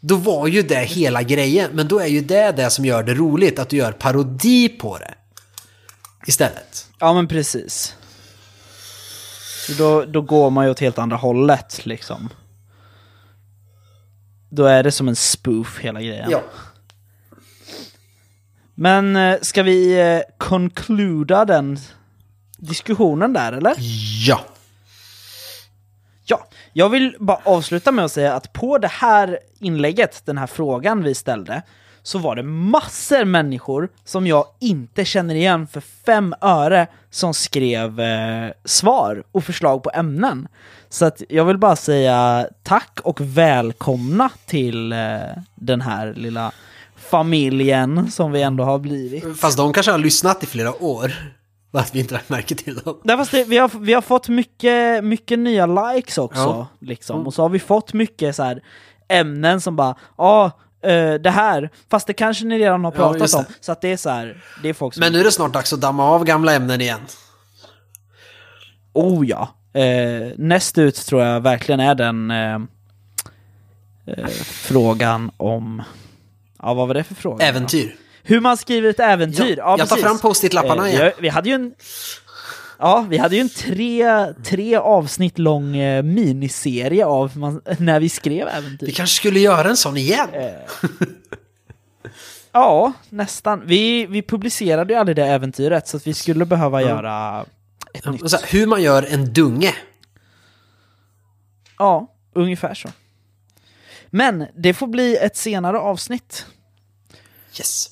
Då 0.00 0.16
var 0.16 0.46
ju 0.46 0.62
det 0.62 0.84
hela 0.84 1.22
grejen, 1.22 1.70
men 1.74 1.88
då 1.88 1.98
är 1.98 2.06
ju 2.06 2.20
det 2.20 2.52
det 2.52 2.70
som 2.70 2.84
gör 2.84 3.02
det 3.02 3.14
roligt, 3.14 3.58
att 3.58 3.68
du 3.68 3.76
gör 3.76 3.92
parodi 3.92 4.68
på 4.68 4.98
det. 4.98 5.14
Istället. 6.26 6.86
Ja, 6.98 7.12
men 7.14 7.28
precis. 7.28 7.94
Då, 9.78 10.04
då 10.04 10.22
går 10.22 10.50
man 10.50 10.64
ju 10.64 10.70
åt 10.70 10.80
helt 10.80 10.98
andra 10.98 11.16
hållet, 11.16 11.86
liksom. 11.86 12.28
Då 14.48 14.64
är 14.64 14.82
det 14.82 14.92
som 14.92 15.08
en 15.08 15.16
spoof, 15.16 15.78
hela 15.80 16.00
grejen. 16.00 16.30
Ja. 16.30 16.42
Men 18.74 19.16
eh, 19.16 19.38
ska 19.42 19.62
vi 19.62 20.00
eh, 20.00 20.20
concluda 20.38 21.44
den 21.44 21.78
diskussionen 22.58 23.32
där, 23.32 23.52
eller? 23.52 23.74
Ja. 24.26 24.40
Ja, 26.24 26.46
jag 26.72 26.88
vill 26.88 27.16
bara 27.20 27.40
avsluta 27.44 27.92
med 27.92 28.04
att 28.04 28.12
säga 28.12 28.34
att 28.34 28.52
på 28.52 28.78
det 28.78 28.88
här 28.88 29.38
inlägget, 29.58 30.22
den 30.24 30.38
här 30.38 30.46
frågan 30.46 31.02
vi 31.02 31.14
ställde, 31.14 31.62
så 32.02 32.18
var 32.18 32.36
det 32.36 32.42
massor 32.42 33.24
människor 33.24 33.88
som 34.04 34.26
jag 34.26 34.46
inte 34.60 35.04
känner 35.04 35.34
igen 35.34 35.66
för 35.66 35.80
fem 35.80 36.34
öre 36.40 36.86
som 37.10 37.34
skrev 37.34 38.00
eh, 38.00 38.50
svar 38.64 39.24
och 39.32 39.44
förslag 39.44 39.82
på 39.82 39.90
ämnen. 39.94 40.48
Så 40.88 41.04
att 41.04 41.22
jag 41.28 41.44
vill 41.44 41.58
bara 41.58 41.76
säga 41.76 42.46
tack 42.62 42.98
och 43.02 43.20
välkomna 43.20 44.30
till 44.46 44.92
eh, 44.92 44.98
den 45.54 45.80
här 45.80 46.14
lilla 46.14 46.52
familjen 46.96 48.10
som 48.10 48.32
vi 48.32 48.42
ändå 48.42 48.64
har 48.64 48.78
blivit. 48.78 49.40
Fast 49.40 49.56
de 49.56 49.72
kanske 49.72 49.92
har 49.92 49.98
lyssnat 49.98 50.42
i 50.42 50.46
flera 50.46 50.82
år. 50.82 51.12
Att 51.72 51.94
vi 51.94 52.00
inte 52.00 52.14
lagt 52.14 52.28
märke 52.28 52.54
till 52.54 52.74
dem. 52.74 53.00
Nej, 53.04 53.16
fast 53.16 53.30
det, 53.30 53.44
vi, 53.44 53.58
har, 53.58 53.70
vi 53.80 53.92
har 53.94 54.02
fått 54.02 54.28
mycket, 54.28 55.04
mycket 55.04 55.38
nya 55.38 55.66
likes 55.66 56.18
också. 56.18 56.40
Ja. 56.40 56.66
Liksom. 56.80 57.26
Och 57.26 57.34
så 57.34 57.42
har 57.42 57.48
vi 57.48 57.58
fått 57.58 57.92
mycket 57.92 58.36
så 58.36 58.42
här 58.42 58.62
ämnen 59.08 59.60
som 59.60 59.76
bara, 59.76 59.96
ja, 60.18 60.44
eh, 60.82 61.14
det 61.14 61.30
här, 61.30 61.70
fast 61.90 62.06
det 62.06 62.12
kanske 62.12 62.44
ni 62.44 62.58
redan 62.58 62.84
har 62.84 62.92
Ja, 62.92 62.96
pratat 62.96 63.30
det. 63.30 63.36
om. 63.36 63.44
Så 63.60 63.72
att 63.72 63.80
det 63.80 63.92
är 63.92 63.96
så 63.96 64.10
här, 64.10 64.44
det 64.62 64.68
är 64.68 64.74
folk 64.74 64.94
som... 64.94 65.00
Men 65.00 65.12
nu 65.12 65.20
är 65.20 65.24
det 65.24 65.32
snart 65.32 65.52
dags 65.52 65.72
att 65.72 65.80
damma 65.80 66.04
av 66.10 66.24
gamla 66.24 66.54
ämnen 66.54 66.80
igen. 66.80 67.00
Oh 68.92 69.26
ja. 69.28 69.48
Eh, 69.76 70.32
näst 70.36 70.78
ut 70.78 70.94
tror 71.06 71.22
jag 71.22 71.40
verkligen 71.40 71.80
är 71.80 71.94
den 71.94 72.30
eh, 72.30 72.54
eh, 74.06 74.26
frågan 74.44 75.30
om... 75.36 75.82
Ja, 76.62 76.74
vad 76.74 76.88
var 76.88 76.94
det 76.94 77.04
för 77.04 77.14
fråga? 77.14 77.44
Äventyr. 77.46 77.96
Hur 78.22 78.40
man 78.40 78.56
skriver 78.56 78.90
ett 78.90 79.00
äventyr. 79.00 79.54
Ja, 79.58 79.64
Ja, 79.64 79.76
jag 79.78 79.88
tar 79.88 79.96
fram 79.96 80.18
post-it-lapparna 80.18 80.82
vi 80.82 80.88
igen. 80.90 81.02
har- 81.02 81.12
Vi 81.22 81.28
hade 81.28 81.48
ju 81.48 81.54
en... 81.54 81.74
Ja, 82.78 83.06
vi 83.08 83.18
hade 83.18 83.34
ju 83.36 83.40
en 83.40 83.48
tre, 83.48 84.26
tre 84.44 84.76
avsnitt 84.76 85.38
lång 85.38 85.76
eh, 85.76 86.02
miniserie 86.02 87.06
av 87.06 87.38
man, 87.38 87.60
när 87.78 88.00
vi 88.00 88.08
skrev 88.08 88.48
äventyr. 88.48 88.86
Vi 88.86 88.92
kanske 88.92 89.16
skulle 89.16 89.40
göra 89.40 89.68
en 89.68 89.76
sån 89.76 89.96
igen. 89.96 90.28
Ja, 92.52 92.92
nästan. 93.10 93.62
Vi, 93.66 94.06
vi 94.06 94.22
publicerade 94.22 94.92
ju 94.92 94.98
aldrig 95.00 95.16
det 95.16 95.26
äventyret 95.26 95.88
så 95.88 95.96
att 95.96 96.06
vi 96.06 96.14
skulle 96.14 96.44
behöva 96.44 96.82
göra 96.82 97.44
ett 97.96 98.04
nytt. 98.04 98.32
Här, 98.32 98.40
hur 98.52 98.66
man 98.66 98.82
gör 98.82 99.02
en 99.02 99.32
dunge. 99.32 99.74
Ja, 101.78 102.14
ungefär 102.32 102.74
så. 102.74 102.88
Men 104.10 104.46
det 104.56 104.74
får 104.74 104.86
bli 104.86 105.16
ett 105.16 105.36
senare 105.36 105.78
avsnitt. 105.78 106.46
Yes. 107.58 107.88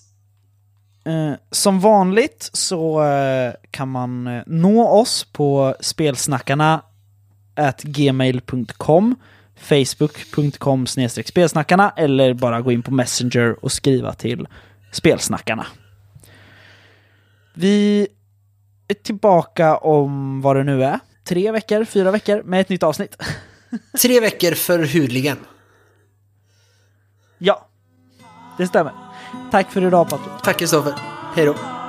Eh, 1.04 1.32
som 1.50 1.80
vanligt 1.80 2.50
så 2.52 3.04
eh, 3.04 3.52
kan 3.70 3.88
man 3.88 4.26
eh, 4.26 4.42
nå 4.46 4.88
oss 4.88 5.24
på 5.32 5.74
spelsnackarna 5.80 6.82
at 7.54 7.82
gmail.com 7.82 9.16
facebook.com 9.56 10.86
spelsnackarna 10.86 11.92
eller 11.96 12.34
bara 12.34 12.60
gå 12.60 12.72
in 12.72 12.82
på 12.82 12.90
Messenger 12.90 13.64
och 13.64 13.72
skriva 13.72 14.12
till 14.12 14.48
spelsnackarna. 14.92 15.66
Vi 17.54 18.08
tillbaka 19.02 19.76
om 19.76 20.40
vad 20.40 20.56
det 20.56 20.64
nu 20.64 20.84
är. 20.84 21.00
Tre 21.24 21.52
veckor, 21.52 21.84
fyra 21.84 22.10
veckor 22.10 22.42
med 22.42 22.60
ett 22.60 22.68
nytt 22.68 22.82
avsnitt. 22.82 23.22
Tre 24.02 24.20
veckor 24.20 24.52
för 24.52 24.78
hudligen. 24.78 25.36
ja, 27.38 27.68
det 28.58 28.66
stämmer. 28.66 28.92
Tack 29.50 29.72
för 29.72 29.86
idag 29.86 30.08
Patrik. 30.08 30.42
Tack 30.42 30.58
Kristoffer. 30.58 30.94
Hej 31.34 31.46
då. 31.46 31.83